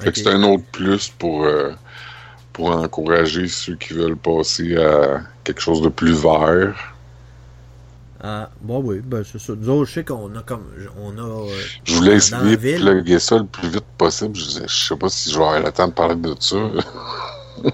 c'est 0.00 0.28
un 0.28 0.42
autre 0.42 0.64
plus 0.72 1.08
pour 1.10 1.46
pour 2.52 2.70
encourager 2.70 3.48
ceux 3.48 3.76
qui 3.76 3.94
veulent 3.94 4.16
passer 4.16 4.76
à 4.76 5.22
quelque 5.44 5.60
chose 5.60 5.82
de 5.82 5.88
plus 5.88 6.12
vert. 6.12 6.91
Ah, 8.24 8.50
bon, 8.60 8.80
oui, 8.84 9.00
ben 9.00 9.24
c'est 9.24 9.40
ça. 9.40 9.52
Nous 9.56 9.68
autres, 9.68 9.88
je 9.90 9.94
sais 9.94 10.04
qu'on 10.04 10.32
a 10.36 10.42
comme. 10.42 10.64
On 10.96 11.18
a. 11.18 11.22
euh, 11.22 11.48
Je 11.84 11.94
voulais 11.96 12.14
essayer 12.16 12.56
de 12.56 12.78
plugger 12.78 13.18
ça 13.18 13.38
le 13.38 13.46
plus 13.46 13.68
vite 13.68 13.84
possible. 13.98 14.36
Je, 14.36 14.66
sais 14.68 14.96
pas 14.96 15.08
si 15.08 15.30
je 15.32 15.36
vais 15.38 15.44
avoir 15.44 15.60
le 15.60 15.72
temps 15.72 15.88
de 15.88 15.92
parler 15.92 16.14
de 16.14 16.34
ça. 16.38 16.56
Ben, 17.64 17.72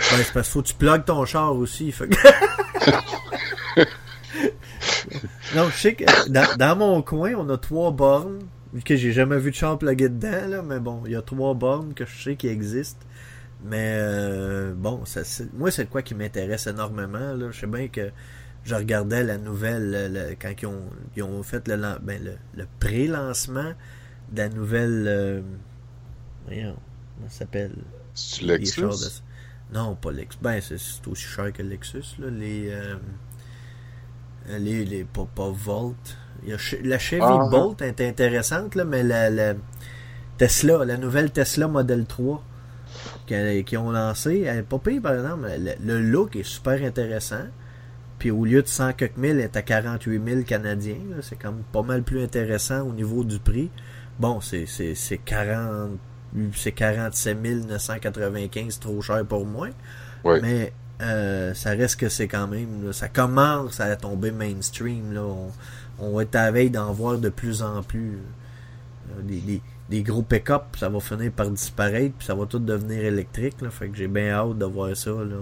c'est 0.00 0.32
parce 0.32 0.46
qu'il 0.48 0.52
faut 0.54 0.62
que 0.62 0.68
tu 0.68 0.74
plugues 0.74 1.04
ton 1.04 1.24
char 1.24 1.54
aussi. 1.54 1.92
fait 1.92 2.08
que- 2.08 2.16
non, 5.54 5.68
je 5.70 5.76
sais 5.76 5.94
que 5.94 6.28
dans, 6.30 6.56
dans 6.56 6.76
mon 6.76 7.02
coin, 7.02 7.32
on 7.36 7.48
a 7.50 7.56
trois 7.58 7.90
bornes. 7.90 8.40
Que 8.84 8.94
j'ai 8.96 9.12
jamais 9.12 9.38
vu 9.38 9.50
de 9.50 9.56
char 9.56 9.78
plugué 9.78 10.08
dedans, 10.08 10.46
là, 10.48 10.62
mais 10.62 10.78
bon, 10.78 11.02
il 11.04 11.10
y 11.12 11.16
a 11.16 11.22
trois 11.22 11.54
bornes 11.54 11.92
que 11.92 12.06
je 12.06 12.22
sais 12.22 12.36
qui 12.36 12.46
existent. 12.48 13.04
Mais 13.64 13.96
euh, 14.00 14.72
bon, 14.76 15.04
ça, 15.04 15.22
c'est- 15.24 15.52
moi, 15.54 15.70
c'est 15.72 15.86
quoi 15.90 16.02
qui 16.02 16.14
m'intéresse 16.14 16.66
énormément. 16.68 17.34
Là. 17.34 17.50
Je 17.50 17.60
sais 17.60 17.66
bien 17.66 17.88
que 17.88 18.10
je 18.64 18.74
regardais 18.74 19.22
la 19.24 19.38
nouvelle 19.38 19.90
le- 19.90 20.08
le- 20.08 20.36
quand 20.40 20.52
ils 20.62 20.66
ont, 20.66 20.82
ils 21.16 21.22
ont 21.22 21.42
fait 21.42 21.66
le, 21.68 21.76
ben, 22.02 22.22
le, 22.22 22.34
le 22.54 22.66
pré-lancement 22.78 23.72
de 24.32 24.38
la 24.42 24.48
nouvelle. 24.48 25.04
Euh, 25.08 25.40
voyons, 26.46 26.76
comment 27.16 27.28
ça 27.30 27.38
s'appelle? 27.40 27.72
C'est 28.14 28.42
Lexus? 28.44 28.82
de- 28.82 29.74
Non, 29.74 29.94
pas 29.96 30.12
Lexus. 30.12 30.38
Ben, 30.42 30.60
c'est 30.60 30.74
aussi 30.74 31.22
cher 31.24 31.52
que 31.52 31.62
le 31.62 31.68
Lexus, 31.70 32.16
là. 32.18 32.28
Les. 32.30 32.68
euh, 32.70 32.96
Les. 34.58 34.84
les 34.84 35.04
pas, 35.04 35.26
pas 35.34 35.50
Volt. 35.50 36.16
Il 36.42 36.50
y 36.50 36.52
a 36.52 36.56
Che- 36.56 36.80
la 36.82 36.98
Chevy 36.98 37.22
Ah. 37.22 37.48
Bolt 37.50 37.80
est 37.82 38.00
intéressante, 38.00 38.74
là, 38.74 38.84
mais 38.84 39.02
la, 39.02 39.28
la 39.30 39.54
Tesla, 40.38 40.84
la 40.84 40.96
nouvelle 40.96 41.30
Tesla 41.30 41.68
Model 41.68 42.06
3 42.06 42.42
qu'ils 43.26 43.64
qu'ils 43.64 43.78
ont 43.78 43.90
lancée, 43.90 44.40
elle 44.46 44.58
est 44.58 44.62
pas 44.62 44.78
pire, 44.78 45.02
par 45.02 45.14
exemple. 45.14 45.48
Le, 45.58 45.72
le 45.84 46.00
look 46.00 46.34
est 46.36 46.42
super 46.42 46.82
intéressant. 46.82 47.44
Puis 48.20 48.30
au 48.30 48.44
lieu 48.44 48.62
de 48.62 48.68
100 48.68 48.92
quelques 48.92 49.16
mille, 49.16 49.32
elle 49.32 49.40
est 49.40 49.56
à 49.56 49.62
48 49.62 50.22
000 50.24 50.42
canadiens. 50.42 50.94
C'est 51.22 51.34
quand 51.36 51.50
même 51.50 51.64
pas 51.72 51.82
mal 51.82 52.02
plus 52.04 52.22
intéressant 52.22 52.82
au 52.82 52.92
niveau 52.92 53.24
du 53.24 53.40
prix. 53.40 53.68
Bon, 54.20 54.40
c'est 54.40 54.66
c'est- 54.66 54.94
c'est 54.94 55.18
40 55.18 55.98
c'est 56.54 56.70
47 56.70 57.66
995 57.66 58.78
trop 58.78 59.00
cher 59.02 59.24
pour 59.26 59.44
moi. 59.46 59.68
Mais 60.42 60.72
euh, 61.02 61.54
ça 61.54 61.70
reste 61.70 61.98
que 61.98 62.08
c'est 62.08 62.28
quand 62.28 62.46
même 62.46 62.84
là, 62.86 62.92
ça 62.92 63.08
commence 63.08 63.80
à 63.80 63.96
tomber 63.96 64.30
mainstream 64.30 65.12
là. 65.12 65.22
On, 65.24 65.50
on 65.98 66.14
va 66.14 66.22
être 66.22 66.36
à 66.36 66.44
la 66.44 66.50
veille 66.52 66.70
d'en 66.70 66.92
voir 66.92 67.18
de 67.18 67.30
plus 67.30 67.62
en 67.62 67.82
plus. 67.82 68.18
Euh, 69.18 69.22
Des, 69.22 69.40
des, 69.40 69.62
des 69.88 70.02
gros 70.02 70.22
pick-up, 70.22 70.76
ça 70.78 70.88
va 70.88 71.00
finir 71.00 71.32
par 71.32 71.50
disparaître, 71.50 72.14
puis 72.16 72.26
ça 72.26 72.34
va 72.34 72.46
tout 72.46 72.58
devenir 72.60 73.02
électrique. 73.04 73.60
Là, 73.60 73.70
fait 73.70 73.88
que 73.88 73.96
j'ai 73.96 74.06
bien 74.08 74.30
hâte 74.30 74.56
de 74.58 74.64
voir 74.66 74.94
ça. 74.96 75.10
Là. 75.10 75.36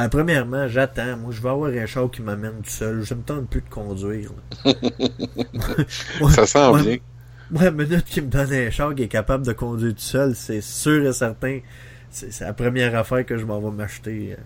Euh, 0.00 0.04
Ben, 0.04 0.08
premièrement, 0.08 0.68
j'attends. 0.68 1.16
Moi, 1.16 1.32
je 1.32 1.40
vais 1.40 1.48
avoir 1.48 1.70
un 1.70 1.86
char 1.86 2.10
qui 2.10 2.22
m'amène 2.22 2.62
tout 2.62 2.70
seul. 2.70 3.02
Je 3.02 3.14
me 3.14 3.22
tente 3.22 3.48
plus 3.48 3.60
de 3.60 3.68
conduire. 3.68 4.30
Moi- 6.20 6.30
Ça 6.34 6.46
sent 6.46 6.68
moi- 6.68 6.82
bien. 6.82 6.96
moi, 7.50 7.64
la 7.64 7.70
minute 7.70 8.04
qui 8.04 8.20
me 8.20 8.28
donne 8.28 8.52
un 8.52 8.70
char 8.70 8.94
qui 8.94 9.02
est 9.04 9.08
capable 9.08 9.44
de 9.46 9.52
conduire 9.52 9.92
tout 9.94 10.00
seul, 10.00 10.34
c'est 10.34 10.60
sûr 10.60 11.06
et 11.06 11.12
certain. 11.12 11.60
C'est 12.10 12.40
la 12.40 12.52
première 12.52 12.96
affaire 12.96 13.24
que 13.24 13.36
je 13.36 13.44
m'en 13.44 13.60
vais 13.60 13.70
m'acheter. 13.70 14.36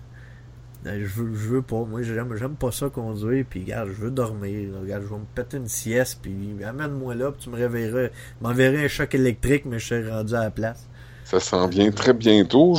Euh, 0.85 0.99
Je 1.01 1.05
veux, 1.07 1.33
je 1.33 1.47
veux 1.49 1.61
pas. 1.63 1.83
Moi, 1.83 2.03
j'aime, 2.03 2.55
pas 2.59 2.71
ça 2.71 2.89
conduire. 2.89 3.43
Puis, 3.49 3.61
regarde, 3.63 3.89
je 3.89 4.01
veux 4.03 4.11
dormir. 4.11 4.71
là. 4.71 4.79
Regarde, 4.81 5.03
je 5.03 5.07
vais 5.09 5.19
me 5.19 5.25
péter 5.33 5.57
une 5.57 5.67
sieste. 5.67 6.19
Puis, 6.21 6.35
amène-moi 6.63 7.15
là. 7.15 7.31
Puis, 7.31 7.43
tu 7.45 7.49
me 7.49 7.55
réveilleras. 7.55 8.09
m'enverrais 8.41 8.85
un 8.85 8.87
choc 8.87 9.15
électrique, 9.15 9.63
mais 9.65 9.79
je 9.79 9.87
serais 9.87 10.09
rendu 10.11 10.35
à 10.35 10.41
la 10.43 10.51
place. 10.51 10.87
Ça 11.25 11.39
s'en 11.41 11.67
vient 11.67 11.91
très 11.91 12.13
bientôt. 12.13 12.77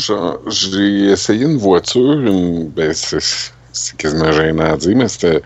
J'ai 0.48 1.10
essayé 1.10 1.44
une 1.44 1.58
voiture, 1.58 2.12
une, 2.12 2.68
ben 2.70 2.92
c'est 2.94 3.96
quasiment 3.98 4.32
gênant 4.32 4.72
à 4.72 4.76
dire, 4.76 4.96
mais 4.96 5.08
c'était 5.08 5.42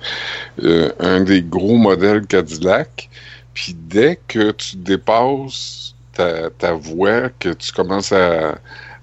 euh, 0.64 0.92
un 1.00 1.22
des 1.22 1.42
gros 1.42 1.76
modèles 1.78 2.26
Cadillac. 2.26 3.10
Puis 3.54 3.74
dès 3.76 4.20
que 4.28 4.52
tu 4.52 4.76
dépasses 4.76 5.94
ta, 6.14 6.50
ta 6.50 6.72
voie, 6.74 7.30
que 7.40 7.50
tu 7.50 7.72
commences 7.72 8.12
à, 8.12 8.58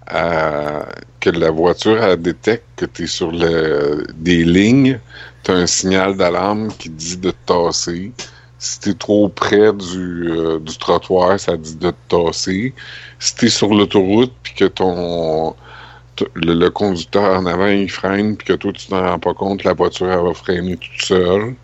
à- 0.07 0.87
que 1.19 1.29
la 1.31 1.51
voiture 1.51 2.17
détecte 2.17 2.65
que 2.77 2.85
tu 2.85 3.03
es 3.05 3.07
sur 3.07 3.31
le, 3.31 4.05
des 4.15 4.43
lignes, 4.45 4.99
tu 5.43 5.51
as 5.51 5.55
un 5.55 5.67
signal 5.67 6.17
d'alarme 6.17 6.69
qui 6.77 6.89
dit 6.89 7.17
de 7.17 7.31
te 7.31 7.37
tasser. 7.47 8.13
Si 8.59 8.79
tu 8.79 8.89
es 8.89 8.93
trop 8.93 9.29
près 9.29 9.71
du, 9.73 10.29
euh, 10.29 10.59
du 10.59 10.77
trottoir, 10.77 11.39
ça 11.39 11.57
dit 11.57 11.75
de 11.75 11.91
te 11.91 11.95
tasser 12.15 12.73
si 13.19 13.35
t'es 13.35 13.49
sur 13.49 13.73
l'autoroute 13.73 14.33
puis 14.41 14.53
que 14.53 14.65
ton 14.65 15.55
le, 16.33 16.53
le 16.53 16.69
conducteur 16.69 17.39
en 17.39 17.45
avant 17.45 17.67
il 17.67 17.89
freine 17.89 18.35
puis 18.37 18.47
que 18.47 18.53
toi 18.53 18.71
tu 18.73 18.87
t'en 18.87 19.01
rends 19.01 19.19
pas 19.19 19.33
compte, 19.33 19.63
la 19.63 19.73
voiture 19.73 20.11
elle 20.11 20.23
va 20.23 20.33
freiner 20.33 20.77
toute 20.77 21.01
seule. 21.01 21.55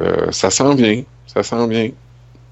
Euh, 0.00 0.30
ça 0.30 0.50
s'en 0.50 0.74
vient, 0.74 1.02
ça 1.26 1.42
s'en 1.42 1.66
vient. 1.66 1.90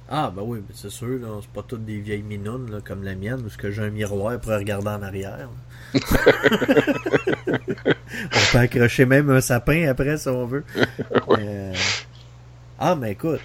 Ah, 0.09 0.33
ben 0.35 0.43
oui, 0.45 0.61
mais 0.61 0.75
c'est 0.75 0.91
sûr. 0.91 1.19
C'est 1.41 1.51
pas 1.51 1.63
toutes 1.67 1.85
des 1.85 1.99
vieilles 1.99 2.23
minounes 2.23 2.71
là, 2.71 2.79
comme 2.85 3.03
la 3.03 3.17
mienne, 3.17 3.43
où 3.45 3.49
ce 3.49 3.59
que 3.59 3.73
j'ai 3.73 3.83
un 3.83 3.91
miroir 3.91 4.41
pour 4.41 4.53
regarder 4.53 4.89
en 4.89 5.03
arrière. 5.03 5.49
on 5.95 5.99
peut 8.53 8.59
accrocher 8.59 9.05
même 9.05 9.31
un 9.31 9.41
sapin 9.41 9.89
après 9.89 10.17
si 10.17 10.29
on 10.29 10.47
veut. 10.47 10.65
Euh, 11.31 11.73
Ah, 12.79 12.95
mais 12.95 13.13
écoute, 13.13 13.41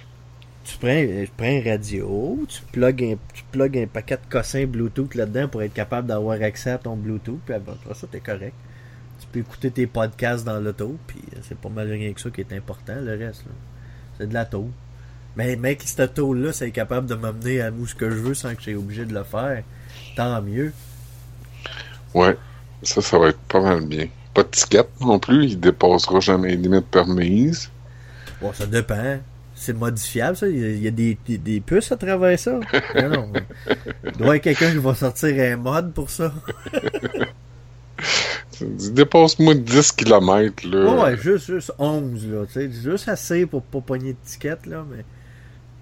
tu 0.64 0.76
prends, 0.76 0.88
tu 0.90 1.30
prends 1.36 1.46
un 1.46 1.62
radio, 1.62 2.38
tu 2.48 2.62
plugues 2.70 3.04
un, 3.04 3.16
tu 3.50 3.78
un 3.78 3.86
paquet 3.86 4.16
de 4.16 4.30
cossins 4.30 4.66
Bluetooth 4.66 5.14
là-dedans 5.14 5.48
pour 5.48 5.62
être 5.62 5.72
capable 5.72 6.08
d'avoir 6.08 6.40
accès 6.42 6.70
à 6.70 6.78
ton 6.78 6.96
Bluetooth, 6.96 7.40
puis 7.44 7.54
après 7.54 7.94
ça, 7.94 8.06
t'es 8.10 8.20
correct. 8.20 8.54
Tu 9.20 9.26
peux 9.32 9.38
écouter 9.40 9.70
tes 9.70 9.86
podcasts 9.86 10.44
dans 10.44 10.60
l'auto, 10.60 10.96
puis 11.06 11.20
c'est 11.42 11.56
pas 11.56 11.68
mal 11.68 11.90
rien 11.90 12.12
que 12.12 12.20
ça 12.20 12.30
qui 12.30 12.42
est 12.42 12.52
important, 12.52 12.94
le 13.00 13.16
reste. 13.16 13.44
C'est 14.18 14.28
de 14.28 14.34
la 14.34 14.44
tôle. 14.44 14.70
Mais 15.36 15.56
mec, 15.56 15.82
cette 15.82 16.14
tôle-là, 16.14 16.52
c'est 16.52 16.70
capable 16.70 17.06
de 17.06 17.14
m'amener 17.14 17.62
à 17.62 17.70
où 17.70 17.86
ce 17.86 17.94
que 17.94 18.10
je 18.10 18.16
veux 18.16 18.34
sans 18.34 18.54
que 18.54 18.60
j'ai 18.60 18.74
obligé 18.74 19.06
de 19.06 19.14
le 19.14 19.24
faire. 19.24 19.62
Tant 20.14 20.42
mieux. 20.42 20.74
Ouais, 22.12 22.36
ça, 22.82 23.00
ça 23.00 23.18
va 23.18 23.28
être 23.28 23.38
pas 23.48 23.60
mal 23.60 23.86
bien. 23.86 24.08
Pas 24.34 24.42
de 24.42 24.48
ticket 24.48 24.84
non 25.00 25.18
plus, 25.18 25.46
il 25.46 25.60
dépassera 25.60 26.20
jamais 26.20 26.50
les 26.50 26.56
limites 26.56 26.86
permises. 26.86 27.70
Bon, 28.42 28.52
ça 28.52 28.66
dépend. 28.66 29.20
C'est 29.54 29.72
modifiable, 29.74 30.36
ça. 30.36 30.48
Il 30.48 30.82
y 30.82 30.88
a, 30.88 30.90
des, 30.90 31.16
des, 31.26 31.38
des 31.38 31.60
puces 31.60 31.92
à 31.92 31.96
travers 31.96 32.38
ça. 32.38 32.58
Non, 32.96 33.08
non. 33.08 33.32
Il 34.04 34.12
doit 34.12 34.20
y 34.20 34.22
avoir 34.22 34.40
quelqu'un 34.40 34.72
qui 34.72 34.78
va 34.78 34.94
sortir 34.94 35.52
un 35.52 35.56
mode 35.56 35.92
pour 35.92 36.10
ça. 36.10 36.32
Dépasse-moi 38.60 39.54
de 39.54 39.60
10 39.60 39.92
km, 39.92 40.68
là. 40.68 40.84
Ouais, 40.84 41.02
ouais, 41.02 41.16
juste, 41.16 41.46
juste 41.46 41.72
11, 41.78 42.26
là. 42.28 42.46
Tu 42.46 42.52
sais, 42.52 42.70
juste 42.70 43.08
assez 43.08 43.46
pour 43.46 43.62
pas 43.62 43.80
pogner 43.80 44.12
de 44.12 44.18
ticket, 44.24 44.58
là. 44.66 44.84
Mais. 44.90 45.04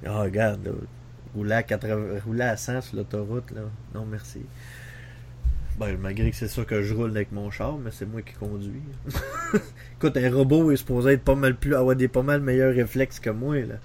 Ah, 0.07 0.23
regarde, 0.23 0.65
là. 0.65 0.73
Rouler 1.35 1.55
à, 1.55 1.63
80, 1.63 2.21
rouler 2.27 2.43
à 2.43 2.57
100 2.57 2.81
sur 2.81 2.97
l'autoroute, 2.97 3.51
là. 3.53 3.63
Non, 3.95 4.05
merci. 4.05 4.41
Ben, 5.81 5.97
malgré 5.99 6.31
que 6.31 6.37
c'est 6.37 6.49
sûr 6.49 6.67
que 6.67 6.83
je 6.83 6.93
roule 6.93 7.09
avec 7.09 7.33
mon 7.33 7.51
char, 7.51 7.79
mais 7.79 7.91
c'est 7.91 8.05
moi 8.05 8.21
qui 8.21 8.35
conduis. 8.35 8.83
Écoute, 9.97 10.15
un 10.19 10.31
robot 10.31 10.71
est 10.71 10.77
supposé 10.77 11.13
être 11.13 11.23
pas 11.23 11.35
mal 11.35 11.57
plus, 11.57 11.75
avoir 11.75 11.97
des 11.97 12.07
pas 12.07 12.23
mal 12.23 12.43
meilleurs 12.43 12.75
réflexes 12.75 13.19
que 13.19 13.31
moi, 13.31 13.61
là. 13.61 13.77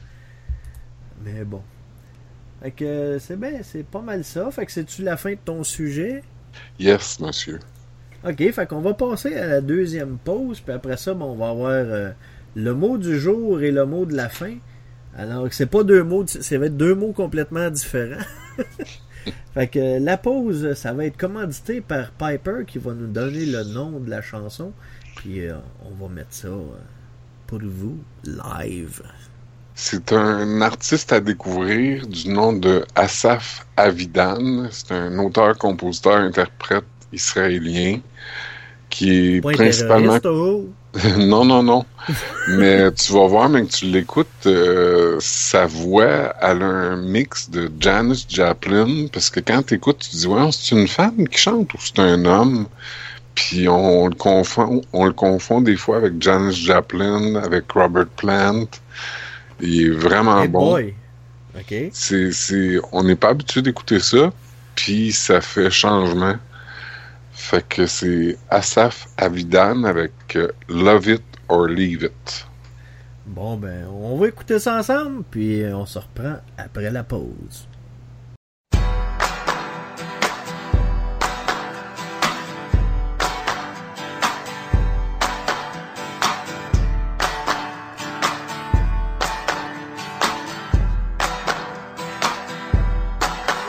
Mais 1.24 1.46
bon. 1.46 1.62
Fait 2.62 2.72
que 2.72 3.18
c'est 3.18 3.40
bien, 3.40 3.62
c'est 3.64 3.86
pas 3.86 4.02
mal 4.02 4.26
ça. 4.26 4.52
Fait 4.52 4.66
que 4.66 4.74
c'est-tu 4.74 5.04
la 5.04 5.16
fin 5.16 5.32
de 5.32 5.40
ton 5.46 5.64
sujet? 5.64 6.22
Yes, 6.80 7.22
monsieur. 7.22 7.60
Ok, 8.28 8.40
fait 8.52 8.68
qu'on 8.68 8.82
va 8.82 8.94
passer 8.94 9.34
à 9.36 9.48
la 9.48 9.62
deuxième 9.62 10.18
pause, 10.18 10.60
puis 10.60 10.74
après 10.74 10.98
ça, 10.98 11.14
bon, 11.14 11.32
on 11.32 11.36
va 11.36 11.48
avoir 11.48 11.72
euh, 11.72 12.12
le 12.56 12.74
mot 12.74 12.98
du 12.98 13.18
jour 13.18 13.62
et 13.62 13.72
le 13.72 13.86
mot 13.86 14.06
de 14.06 14.18
la 14.18 14.28
fin. 14.28 14.58
Alors 15.16 15.48
que 15.48 15.56
c'est 15.56 15.66
pas 15.66 15.86
deux 15.86 16.04
mots, 16.04 16.28
ça 16.28 16.58
va 16.58 16.66
être 16.66 16.76
deux 16.76 16.94
mots 16.94 17.14
complètement 17.14 17.70
différents. 17.70 18.26
fait 19.54 19.68
que 19.68 20.00
la 20.00 20.18
pause, 20.18 20.74
ça 20.74 20.94
va 20.94 21.06
être 21.06 21.18
commandité 21.18 21.82
par 21.82 22.12
Piper 22.12 22.64
qui 22.68 22.78
va 22.78 22.94
nous 22.94 23.08
donner 23.08 23.46
le 23.46 23.64
nom 23.64 24.00
de 24.00 24.10
la 24.10 24.22
chanson, 24.22 24.72
puis 25.16 25.48
euh, 25.48 25.56
on 25.86 26.04
va 26.04 26.14
mettre 26.14 26.34
ça 26.34 26.48
euh, 26.48 26.64
pour 27.48 27.60
vous 27.62 27.98
live. 28.24 29.02
C'est 29.74 30.14
un 30.14 30.62
artiste 30.62 31.12
à 31.12 31.20
découvrir 31.20 32.08
du 32.08 32.30
nom 32.30 32.54
de 32.54 32.86
Asaf 32.96 33.68
Avidan. 33.76 34.70
C'est 34.72 34.94
un 34.94 35.20
auteur, 35.20 35.58
compositeur, 35.58 36.16
interprète 36.16 36.86
israélien 37.12 38.00
qui 38.90 39.36
est 39.36 39.42
principalement! 39.42 40.20
non, 41.18 41.44
non, 41.46 41.64
non. 41.64 41.86
Mais 42.48 42.92
tu 42.94 43.12
vas 43.14 43.28
voir, 43.28 43.50
mais 43.50 43.64
que 43.66 43.72
tu 43.72 43.86
l'écoutes, 43.86 44.28
euh, 44.46 45.18
sa 45.20 45.66
voix, 45.66 46.34
elle 46.42 46.62
a 46.62 46.66
un 46.66 46.96
mix 46.98 47.50
de 47.50 47.70
Janis 47.80 48.26
Joplin, 48.30 49.08
parce 49.12 49.30
que 49.30 49.40
quand 49.40 49.64
tu 49.66 49.74
écoutes, 49.76 50.00
tu 50.00 50.10
te 50.12 50.16
dis, 50.16 50.28
ouais, 50.28 50.50
c'est 50.52 50.76
une 50.76 50.88
femme 50.88 51.28
qui 51.28 51.38
chante 51.38 51.74
ou 51.74 51.78
c'est 51.80 52.00
un 52.00 52.24
homme? 52.26 52.68
Puis 53.34 53.68
on 53.68 54.08
le 54.08 54.16
confond, 54.16 54.82
on 54.94 55.06
le 55.06 55.12
confond 55.14 55.60
des 55.60 55.76
fois 55.76 55.98
avec 55.98 56.22
Janis 56.22 56.56
Joplin, 56.56 57.36
avec 57.36 57.70
Robert 57.74 58.08
Plant. 58.16 58.66
Il 59.62 59.88
est 59.88 59.90
vraiment 59.90 60.42
Hey 60.42 60.48
bon. 60.48 60.72
boy! 60.72 60.94
Ok. 61.58 61.74
C'est, 61.92 62.32
c'est, 62.32 62.78
on 62.92 63.04
n'est 63.04 63.16
pas 63.16 63.30
habitué 63.30 63.62
d'écouter 63.62 64.00
ça, 64.00 64.32
puis 64.76 65.12
ça 65.12 65.42
fait 65.42 65.70
changement. 65.70 66.36
Fait 67.48 67.62
que 67.62 67.86
c'est 67.86 68.40
Asaf 68.50 69.08
Avidan 69.18 69.84
avec 69.84 70.36
euh, 70.36 70.52
Love 70.68 71.10
It 71.10 71.24
or 71.48 71.68
Leave 71.68 72.02
It. 72.02 72.48
Bon, 73.24 73.56
ben, 73.56 73.86
on 73.88 74.18
va 74.18 74.30
écouter 74.30 74.58
ça 74.58 74.80
ensemble, 74.80 75.24
puis 75.30 75.64
on 75.72 75.86
se 75.86 76.00
reprend 76.00 76.38
après 76.58 76.90
la 76.90 77.04
pause. 77.04 77.68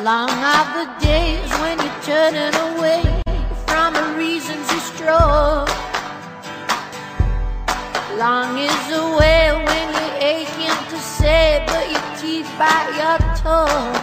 Long 0.03 0.31
are 0.31 0.64
the 0.72 1.05
days 1.05 1.51
when 1.61 1.79
you're 1.79 2.03
turning 2.03 2.55
away 2.55 3.15
the 3.77 4.16
reasons 4.16 4.64
you 4.72 4.81
strove. 4.81 5.68
Long 8.16 8.57
is 8.59 8.81
the 8.89 9.05
way 9.18 9.53
when 9.53 9.87
you're 9.95 10.18
aching 10.35 10.81
to 10.93 10.99
say, 10.99 11.62
but 11.66 11.85
your 11.93 12.07
teeth 12.16 12.51
bite 12.59 12.93
your 12.97 13.18
tongue. 13.37 13.97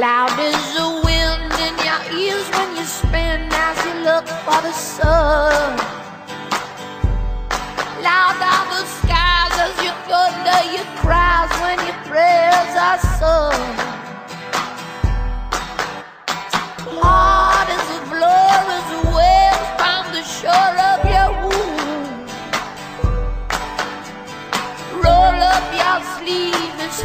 Loud 0.00 0.38
is 0.40 0.62
the 0.78 0.88
wind 1.04 1.52
in 1.66 1.74
your 1.84 2.00
ears 2.24 2.48
when 2.56 2.76
you 2.78 2.84
spin 2.84 3.40
as 3.52 3.76
you 3.84 3.94
look 4.08 4.26
for 4.44 4.60
the 4.62 4.72
sun. 4.72 5.76
Loud 8.00 8.40
are 8.52 8.66
the 8.72 8.82
skies 8.98 9.54
as 9.66 9.74
you 9.84 9.92
thunder 10.08 10.60
your 10.74 10.88
cries 11.02 11.52
when 11.60 11.78
your 11.86 12.00
prayers 12.08 12.72
are 12.88 12.98
sung. 13.18 13.89
It's 26.90 27.04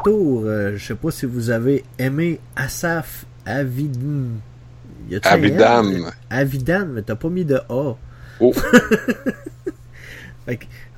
retour. 0.00 0.42
Euh, 0.44 0.76
je 0.76 0.86
sais 0.86 0.94
pas 0.94 1.10
si 1.10 1.26
vous 1.26 1.50
avez 1.50 1.84
aimé 1.98 2.40
Asaf 2.56 3.26
Avidan. 3.46 4.40
N? 5.10 5.20
Avidan, 6.30 6.86
mais 6.86 7.02
t'as 7.02 7.16
pas 7.16 7.28
mis 7.28 7.44
de 7.44 7.56
A. 7.56 7.96
Oh, 8.40 8.54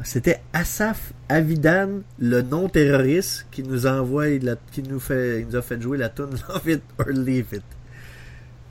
C'était 0.05 0.40
Asaf 0.53 1.12
Avidan, 1.28 2.00
le 2.18 2.42
non 2.42 2.68
terroriste, 2.68 3.46
qui 3.50 3.62
nous 3.62 3.86
envoie 3.86 4.28
la, 4.38 4.57
qui 4.72 4.82
nous 4.82 5.00
fait, 5.00 5.46
nous 5.48 5.57
a 5.57 5.62
fait 5.62 5.80
jouer 5.80 5.98
la 5.98 6.09
tune 6.09 6.30
Love 6.48 6.68
It 6.68 6.82
or 6.98 7.07
Leave 7.09 7.46
It. 7.53 7.62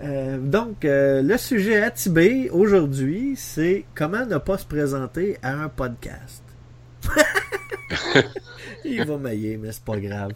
Euh, 0.04 0.38
donc, 0.40 0.84
euh, 0.84 1.22
le 1.22 1.38
sujet 1.38 1.84
à 1.84 1.92
Tibé 1.92 2.50
aujourd'hui, 2.52 3.36
c'est 3.38 3.86
comment 3.94 4.26
ne 4.26 4.38
pas 4.38 4.58
se 4.58 4.66
présenter 4.66 5.38
à 5.44 5.54
un 5.54 5.70
podcast. 5.70 6.44
il 8.86 9.04
va 9.06 9.18
mailler, 9.18 9.58
mais 9.58 9.72
c'est 9.72 9.84
pas 9.84 10.00
grave. 10.00 10.34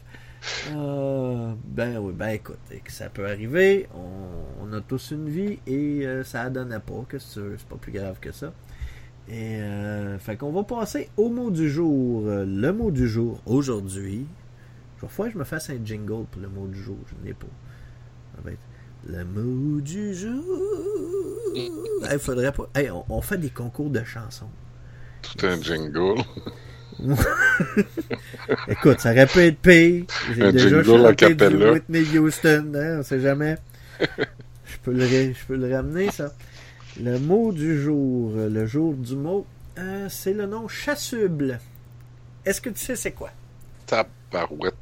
Ah, 0.71 1.55
ben 1.65 1.97
oui, 1.97 2.13
ben 2.13 2.29
écoute, 2.29 2.59
ça 2.87 3.09
peut 3.09 3.25
arriver. 3.27 3.87
On, 3.95 4.65
on 4.69 4.73
a 4.73 4.81
tous 4.81 5.11
une 5.11 5.27
vie 5.29 5.59
et 5.65 6.05
euh, 6.05 6.23
ça 6.23 6.49
donnait 6.49 6.79
pas. 6.79 7.03
que 7.09 7.17
c'est 7.17 7.39
c'est 7.57 7.67
pas 7.67 7.77
plus 7.77 7.91
grave 7.91 8.17
que 8.19 8.31
ça. 8.31 8.53
Et 9.27 9.57
euh, 9.59 10.19
fait 10.19 10.37
qu'on 10.37 10.51
va 10.51 10.63
passer 10.63 11.09
au 11.17 11.29
mot 11.29 11.49
du 11.49 11.69
jour. 11.69 12.27
Euh, 12.27 12.45
Le 12.45 12.71
mot 12.71 12.91
du 12.91 13.07
jour 13.07 13.41
aujourd'hui. 13.45 14.27
Je 15.01 15.05
vais 15.07 15.23
que 15.27 15.33
je 15.33 15.37
me 15.37 15.43
fasse 15.43 15.69
un 15.69 15.83
jingle 15.83 16.25
pour 16.31 16.41
le 16.41 16.47
mot 16.47 16.67
du 16.67 16.81
jour. 16.81 16.97
Je 17.07 17.27
n'ai 17.27 17.33
pas. 17.33 17.47
Ça 18.35 18.41
va 18.43 18.51
être 18.51 18.59
le 19.07 19.23
mot 19.25 19.81
du 19.81 20.13
jour. 20.13 20.43
Il 21.55 22.19
faudrait 22.19 22.51
pas. 22.51 22.69
Hey, 22.75 22.91
on, 22.91 23.05
on 23.09 23.21
fait 23.21 23.37
des 23.37 23.49
concours 23.49 23.89
de 23.89 24.03
chansons. 24.03 24.49
Tout 25.21 25.45
un 25.45 25.59
jingle. 25.61 26.21
Écoute, 28.67 28.99
ça 28.99 29.11
aurait 29.11 29.27
pu 29.27 29.39
être 29.39 29.57
pire. 29.59 30.05
J'ai 30.33 30.51
déjà 30.51 30.83
chanté 30.83 31.35
du. 31.35 31.57
Whitney 31.73 32.17
Houston, 32.17 32.71
hein, 32.75 32.97
on 32.99 33.03
sait 33.03 33.19
jamais. 33.19 33.57
Je 33.99 34.77
peux, 34.83 34.91
le, 34.93 35.03
ra- 35.03 35.33
je 35.33 35.45
peux 35.47 35.55
le 35.55 35.73
ramener, 35.73 36.11
ça. 36.11 36.31
Le 37.01 37.17
mot 37.17 37.51
du 37.51 37.81
jour, 37.81 38.33
le 38.35 38.65
jour 38.65 38.93
du 38.93 39.15
mot, 39.15 39.45
euh, 39.79 40.07
c'est 40.09 40.33
le 40.33 40.45
nom 40.45 40.67
chassuble. 40.67 41.59
Est-ce 42.45 42.61
que 42.61 42.69
tu 42.69 42.79
sais 42.79 42.95
c'est 42.95 43.11
quoi? 43.13 43.31
Tabarouette. 43.87 44.75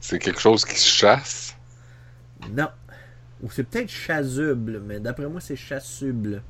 C'est 0.00 0.18
quelque 0.18 0.40
chose 0.40 0.64
qui 0.64 0.78
se 0.78 0.88
chasse? 0.88 1.56
Non. 2.50 2.68
Ou 3.42 3.50
c'est 3.50 3.64
peut-être 3.64 3.90
chasuble, 3.90 4.82
mais 4.84 4.98
d'après 5.00 5.26
moi, 5.28 5.40
c'est 5.40 5.56
chassuble. 5.56 6.42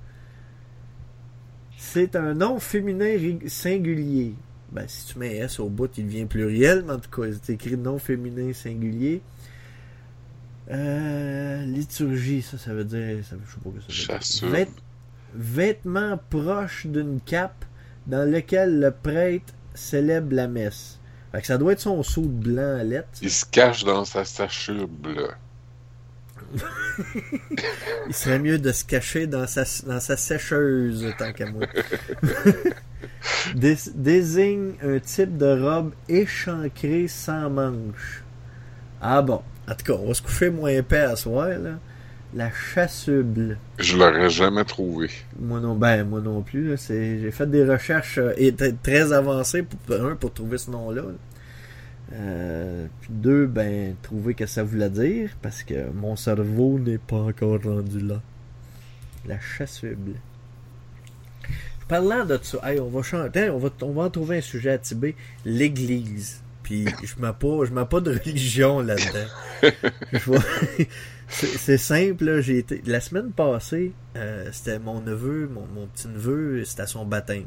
C'est 1.76 2.16
un 2.16 2.34
nom 2.34 2.58
féminin 2.58 3.16
singulier. 3.46 4.34
Ben, 4.72 4.84
si 4.86 5.06
tu 5.06 5.18
mets 5.18 5.36
S 5.36 5.60
au 5.60 5.68
bout, 5.68 5.90
il 5.96 6.04
devient 6.06 6.26
pluriel, 6.26 6.84
mais 6.86 6.92
en 6.94 6.98
tout 6.98 7.10
cas, 7.10 7.28
c'est 7.42 7.54
écrit 7.54 7.76
nom 7.76 7.98
féminin 7.98 8.52
singulier. 8.52 9.22
Euh, 10.70 11.64
liturgie, 11.64 12.42
ça, 12.42 12.58
ça 12.58 12.74
veut 12.74 12.84
dire. 12.84 13.24
Ça, 13.28 13.36
je 13.46 13.50
sais 13.54 13.60
pas 13.64 13.70
que 13.70 13.80
ça 13.80 13.86
veut 13.88 13.94
dire. 13.94 14.06
Vêt- 14.50 14.68
vêtements 15.34 16.20
proches 16.30 16.86
d'une 16.86 17.20
cape 17.20 17.64
dans 18.06 18.30
lequel 18.30 18.78
le 18.80 18.90
prêtre 18.90 19.54
célèbre 19.74 20.34
la 20.34 20.48
messe. 20.48 20.98
Fait 21.32 21.40
que 21.40 21.46
ça 21.46 21.56
doit 21.58 21.72
être 21.72 21.80
son 21.80 22.02
saut 22.02 22.22
de 22.22 22.26
blanc 22.28 22.76
à 22.78 22.84
lettres. 22.84 23.08
Il 23.22 23.30
se 23.30 23.44
cache 23.46 23.84
dans 23.84 24.04
sa 24.04 24.24
sachube. 24.24 25.06
Il 28.08 28.14
serait 28.14 28.38
mieux 28.38 28.58
de 28.58 28.72
se 28.72 28.84
cacher 28.84 29.26
dans 29.26 29.46
sa, 29.46 29.64
dans 29.86 30.00
sa 30.00 30.16
sécheuse, 30.16 31.06
tant 31.18 31.32
qu'à 31.32 31.50
moi. 31.50 31.66
Dés- 33.54 33.90
désigne 33.94 34.72
un 34.82 34.98
type 34.98 35.36
de 35.36 35.60
robe 35.60 35.92
échancrée 36.08 37.08
sans 37.08 37.50
manches. 37.50 38.22
Ah 39.00 39.22
bon. 39.22 39.42
En 39.68 39.74
tout 39.74 39.84
cas, 39.84 39.98
on 40.00 40.08
va 40.08 40.14
se 40.14 40.22
coucher 40.22 40.50
moins 40.50 40.70
épais 40.70 40.98
à 40.98 41.14
soir, 41.16 41.48
là. 41.48 41.78
La 42.34 42.50
chassuble. 42.50 43.58
Je 43.78 43.96
l'aurais 43.96 44.28
jamais 44.28 44.64
trouvé. 44.64 45.08
Moi 45.40 45.60
non, 45.60 45.74
ben, 45.76 46.04
moi 46.04 46.20
non 46.20 46.42
plus, 46.42 46.76
j'ai 46.88 47.30
fait 47.30 47.50
des 47.50 47.64
recherches 47.64 48.18
euh, 48.18 48.34
et 48.36 48.54
très 48.54 49.12
avancées 49.12 49.62
pour, 49.62 49.96
un, 49.96 50.14
pour 50.14 50.32
trouver 50.34 50.58
ce 50.58 50.70
nom-là. 50.70 51.02
là. 51.02 51.08
Euh, 52.14 52.86
puis 53.00 53.10
deux, 53.12 53.46
ben, 53.46 53.94
trouver 54.02 54.34
que 54.34 54.46
ça 54.46 54.62
voulait 54.62 54.90
dire, 54.90 55.30
parce 55.42 55.62
que 55.62 55.90
mon 55.94 56.16
cerveau 56.16 56.78
n'est 56.78 56.98
pas 56.98 57.16
encore 57.16 57.62
rendu 57.62 58.00
là. 58.00 58.20
La 59.26 59.38
chassuble. 59.40 60.14
Parlant 61.88 62.24
de 62.26 62.38
ça, 62.42 62.58
hey, 62.64 62.80
on 62.80 62.88
va 62.88 63.02
chanter, 63.02 63.48
on 63.50 63.58
va, 63.58 63.70
on 63.82 63.92
va 63.92 64.02
en 64.02 64.10
trouver 64.10 64.38
un 64.38 64.42
sujet 64.42 64.70
à 64.70 64.78
Tibet, 64.78 65.14
l'église. 65.44 66.42
Puis 66.62 66.84
je 67.02 67.14
mets 67.20 67.32
pas, 67.32 67.64
je 67.64 67.72
mets 67.72 67.86
pas 67.86 68.00
de 68.00 68.12
religion 68.12 68.80
là-dedans. 68.80 69.72
C'est 71.28 71.78
simple, 71.78 72.24
là, 72.24 72.40
j'ai 72.40 72.58
été. 72.58 72.82
La 72.86 73.00
semaine 73.00 73.32
passée, 73.32 73.92
euh, 74.16 74.48
c'était 74.52 74.78
mon 74.78 75.00
neveu, 75.00 75.48
mon, 75.52 75.66
mon 75.74 75.86
petit 75.86 76.08
neveu, 76.08 76.64
c'était 76.64 76.82
à 76.82 76.86
son 76.86 77.04
baptême. 77.04 77.44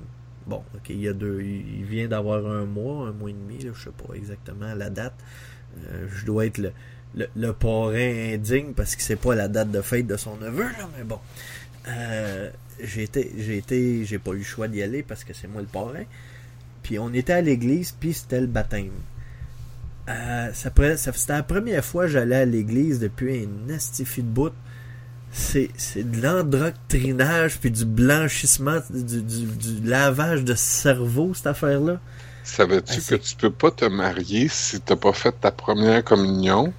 Bon, 0.48 0.64
ok, 0.76 0.89
il 0.89 1.02
y 1.02 1.08
a 1.08 1.14
deux. 1.14 1.42
Il 1.42 1.80
il 1.80 1.86
vient 1.86 2.08
d'avoir 2.08 2.46
un 2.46 2.66
mois, 2.66 3.08
un 3.08 3.12
mois 3.12 3.30
et 3.30 3.34
demi, 3.34 3.60
là, 3.64 3.72
je 3.76 3.84
sais 3.84 3.92
pas 3.92 4.14
exactement 4.16 4.74
la 4.74 4.89
date. 4.89 5.14
Euh, 5.88 6.08
je 6.10 6.26
dois 6.26 6.48
être 6.48 6.58
le, 6.58 6.72
le, 7.16 7.28
le 7.36 7.54
parrain 7.54 8.34
indigne 8.34 8.74
parce 8.74 8.96
que 8.96 9.02
c'est 9.02 9.16
pas 9.16 9.36
la 9.36 9.48
date 9.48 9.72
de 9.72 9.82
fête 9.82 10.08
de 10.08 10.18
son 10.18 10.38
neveu, 10.38 10.64
là, 10.64 10.89
mais 10.98 11.04
bon. 11.04 11.20
Euh, 11.88 12.50
j'ai 12.84 13.03
été, 13.03 13.32
j'ai 13.38 13.57
été, 13.57 14.05
j'ai 14.05 14.19
pas 14.19 14.32
eu 14.32 14.39
le 14.39 14.43
choix 14.43 14.67
d'y 14.67 14.82
aller 14.82 15.03
parce 15.03 15.23
que 15.23 15.34
c'est 15.34 15.47
moi 15.47 15.61
le 15.61 15.67
parrain. 15.67 16.03
Puis 16.84 16.99
on 16.99 17.13
était 17.13 17.34
à 17.34 17.41
l'église, 17.41 17.91
puis 17.91 18.13
c'était 18.13 18.41
le 18.41 18.47
baptême. 18.47 18.91
Euh, 20.09 20.51
ça, 20.53 20.71
c'était 20.97 21.34
la 21.34 21.43
première 21.43 21.86
fois 21.86 22.05
que 22.05 22.11
j'allais 22.11 22.38
à 22.38 22.45
l'église 22.45 22.99
depuis 22.99 23.45
un 23.45 23.73
astifi 23.73 24.23
de 24.23 24.27
bout. 24.27 24.53
C'est, 25.32 25.69
c'est 25.77 26.09
de 26.09 26.21
l'endoctrinage 26.21 27.59
puis 27.59 27.71
du 27.71 27.86
blanchissement, 27.86 28.79
du, 28.89 29.21
du, 29.21 29.45
du 29.45 29.88
lavage 29.88 30.43
de 30.43 30.55
cerveau, 30.55 31.34
cette 31.34 31.47
affaire-là. 31.47 32.01
Savais-tu 32.43 33.01
Ah, 33.01 33.09
que 33.09 33.15
tu 33.15 33.36
peux 33.36 33.51
pas 33.51 33.71
te 33.71 33.86
marier 33.86 34.47
si 34.47 34.82
t'as 34.82 34.95
pas 34.95 35.13
fait 35.13 35.32
ta 35.39 35.51
première 35.51 36.03
communion? 36.03 36.73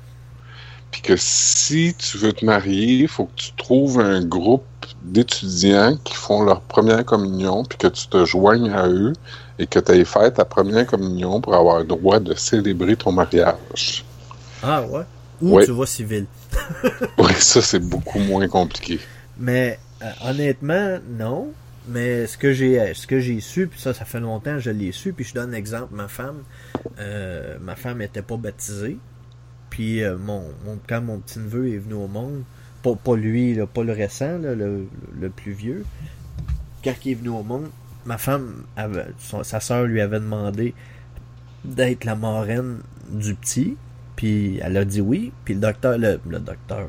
Puis 0.91 1.03
que 1.03 1.17
si 1.17 1.95
tu 1.97 2.19
veux 2.19 2.33
te 2.33 2.45
marier, 2.45 2.95
il 3.03 3.09
faut 3.09 3.27
que 3.27 3.35
tu 3.37 3.53
trouves 3.55 4.01
un 4.01 4.25
groupe 4.25 4.65
d'étudiants 5.03 5.97
qui 6.05 6.15
font 6.15 6.43
leur 6.43 6.61
première 6.61 7.05
communion, 7.05 7.65
puis 7.65 7.79
que 7.79 7.87
tu 7.89 8.07
te 8.09 8.25
joignes 8.25 8.71
à 8.71 8.89
eux 8.89 9.13
et 9.59 9.67
que 9.67 9.79
tu 9.79 9.93
aies 9.93 10.05
fait 10.05 10.31
ta 10.33 10.45
première 10.45 10.87
communion 10.87 11.41
pour 11.41 11.55
avoir 11.55 11.79
le 11.81 11.85
droit 11.85 12.21
de 12.21 12.35
célébrer 12.35 12.97
ton 12.97 13.13
mariage. 13.13 14.05
Ah 14.63 14.83
ouais? 14.83 15.03
Ou 15.41 15.57
Ouais. 15.57 15.65
tu 15.67 15.73
vas 15.73 15.87
civil. 15.87 16.27
Oui, 17.19 17.33
ça, 17.39 17.61
c'est 17.63 17.81
beaucoup 17.81 18.19
moins 18.21 18.47
compliqué. 18.49 19.01
Mais 19.39 19.79
euh, 20.03 20.07
honnêtement, 20.25 20.99
non. 21.19 21.49
Mais 21.89 22.29
ce 22.29 22.39
que 22.39 22.53
j'ai 22.53 22.95
ce 22.95 23.09
que 23.09 23.19
j'ai 23.19 23.41
su, 23.41 23.67
puis 23.67 23.81
ça, 23.81 23.93
ça 23.93 24.05
fait 24.05 24.21
longtemps 24.21 24.53
que 24.53 24.61
je 24.61 24.71
l'ai 24.71 24.93
su, 24.93 25.13
puis 25.13 25.25
je 25.25 25.35
donne 25.35 25.51
un 25.51 25.57
exemple, 25.57 25.89
ma 25.95 26.07
femme, 26.07 26.43
euh, 27.01 27.57
ma 27.61 27.75
femme 27.75 27.99
n'était 27.99 28.23
pas 28.23 28.37
baptisée. 28.37 28.99
Puis 29.69 30.05
euh, 30.05 30.17
mon, 30.17 30.43
mon, 30.65 30.79
quand 30.89 31.01
mon 31.01 31.19
petit 31.19 31.41
neveu 31.41 31.75
est 31.75 31.79
venu 31.79 31.95
au 31.95 32.07
monde, 32.07 32.43
pas, 32.83 32.95
pas 32.95 33.17
lui, 33.17 33.55
là, 33.55 33.67
pas 33.67 33.85
le 33.85 33.93
récent, 33.93 34.39
là, 34.39 34.55
le, 34.55 34.87
le 35.19 35.31
plus 35.31 35.53
vieux, 35.53 35.85
quand 36.85 36.95
il 37.05 37.13
est 37.13 37.15
venu 37.15 37.29
au 37.31 37.43
monde, 37.43 37.69
ma 38.05 38.19
femme, 38.19 38.65
avait, 38.77 39.07
son- 39.19 39.45
sa 39.45 39.61
soeur 39.61 39.85
lui 39.85 40.01
avait 40.01 40.21
demandé 40.21 40.75
d'être 41.65 42.05
la 42.05 42.17
marraine 42.17 42.79
du 43.11 43.35
petit. 43.35 43.77
Puis 44.17 44.59
elle 44.63 44.77
a 44.77 44.85
dit 44.85 45.01
oui. 45.01 45.33
Puis 45.45 45.55
le 45.55 45.61
docteur, 45.61 45.97
le, 45.99 46.21
le 46.29 46.39
docteur, 46.39 46.89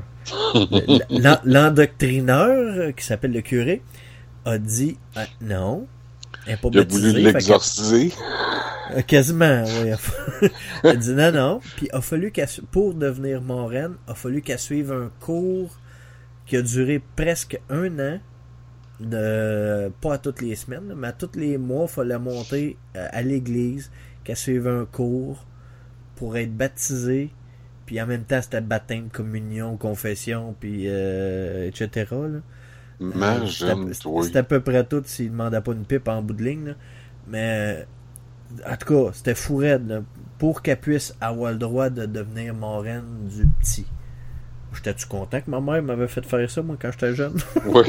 le- 0.55 0.99
l'en- 1.21 1.39
l'endoctrineur 1.43 2.49
euh, 2.49 2.91
qui 2.91 3.05
s'appelle 3.05 3.31
le 3.31 3.41
curé 3.41 3.81
a 4.45 4.57
dit 4.57 4.97
ah, 5.15 5.25
non. 5.41 5.87
Elle 6.45 6.57
pas 6.57 6.69
Il 6.73 6.79
a 6.79 6.83
voulu 6.83 7.11
l'exorciser. 7.33 8.11
euh, 8.95 9.01
Quasiment, 9.03 9.63
oui. 9.83 9.91
Elle 10.83 10.89
a 10.89 10.95
dit 10.95 11.11
non, 11.13 11.31
non. 11.31 11.59
Puis 11.77 11.87
il 11.91 11.95
a 11.95 12.01
fallu 12.01 12.31
qu'elle, 12.31 12.49
pour 12.71 12.93
devenir 12.93 13.41
marraine, 13.41 13.93
il 14.07 14.11
a 14.11 14.15
fallu 14.15 14.41
qu'elle 14.41 14.59
suive 14.59 14.91
un 14.91 15.09
cours 15.21 15.77
qui 16.45 16.57
a 16.57 16.61
duré 16.61 17.01
presque 17.15 17.59
un 17.69 17.99
an. 17.99 18.19
De, 18.99 19.91
pas 20.01 20.13
à 20.13 20.17
toutes 20.17 20.41
les 20.41 20.55
semaines, 20.55 20.93
mais 20.95 21.07
à 21.07 21.11
tous 21.11 21.31
les 21.35 21.57
mois, 21.57 21.85
il 21.89 21.91
fallait 21.91 22.19
monter 22.19 22.77
euh, 22.95 23.07
à 23.11 23.21
l'église, 23.21 23.91
qu'elle 24.23 24.37
suive 24.37 24.67
un 24.67 24.85
cours 24.85 25.45
pour 26.15 26.37
être 26.37 26.55
baptisée. 26.55 27.31
Puis 27.85 27.99
en 28.01 28.05
même 28.07 28.23
temps, 28.23 28.41
c'était 28.41 28.61
baptême, 28.61 29.09
communion, 29.09 29.75
confession, 29.77 30.55
puis 30.57 30.83
euh, 30.87 31.67
etc. 31.67 32.05
là. 32.11 32.39
Imagine, 33.01 33.67
C'était- 34.23 34.39
à 34.39 34.43
peu 34.43 34.61
près 34.61 34.85
tout 34.85 35.01
s'il 35.05 35.31
demandait 35.31 35.59
pas 35.59 35.73
une 35.73 35.85
pipe 35.85 36.07
en 36.07 36.21
bout 36.21 36.33
de 36.35 36.43
ligne. 36.43 36.65
là. 36.67 36.73
Mais 37.27 37.85
euh, 38.61 38.71
en 38.71 38.77
tout 38.77 38.93
cas, 39.07 39.11
c'était 39.13 39.35
fou 39.35 39.57
raide, 39.57 39.87
là, 39.89 40.01
pour 40.37 40.61
qu'elle 40.61 40.79
puisse 40.79 41.13
avoir 41.19 41.51
le 41.51 41.57
droit 41.57 41.89
de 41.89 42.05
devenir 42.05 42.53
marraine 42.53 43.27
du 43.27 43.47
petit. 43.59 43.87
J'étais-tu 44.73 45.05
content 45.05 45.39
que 45.41 45.49
ma 45.49 45.61
mère 45.61 45.81
m'avait 45.83 46.07
fait 46.07 46.25
faire 46.25 46.49
ça, 46.49 46.61
moi, 46.61 46.75
quand 46.81 46.91
j'étais 46.91 47.13
jeune? 47.15 47.39
Oui. 47.65 47.83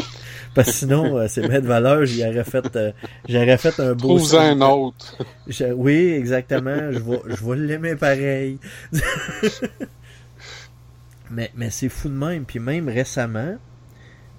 Parce 0.54 0.68
que 0.68 0.74
sinon, 0.74 1.16
euh, 1.18 1.26
c'est 1.28 1.48
mettre 1.48 1.62
de 1.62 1.66
valeur, 1.68 2.04
j'y 2.04 2.24
aurais 2.24 2.44
fait, 2.44 2.76
euh, 2.76 2.92
j'aurais 3.28 3.58
fait 3.58 3.80
un 3.80 3.94
beau... 3.94 4.16
Trouve-en 4.18 4.40
un 4.40 4.60
autre. 4.60 5.16
Je- 5.48 5.72
oui, 5.72 6.12
exactement. 6.12 6.92
Je 6.92 6.98
vais, 6.98 7.20
je 7.28 7.44
vais 7.44 7.56
l'aimer 7.56 7.96
pareil. 7.96 8.58
mais 11.30 11.50
mais 11.56 11.70
c'est 11.70 11.88
fou 11.88 12.08
de 12.08 12.14
même. 12.14 12.44
Puis 12.44 12.58
même 12.58 12.88
récemment, 12.88 13.56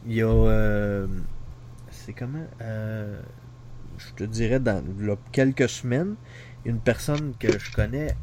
il 0.06 0.14
y 0.14 0.22
a. 0.22 0.28
euh, 0.28 1.08
c'est 1.90 2.14
comment 2.14 2.46
Je 3.98 4.14
te 4.16 4.24
dirais, 4.24 4.60
dans 4.60 4.84
là, 5.00 5.16
quelques 5.32 5.70
semaines, 5.70 6.16
une 6.66 6.80
personne 6.80 7.34
que 7.40 7.58
je 7.60 7.72
connais 7.72 8.16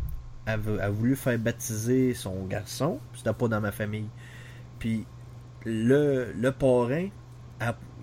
a, 0.46 0.56
vou- 0.56 0.78
a 0.80 0.90
voulu 0.90 1.16
faire 1.16 1.38
baptiser 1.38 2.14
son 2.14 2.44
garçon. 2.46 3.00
C'était 3.14 3.32
pas 3.32 3.48
dans 3.48 3.60
ma 3.60 3.72
famille. 3.72 4.08
Puis 4.78 5.06
le, 5.64 6.32
le 6.32 6.52
parrain, 6.52 7.08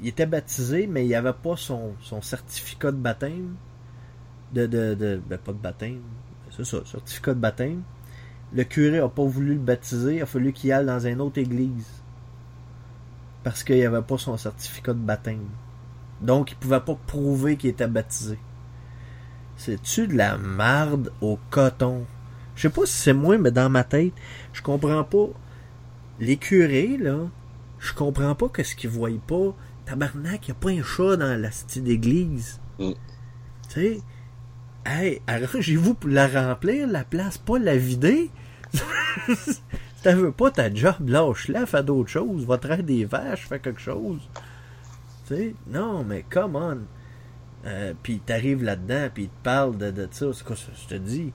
il 0.02 0.08
était 0.08 0.26
baptisé, 0.26 0.88
mais 0.88 1.06
il 1.06 1.16
avait 1.16 1.34
pas 1.34 1.58
son, 1.58 1.94
certificat 2.22 2.92
de 2.92 2.98
baptême. 2.98 3.56
de, 4.54 5.22
ben, 5.28 5.38
pas 5.40 5.54
de 5.54 5.58
baptême, 5.58 6.02
c'est 6.52 6.66
ça, 6.66 6.80
certificat 6.86 7.34
de 7.34 7.40
baptême. 7.40 7.84
Le 8.54 8.64
curé 8.64 9.00
a 9.00 9.10
pas 9.10 9.26
voulu 9.26 9.56
le 9.56 9.60
baptiser, 9.60 10.18
il 10.18 10.22
a 10.22 10.26
fallu 10.26 10.54
qu'il 10.54 10.72
aille 10.74 10.86
dans 10.86 11.00
une 11.08 11.22
autre 11.22 11.40
église. 11.40 12.04
Parce 13.44 13.64
qu'il 13.64 13.86
avait 13.86 14.02
pas 14.02 14.18
son 14.18 14.38
certificat 14.38 14.94
de 14.94 15.00
baptême. 15.00 15.50
Donc, 16.22 16.52
il 16.52 16.58
pouvait 16.58 16.80
pas 16.82 16.96
prouver 17.08 17.58
qu'il 17.58 17.70
était 17.72 17.88
baptisé. 17.88 18.40
C'est-tu 19.58 20.08
de 20.08 20.16
la 20.18 20.38
marde 20.40 21.12
au 21.22 21.38
coton? 21.52 22.06
Je 22.60 22.64
sais 22.64 22.74
pas 22.74 22.86
si 22.86 22.98
c'est 22.98 23.14
moi, 23.14 23.38
mais 23.38 23.52
dans 23.52 23.70
ma 23.70 23.86
tête, 23.86 24.12
je 24.52 24.62
comprends 24.62 25.06
pas. 25.06 25.30
Les 26.20 26.36
curés, 26.36 26.98
là, 26.98 27.30
je 27.80 27.94
comprends 27.94 28.36
pas 28.36 28.50
que 28.50 28.64
ce 28.64 28.76
qu'ils 28.76 28.90
voient 28.90 29.12
pas. 29.26 29.56
Tabarnak, 29.86 30.50
y 30.50 30.52
a 30.52 30.56
pas 30.56 30.72
un 30.72 30.84
chat 30.84 31.16
dans 31.16 31.40
la 31.40 31.52
style 31.52 31.86
d'église. 31.86 32.60
Mm. 32.78 32.92
Tu 33.70 33.70
sais, 33.70 34.02
hey, 34.86 35.22
arrangez-vous 35.26 35.94
pour 35.94 36.10
la 36.10 36.28
remplir, 36.28 36.86
la 36.90 37.06
place, 37.06 37.38
pas 37.38 37.60
la 37.60 37.78
vider. 37.78 38.30
si 38.74 39.62
t'en 40.04 40.18
veux 40.18 40.34
pas 40.34 40.52
ta 40.52 40.70
job, 40.74 41.08
lâche-la, 41.08 41.66
fais 41.66 41.82
d'autres 41.82 42.10
choses. 42.10 42.46
Va 42.46 42.58
traire 42.58 42.84
des 42.84 43.06
vaches, 43.06 43.48
fais 43.48 43.62
quelque 43.62 43.80
chose. 43.80 44.20
Tu 45.28 45.34
sais, 45.34 45.56
non, 45.68 46.04
mais 46.04 46.26
come 46.30 46.58
on. 46.58 46.80
Euh, 47.66 47.94
puis 48.04 48.20
t'arrives 48.20 48.66
là-dedans, 48.66 49.08
puis 49.14 49.24
il 49.24 49.30
te 49.30 49.44
parle 49.44 49.78
de, 49.78 49.92
de 49.92 50.10
ça. 50.12 50.34
C'est 50.34 50.44
quoi 50.44 50.58
ça? 50.58 50.74
Je 50.76 50.88
te 50.90 50.96
dis, 50.96 51.32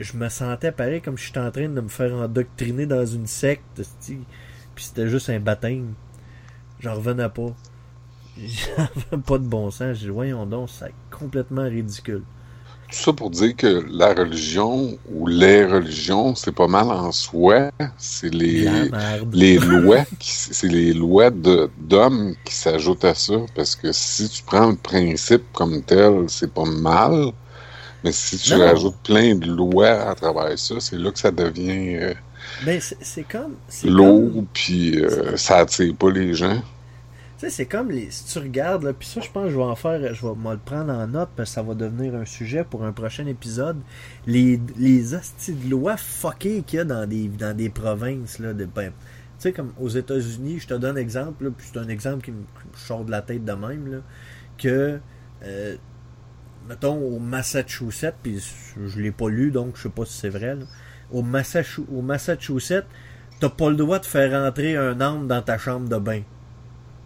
je 0.00 0.16
me 0.16 0.28
sentais 0.28 0.72
pareil 0.72 1.00
comme 1.00 1.18
si 1.18 1.26
j'étais 1.26 1.40
en 1.40 1.50
train 1.50 1.68
de 1.68 1.80
me 1.80 1.88
faire 1.88 2.12
endoctriner 2.14 2.86
dans 2.86 3.04
une 3.04 3.26
secte, 3.26 3.82
puis 4.74 4.84
c'était 4.84 5.08
juste 5.08 5.28
un 5.30 5.40
baptême. 5.40 5.94
J'en 6.80 6.94
revenais 6.94 7.28
pas. 7.28 7.54
J'avais 8.38 9.22
pas 9.26 9.38
de 9.38 9.44
bon 9.44 9.70
sens. 9.70 9.98
J'ai 9.98 10.06
dit, 10.06 10.12
voyons 10.12 10.46
donc, 10.46 10.70
c'est 10.70 10.92
complètement 11.10 11.64
ridicule. 11.64 12.22
Tout 12.90 12.96
ça 12.96 13.12
pour 13.12 13.30
dire 13.30 13.54
que 13.54 13.84
la 13.88 14.14
religion 14.14 14.98
ou 15.12 15.26
les 15.28 15.64
religions, 15.64 16.34
c'est 16.34 16.50
pas 16.50 16.66
mal 16.66 16.88
en 16.88 17.12
soi. 17.12 17.70
C'est 17.98 18.34
les, 18.34 18.68
les 19.32 19.58
lois, 19.58 20.04
c'est 20.18 20.66
les 20.66 20.92
lois 20.92 21.30
d'hommes 21.30 22.34
qui 22.44 22.54
s'ajoutent 22.54 23.04
à 23.04 23.14
ça. 23.14 23.34
Parce 23.54 23.76
que 23.76 23.92
si 23.92 24.28
tu 24.28 24.42
prends 24.42 24.70
le 24.70 24.76
principe 24.76 25.44
comme 25.52 25.82
tel, 25.82 26.24
c'est 26.28 26.52
pas 26.52 26.64
mal. 26.64 27.30
Mais 28.04 28.12
si 28.12 28.38
tu 28.38 28.54
Non. 28.54 28.58
rajoutes 28.58 28.96
plein 29.04 29.34
de 29.34 29.46
lois 29.46 30.08
à 30.10 30.14
travers 30.14 30.58
ça, 30.58 30.74
c'est 30.80 30.96
là 30.98 31.10
que 31.10 31.18
ça 31.18 31.30
devient 31.30 31.96
euh, 31.96 32.14
Ben, 32.64 32.80
c'est 32.80 33.24
comme. 33.24 33.56
lourd, 33.84 34.44
puis 34.52 34.98
euh, 35.04 35.36
ça 35.36 35.58
attire 35.58 35.94
pas 35.96 36.10
les 36.10 36.34
gens. 36.34 36.62
Tu 37.38 37.46
sais, 37.46 37.50
c'est 37.50 37.66
comme 37.66 37.90
les. 37.90 38.10
Si 38.10 38.24
tu 38.26 38.38
regardes, 38.38 38.82
là, 38.84 38.92
puis 38.92 39.08
ça, 39.08 39.20
je 39.20 39.30
pense 39.30 39.44
que 39.44 39.50
je 39.50 39.56
vais 39.56 39.62
en 39.62 39.76
faire. 39.76 40.14
Je 40.14 40.26
vais 40.26 40.34
me 40.34 40.52
le 40.52 40.58
prendre 40.58 40.92
en 40.92 41.06
note 41.06 41.30
parce 41.36 41.50
que 41.50 41.54
ça 41.54 41.62
va 41.62 41.74
devenir 41.74 42.14
un 42.14 42.24
sujet 42.26 42.64
pour 42.64 42.84
un 42.84 42.92
prochain 42.92 43.26
épisode. 43.26 43.78
Les, 44.26 44.60
les 44.78 45.14
hosties 45.14 45.52
de 45.54 45.70
lois 45.70 45.96
fuckées 45.96 46.62
qu'il 46.66 46.78
y 46.78 46.80
a 46.80 46.84
dans 46.84 47.06
des, 47.08 47.28
dans 47.28 47.56
des 47.56 47.70
provinces, 47.70 48.38
là. 48.38 48.52
De, 48.52 48.64
ben, 48.66 48.90
tu 48.90 48.94
sais, 49.38 49.52
comme 49.52 49.72
aux 49.80 49.88
États-Unis, 49.88 50.58
je 50.60 50.66
te 50.68 50.74
donne 50.74 50.96
un 50.96 51.00
exemple, 51.00 51.44
là, 51.44 51.50
puis 51.56 51.66
c'est 51.72 51.78
un 51.78 51.88
exemple 51.88 52.24
qui 52.24 52.30
me 52.30 52.38
qui 52.42 52.68
me 52.72 52.76
sort 52.76 53.04
de 53.04 53.10
la 53.10 53.22
tête 53.22 53.44
de 53.44 53.52
même, 53.52 53.90
là. 53.90 53.98
Que. 54.58 54.98
euh, 55.44 55.76
mettons, 56.70 56.96
au 56.96 57.18
Massachusetts, 57.18 58.14
puis 58.22 58.40
je 58.86 59.00
l'ai 59.00 59.10
pas 59.10 59.28
lu, 59.28 59.50
donc 59.50 59.76
je 59.76 59.82
sais 59.82 59.88
pas 59.90 60.06
si 60.06 60.14
c'est 60.16 60.28
vrai, 60.30 60.54
là. 60.54 60.64
Au, 61.12 61.22
Massachu- 61.24 61.86
au 61.92 62.00
Massachusetts, 62.00 62.86
t'as 63.40 63.48
pas 63.50 63.70
le 63.70 63.76
droit 63.76 63.98
de 63.98 64.06
faire 64.06 64.30
rentrer 64.44 64.76
un 64.76 65.00
âne 65.00 65.26
dans 65.26 65.42
ta 65.42 65.58
chambre 65.58 65.88
de 65.88 65.96
bain. 65.98 66.22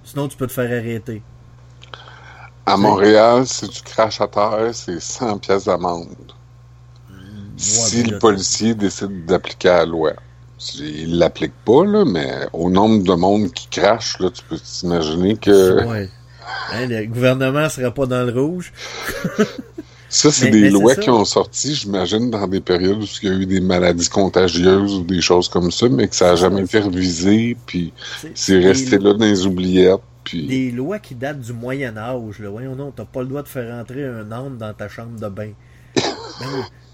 Sinon, 0.05 0.29
tu 0.29 0.37
peux 0.37 0.47
te 0.47 0.53
faire 0.53 0.71
arrêter. 0.71 1.23
À 2.67 2.77
Montréal, 2.77 3.47
si 3.47 3.69
tu 3.71 3.83
craches 3.83 4.21
à 4.21 4.29
terre, 4.29 4.71
c'est 4.75 5.01
100 5.01 5.39
pièces 5.39 5.65
d'amende. 5.65 6.35
si 7.57 8.03
mais 8.03 8.03
le 8.05 8.19
policier 8.19 8.75
décide 8.75 9.25
d'appliquer 9.27 9.69
la 9.69 9.87
loi. 9.87 10.13
Il 10.79 11.19
l'applique 11.19 11.55
pas, 11.65 11.85
là, 11.85 12.05
mais 12.05 12.49
au 12.53 12.71
nombre 12.71 13.03
de 13.05 13.15
monde 13.15 13.53
qui 13.53 13.69
crache, 13.69 14.19
là, 14.21 14.31
tu 14.31 14.43
peux 14.45 14.59
t'imaginer 14.59 15.37
que 15.37 15.85
Ouais. 15.85 16.11
Hein, 16.73 16.87
le 16.89 17.07
gouvernement 17.07 17.69
serait 17.69 17.93
pas 17.93 18.07
dans 18.07 18.23
le 18.25 18.33
rouge. 18.41 18.73
ça, 20.09 20.31
c'est 20.31 20.51
des 20.51 20.71
lois 20.71 20.95
qui 20.97 21.11
ont 21.11 21.25
sorti, 21.25 21.75
j'imagine, 21.75 22.31
dans 22.31 22.47
des 22.47 22.61
périodes 22.61 22.99
où 23.03 23.07
il 23.23 23.29
y 23.29 23.33
a 23.33 23.35
eu 23.35 23.47
des 23.47 23.61
maladies 23.61 24.09
contagieuses 24.09 24.95
ou 24.95 25.03
des 25.05 25.21
choses 25.21 25.49
comme 25.49 25.71
ça, 25.71 25.89
mais 25.89 26.09
que 26.09 26.17
ça 26.17 26.27
n'a 26.31 26.37
jamais 26.37 26.63
été 26.63 26.79
revisé, 26.79 27.57
puis 27.67 27.93
C'est- 28.35 28.59
resté 28.59 28.99
là 28.99 29.13
dans 29.15 29.25
les 29.25 29.47
oubliettes, 29.47 30.01
puis 30.25 30.47
Des 30.47 30.71
lois 30.71 30.99
qui 31.01 31.15
datent 31.15 31.41
du 31.41 31.53
Moyen 31.53 31.97
Âge. 31.99 32.39
Là. 32.39 32.49
Voyons 32.49 32.75
non, 32.75 32.93
t'as 32.97 33.05
pas 33.05 33.21
le 33.21 33.27
droit 33.29 33.43
de 33.43 33.49
faire 33.49 33.77
rentrer 33.77 34.05
un 34.05 34.31
âne 34.33 34.57
dans 34.59 34.73
ta 34.73 34.89
chambre 34.89 35.19
de 35.21 35.29
bain. 35.29 35.51
Ben, 36.41 36.47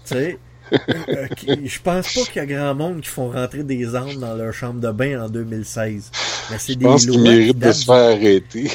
tu 0.05 0.15
sais, 0.15 0.39
euh, 0.73 1.27
qui- 1.35 1.67
je 1.67 1.81
pense 1.81 2.13
pas 2.13 2.21
qu'il 2.31 2.35
y 2.35 2.39
a 2.39 2.45
grand 2.45 2.75
monde 2.75 3.01
qui 3.01 3.09
font 3.09 3.29
rentrer 3.31 3.63
des 3.63 3.95
ânes 3.95 4.19
dans 4.19 4.35
leur 4.35 4.53
chambre 4.53 4.79
de 4.79 4.91
bain 4.91 5.23
en 5.25 5.29
2016. 5.29 6.11
Mais 6.51 6.57
c'est 6.59 6.73
je 6.73 6.77
des 6.77 6.85
pense 6.85 7.07
lois 7.07 7.15
qu'il 7.15 7.23
qui 7.23 7.29
mérite 7.29 7.55
de 7.57 7.61
datent 7.61 7.73
se 7.73 7.85
faire 7.85 8.15
arrêter. 8.15 8.69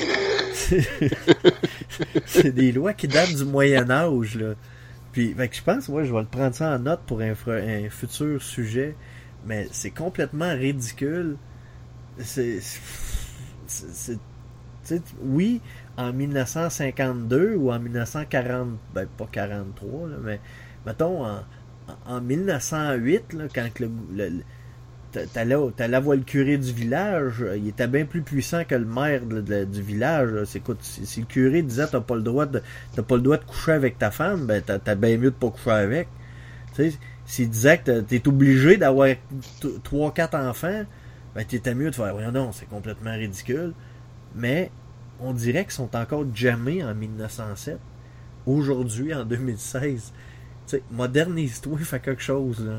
c'est 2.27 2.53
des 2.53 2.73
lois 2.73 2.93
qui 2.95 3.09
datent 3.09 3.35
du 3.35 3.45
Moyen 3.45 3.91
Âge 3.91 4.37
là. 4.37 4.55
Puis 5.13 5.35
que 5.35 5.57
je 5.57 5.63
pense 5.63 5.89
ouais, 5.89 6.05
je 6.05 6.13
vais 6.13 6.21
le 6.21 6.27
prendre 6.27 6.55
ça 6.55 6.75
en 6.77 6.79
note 6.79 7.01
pour 7.07 7.21
un, 7.21 7.35
un 7.49 7.91
futur 7.91 8.43
sujet, 8.43 8.97
mais 9.45 9.69
c'est 9.73 9.91
complètement 9.91 10.53
ridicule. 10.55 11.37
C'est 12.19 12.61
oui, 15.21 15.61
en 15.97 16.13
1952 16.13 17.55
ou 17.57 17.73
en 17.73 17.79
1940, 17.81 18.79
ben 18.95 19.07
pas 19.07 19.29
43 19.31 20.09
là, 20.09 20.17
mais 20.23 20.41
mettons 20.85 21.25
en, 21.27 21.41
en 22.07 22.21
1908 22.21 23.33
là, 23.33 23.45
quand 23.53 23.79
le, 23.81 23.91
le- 24.13 24.43
t'allais 25.33 26.01
voir 26.01 26.17
le 26.17 26.23
curé 26.23 26.59
du 26.59 26.73
village, 26.73 27.43
euh, 27.43 27.57
il 27.57 27.69
était 27.69 27.87
bien 27.87 28.05
plus 28.05 28.23
puissant 28.23 28.65
que 28.65 28.75
le 28.75 28.85
maire 28.85 29.23
du 29.25 29.83
village. 29.83 30.45
C'est, 30.45 30.63
si, 30.81 31.21
le 31.21 31.27
curé 31.27 31.63
disait 31.63 31.87
t'as 31.91 32.01
pas 32.01 32.17
le 32.17 32.23
droit 32.23 32.47
de 32.47 32.63
t'as 32.95 33.03
pas 33.03 33.17
le 33.17 33.23
droit 33.23 33.37
de 33.37 33.45
coucher 33.45 33.73
avec 33.73 33.99
ta 33.99 34.11
femme, 34.11 34.47
ben 34.47 34.63
t'as, 34.63 34.95
bien 34.95 35.17
mieux 35.17 35.31
de 35.31 35.37
pas 35.37 35.51
coucher 35.51 35.71
avec. 35.71 36.09
S'il 37.25 37.51
disait 37.51 37.79
que 37.79 38.01
t'es 38.01 38.27
obligé 38.29 38.77
d'avoir 38.77 39.09
trois, 39.83 40.13
quatre 40.13 40.37
enfants, 40.37 40.85
ben 41.35 41.45
t'étais 41.45 41.75
mieux 41.75 41.91
de 41.91 41.95
faire 41.95 42.33
non, 42.33 42.53
c'est 42.53 42.69
complètement 42.69 43.15
ridicule. 43.15 43.73
Mais 44.35 44.71
on 45.21 45.33
dirait 45.33 45.65
qu'ils 45.65 45.73
sont 45.73 45.97
encore 45.97 46.25
jamais 46.35 46.83
en 46.85 46.95
1907. 46.95 47.79
Aujourd'hui, 48.47 49.15
en 49.15 49.25
2016. 49.25 50.13
Tu 50.67 50.77
sais, 50.77 50.83
modernise-toi, 50.91 51.79
fais 51.79 52.01
quelque 52.01 52.23
chose. 52.23 52.71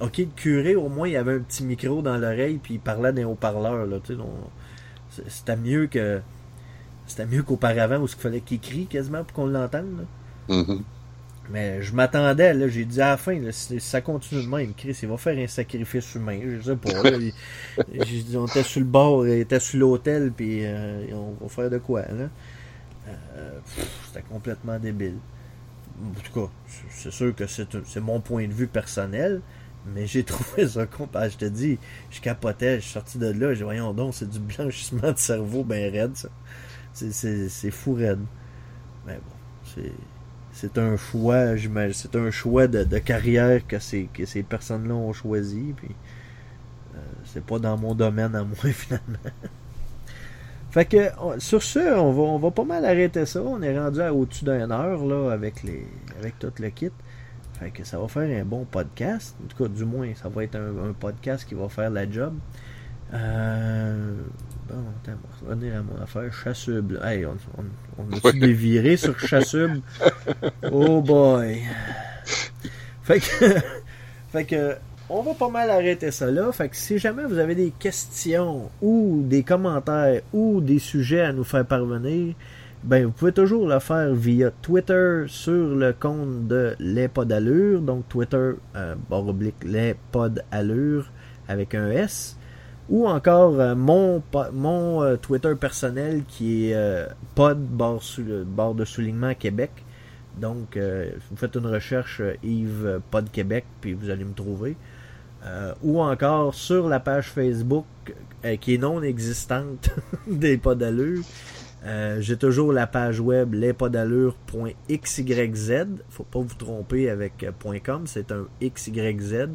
Ok, 0.00 0.18
le 0.18 0.24
curé, 0.34 0.74
au 0.74 0.88
moins, 0.88 1.08
il 1.08 1.16
avait 1.16 1.34
un 1.34 1.38
petit 1.40 1.62
micro 1.62 2.02
dans 2.02 2.16
l'oreille, 2.16 2.58
puis 2.62 2.74
il 2.74 2.80
parlait 2.80 3.12
d'un 3.12 3.26
haut-parleur, 3.26 3.86
là, 3.86 3.98
tu 4.04 4.14
sais, 4.14 4.20
on- 4.20 4.50
c'est- 5.10 5.28
C'était 5.30 5.56
mieux 5.56 5.86
que... 5.86 6.20
C'était 7.06 7.26
mieux 7.26 7.42
qu'auparavant, 7.42 7.98
où 7.98 8.06
il 8.06 8.08
fallait 8.08 8.40
qu'il 8.40 8.58
crie 8.60 8.86
quasiment 8.86 9.22
pour 9.24 9.34
qu'on 9.34 9.46
l'entende. 9.46 10.06
Mhm. 10.48 10.82
Mais 11.50 11.82
je 11.82 11.94
m'attendais, 11.94 12.54
là, 12.54 12.68
j'ai 12.68 12.86
dit 12.86 13.02
à 13.02 13.10
la 13.10 13.16
fin, 13.18 13.38
là, 13.38 13.52
si, 13.52 13.78
ça 13.78 14.00
continue 14.00 14.42
de 14.42 14.48
même, 14.48 14.72
Chris, 14.74 14.98
il 15.02 15.08
va 15.08 15.18
faire 15.18 15.36
un 15.38 15.46
sacrifice 15.46 16.14
humain, 16.14 16.40
je 16.56 16.62
sais 16.62 16.76
pas. 16.76 17.02
là. 17.10 17.16
Il- 17.18 17.34
j'ai 18.06 18.22
dit, 18.22 18.36
on 18.36 18.46
était 18.46 18.62
sur 18.62 18.80
le 18.80 18.86
bord, 18.86 19.26
il 19.26 19.34
était 19.40 19.60
sur 19.60 19.78
l'hôtel, 19.78 20.32
puis 20.34 20.60
euh, 20.64 21.04
on 21.12 21.34
va 21.44 21.48
faire 21.50 21.70
de 21.70 21.78
quoi, 21.78 22.00
là. 22.02 22.28
Euh, 23.08 23.58
C'était 24.06 24.22
complètement 24.26 24.78
débile. 24.78 25.16
En 26.02 26.20
tout 26.20 26.40
cas, 26.46 26.50
c'est- 26.88 27.10
sûr 27.10 27.34
que 27.36 27.44
c'est 27.46 28.00
mon 28.00 28.20
point 28.20 28.48
de 28.48 28.52
vue 28.52 28.66
personnel, 28.66 29.42
mais 29.86 30.06
j'ai 30.06 30.24
trouvé 30.24 30.66
ça 30.66 30.86
con. 30.86 31.08
Je 31.14 31.36
te 31.36 31.44
dis, 31.44 31.78
je 32.10 32.20
capotais, 32.20 32.76
je 32.76 32.84
suis 32.84 32.92
sorti 32.92 33.18
de 33.18 33.26
là, 33.26 33.54
j'ai 33.54 33.64
voyons 33.64 33.92
donc, 33.92 34.14
c'est 34.14 34.28
du 34.28 34.38
blanchissement 34.38 35.12
de 35.12 35.18
cerveau 35.18 35.64
ben 35.64 35.92
raide, 35.92 36.16
ça. 36.16 36.28
C'est- 36.92 37.70
fou 37.70 37.94
raide. 37.94 38.20
Mais 39.06 39.18
bon, 39.18 39.82
c'est 40.52 40.78
un 40.78 40.96
choix, 40.96 41.56
j'imagine, 41.56 41.94
c'est 41.94 42.16
un 42.16 42.30
choix 42.30 42.66
de, 42.68 42.98
carrière 42.98 43.66
que 43.66 43.78
ces, 43.78 44.08
personnes-là 44.48 44.94
ont 44.94 45.12
choisi, 45.12 45.74
puis 45.76 45.94
euh, 46.94 46.98
c'est 47.24 47.44
pas 47.44 47.58
dans 47.58 47.76
mon 47.76 47.94
domaine 47.94 48.34
à 48.34 48.44
moi 48.44 48.56
finalement. 48.62 49.18
fait 50.70 50.84
que 50.84 51.10
sur 51.38 51.62
ce, 51.62 51.98
on 51.98 52.12
va, 52.12 52.22
on 52.22 52.38
va 52.38 52.50
pas 52.52 52.64
mal 52.64 52.84
arrêter 52.84 53.26
ça. 53.26 53.42
On 53.42 53.60
est 53.62 53.78
rendu 53.78 54.00
à 54.00 54.14
au-dessus 54.14 54.44
d'une 54.44 54.70
heure 54.70 55.04
là 55.04 55.32
avec 55.32 55.62
les 55.64 55.86
avec 56.18 56.38
tout 56.38 56.52
le 56.60 56.70
kit. 56.70 56.90
Fait 57.64 57.70
que 57.70 57.82
ça 57.82 57.98
va 57.98 58.08
faire 58.08 58.42
un 58.42 58.44
bon 58.44 58.66
podcast. 58.66 59.34
En 59.42 59.46
tout 59.46 59.64
cas, 59.64 59.70
du 59.70 59.86
moins, 59.86 60.08
ça 60.14 60.28
va 60.28 60.44
être 60.44 60.54
un, 60.54 60.90
un 60.90 60.92
podcast 60.92 61.48
qui 61.48 61.54
va 61.54 61.70
faire 61.70 61.88
la 61.88 62.10
job. 62.10 62.34
Euh, 63.14 64.16
bon, 64.68 64.74
attends, 64.74 65.18
on 65.42 65.46
va 65.46 65.54
revenir 65.54 65.78
à 65.78 65.82
mon 65.82 66.02
affaire. 66.02 66.30
Chassub. 66.30 67.00
Hey, 67.02 67.24
on, 67.24 67.38
on, 67.56 67.64
on 68.02 68.12
a-tu 68.12 68.38
déviré 68.38 68.98
sur 68.98 69.18
Chassub? 69.18 69.80
Oh 70.70 71.00
boy. 71.00 71.62
Fait 73.02 73.20
que, 73.20 73.54
fait 74.30 74.44
que, 74.44 74.76
on 75.08 75.22
va 75.22 75.32
pas 75.32 75.48
mal 75.48 75.70
arrêter 75.70 76.10
ça 76.10 76.30
là. 76.30 76.52
Fait 76.52 76.68
que 76.68 76.76
si 76.76 76.98
jamais 76.98 77.24
vous 77.24 77.38
avez 77.38 77.54
des 77.54 77.70
questions 77.70 78.70
ou 78.82 79.22
des 79.24 79.42
commentaires 79.42 80.20
ou 80.34 80.60
des 80.60 80.80
sujets 80.80 81.22
à 81.22 81.32
nous 81.32 81.44
faire 81.44 81.64
parvenir, 81.64 82.34
ben 82.84 83.06
vous 83.06 83.12
pouvez 83.12 83.32
toujours 83.32 83.66
le 83.66 83.78
faire 83.78 84.14
via 84.14 84.50
Twitter 84.62 85.24
sur 85.26 85.74
le 85.74 85.92
compte 85.98 86.46
de 86.48 86.74
Les 86.78 87.08
Pas 87.08 87.24
d'Allure, 87.24 87.80
donc 87.80 88.08
Twitter 88.08 88.52
euh, 88.76 88.94
barre 89.08 89.26
oblique 89.26 89.64
Les 89.64 89.94
Pas 90.12 90.28
d'Allure 90.28 91.10
avec 91.48 91.74
un 91.74 91.90
S, 91.90 92.36
ou 92.90 93.08
encore 93.08 93.58
euh, 93.58 93.74
mon, 93.74 94.22
mon 94.52 95.02
euh, 95.02 95.16
Twitter 95.16 95.54
personnel 95.58 96.24
qui 96.28 96.70
est 96.70 96.74
euh, 96.74 97.06
Pod 97.34 97.58
barre, 97.58 98.02
sou- 98.02 98.44
barre 98.46 98.74
de 98.74 98.84
soulignement 98.84 99.34
Québec. 99.34 99.70
Donc 100.38 100.76
euh, 100.76 101.10
vous 101.30 101.36
faites 101.36 101.54
une 101.54 101.66
recherche 101.66 102.20
euh, 102.20 102.34
Yves 102.42 102.84
euh, 102.86 102.98
Pod 103.10 103.30
Québec 103.30 103.64
puis 103.80 103.94
vous 103.94 104.10
allez 104.10 104.24
me 104.24 104.34
trouver. 104.34 104.76
Euh, 105.46 105.72
ou 105.82 106.00
encore 106.02 106.54
sur 106.54 106.88
la 106.88 107.00
page 107.00 107.28
Facebook 107.28 107.84
euh, 108.44 108.56
qui 108.56 108.74
est 108.74 108.78
non 108.78 109.02
existante 109.02 109.90
des 110.26 110.56
Pas 110.58 110.74
d'Allure. 110.74 111.22
Euh, 111.84 112.20
J'ai 112.20 112.36
toujours 112.36 112.72
la 112.72 112.86
page 112.86 113.18
web 113.20 113.54
lespadallure.xyz. 113.54 115.86
Faut 116.08 116.24
pas 116.24 116.40
vous 116.40 116.54
tromper 116.54 117.10
avec 117.10 117.44
euh, 117.44 117.52
.com, 117.84 118.02
c'est 118.06 118.32
un 118.32 118.46
XYZ. 118.62 119.48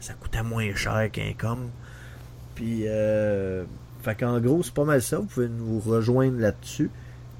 Ça 0.00 0.14
coûtait 0.14 0.44
moins 0.44 0.72
cher 0.74 1.10
qu'un 1.10 1.32
com. 1.38 1.70
Puis, 2.54 2.84
euh, 2.86 3.64
qu'en 4.18 4.40
gros, 4.40 4.62
c'est 4.62 4.74
pas 4.74 4.84
mal 4.84 5.02
ça. 5.02 5.18
Vous 5.18 5.26
pouvez 5.26 5.48
nous 5.48 5.80
rejoindre 5.80 6.38
là-dessus. 6.38 6.90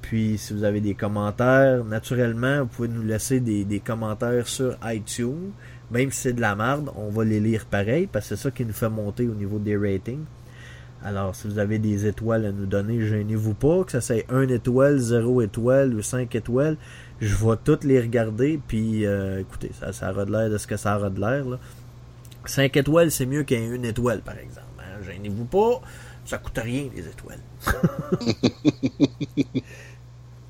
Puis, 0.01 0.37
si 0.37 0.53
vous 0.53 0.63
avez 0.63 0.81
des 0.81 0.95
commentaires, 0.95 1.83
naturellement, 1.85 2.61
vous 2.61 2.67
pouvez 2.67 2.87
nous 2.89 3.03
laisser 3.03 3.39
des, 3.39 3.63
des 3.63 3.79
commentaires 3.79 4.47
sur 4.47 4.75
iTunes. 4.83 5.51
Même 5.91 6.11
si 6.11 6.21
c'est 6.21 6.33
de 6.33 6.41
la 6.41 6.55
merde, 6.55 6.91
on 6.95 7.09
va 7.09 7.23
les 7.23 7.39
lire 7.39 7.65
pareil, 7.65 8.07
parce 8.07 8.29
que 8.29 8.35
c'est 8.35 8.43
ça 8.43 8.51
qui 8.51 8.65
nous 8.65 8.73
fait 8.73 8.89
monter 8.89 9.27
au 9.27 9.33
niveau 9.33 9.59
des 9.59 9.75
ratings. 9.75 10.23
Alors, 11.03 11.33
si 11.35 11.47
vous 11.47 11.59
avez 11.59 11.79
des 11.79 12.07
étoiles 12.07 12.45
à 12.45 12.51
nous 12.51 12.65
donner, 12.65 13.05
gênez-vous 13.05 13.53
pas, 13.53 13.83
que 13.85 13.91
ça 13.91 14.01
soit 14.01 14.25
1 14.29 14.49
étoile, 14.49 14.97
0 14.97 15.41
étoile 15.41 15.93
ou 15.95 16.01
5 16.01 16.35
étoiles. 16.35 16.75
Je 17.21 17.35
vais 17.35 17.55
toutes 17.63 17.83
les 17.85 17.99
regarder, 18.01 18.59
puis 18.67 19.05
euh, 19.05 19.39
écoutez, 19.39 19.71
ça, 19.79 19.93
ça 19.93 20.11
aura 20.11 20.25
de 20.25 20.31
l'air 20.31 20.49
de 20.49 20.57
ce 20.57 20.67
que 20.67 20.77
ça 20.77 20.97
aura 20.97 21.09
de 21.09 21.19
l'air. 21.19 21.45
là. 21.45 21.57
5 22.45 22.75
étoiles, 22.77 23.11
c'est 23.11 23.25
mieux 23.25 23.43
qu'un 23.43 23.71
1 23.73 23.83
étoile, 23.83 24.21
par 24.21 24.37
exemple. 24.37 24.67
hein. 24.79 25.01
Gênez-vous 25.05 25.45
pas, 25.45 25.81
ça 26.25 26.37
coûte 26.37 26.59
rien, 26.61 26.89
les 26.95 27.07
étoiles. 27.07 27.39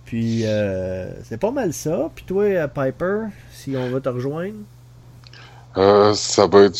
puis, 0.05 0.45
euh, 0.45 1.11
c'est 1.23 1.37
pas 1.37 1.51
mal 1.51 1.73
ça. 1.73 2.09
Puis 2.15 2.25
toi, 2.25 2.67
Piper, 2.67 3.27
si 3.51 3.75
on 3.77 3.89
veut 3.89 4.01
te 4.01 4.09
rejoindre, 4.09 4.57
Euh, 5.77 6.13
ça 6.15 6.47
va 6.47 6.63
être 6.63 6.75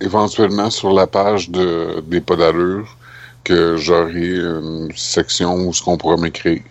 éventuellement 0.00 0.70
sur 0.70 0.92
la 0.92 1.06
page 1.06 1.50
de, 1.50 2.00
des 2.00 2.20
pas 2.20 2.36
d'allure 2.36 2.96
que 3.44 3.76
j'aurai 3.76 4.36
une 4.38 4.90
section 4.94 5.54
où 5.54 5.72
ce 5.72 5.82
qu'on 5.82 5.96
pourra 5.96 6.16
m'écrire. 6.16 6.62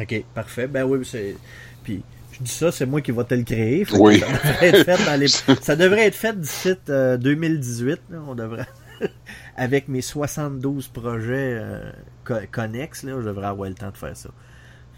Ok, 0.00 0.22
parfait. 0.34 0.66
Ben 0.66 0.84
oui, 0.84 1.00
c'est. 1.04 1.36
Puis, 1.82 2.02
je 2.32 2.38
dis 2.44 2.50
ça, 2.50 2.70
c'est 2.72 2.86
moi 2.86 3.00
qui 3.00 3.10
va 3.10 3.24
te 3.24 3.34
le 3.34 3.42
créer. 3.42 3.86
Oui. 3.98 4.20
Ça 4.20 4.26
devrait 4.28 4.68
être 4.68 4.84
fait, 4.84 5.04
dans 5.04 5.20
les... 5.20 5.28
ça 5.60 5.76
devrait 5.76 6.06
être 6.06 6.14
fait 6.14 6.38
d'ici 6.40 6.74
euh, 6.88 7.16
2018. 7.16 8.00
là, 8.10 8.18
on 8.26 8.34
devrait. 8.34 8.66
Avec 9.56 9.88
mes 9.88 10.00
72 10.02 10.88
projets 10.88 11.58
euh, 11.60 11.90
co- 12.24 12.34
connexes, 12.50 13.02
là, 13.02 13.14
je 13.20 13.26
devrais 13.26 13.46
avoir 13.48 13.68
le 13.68 13.74
temps 13.74 13.90
de 13.90 13.96
faire 13.96 14.16
ça. 14.16 14.30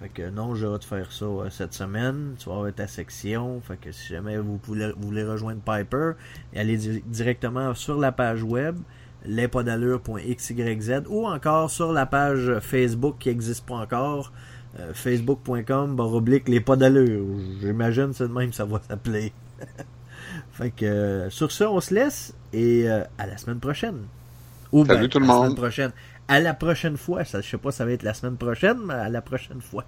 Fait 0.03 0.09
que 0.09 0.31
non, 0.31 0.55
je 0.57 0.67
vais 0.67 0.79
te 0.81 0.85
faire 0.85 1.13
ça 1.13 1.25
euh, 1.27 1.49
cette 1.51 1.75
semaine. 1.75 2.35
Tu 2.39 2.49
vas 2.49 2.57
avoir 2.57 2.73
ta 2.75 2.89
section. 2.89 3.61
Fait 3.61 3.77
que 3.77 3.93
si 3.93 4.09
jamais 4.09 4.37
vous 4.37 4.59
voulez, 4.65 4.93
vous 4.97 5.07
voulez 5.09 5.23
rejoindre 5.25 5.61
Piper, 5.61 6.13
allez 6.57 6.77
di- 6.77 7.03
directement 7.07 7.73
sur 7.75 7.99
la 7.99 8.11
page 8.13 8.43
web 8.43 8.77
lespadallure.xyz 9.25 11.03
ou 11.09 11.27
encore 11.27 11.71
sur 11.71 11.93
la 11.93 12.07
page 12.07 12.59
Facebook 12.61 13.17
qui 13.21 13.29
n'existe 13.29 13.65
pas 13.67 13.77
encore 13.77 14.33
euh, 14.81 14.93
facebook.com 14.95 15.95
barre 15.97 16.15
oblique 16.15 16.49
les 16.49 16.61
pas 16.61 16.77
d'allure. 16.77 17.25
J'imagine 17.61 18.13
c'est 18.13 18.27
de 18.27 18.33
même 18.33 18.51
que 18.51 18.57
ça 18.57 18.65
va 18.65 18.81
s'appeler. 18.89 19.33
fait 20.53 20.71
que 20.71 20.85
euh, 20.85 21.31
sur 21.31 21.53
ça, 21.53 21.71
on 21.71 21.81
se 21.81 21.95
laisse 21.95 22.35
et 22.53 22.91
euh, 22.91 23.05
à 23.19 23.27
la 23.27 23.37
semaine 23.39 23.61
prochaine. 23.61 23.99
Ou 24.73 24.85
Salut 24.87 25.09
tout 25.11 25.19
le 25.19 25.25
à 25.25 25.29
la 25.29 25.35
monde. 25.35 25.45
semaine 25.45 25.57
prochaine. 25.57 25.93
À 26.33 26.41
la 26.41 26.55
prochaine 26.55 26.97
fois. 26.97 27.25
Ça, 27.27 27.43
je 27.43 27.47
sais 27.51 27.59
pas, 27.59 27.73
ça 27.73 27.85
va 27.85 27.93
être 27.93 28.05
la 28.05 28.15
semaine 28.15 28.39
prochaine, 28.39 28.79
mais 28.87 28.95
à 28.95 29.11
la 29.11 29.21
prochaine 29.21 29.61
fois. 29.61 29.85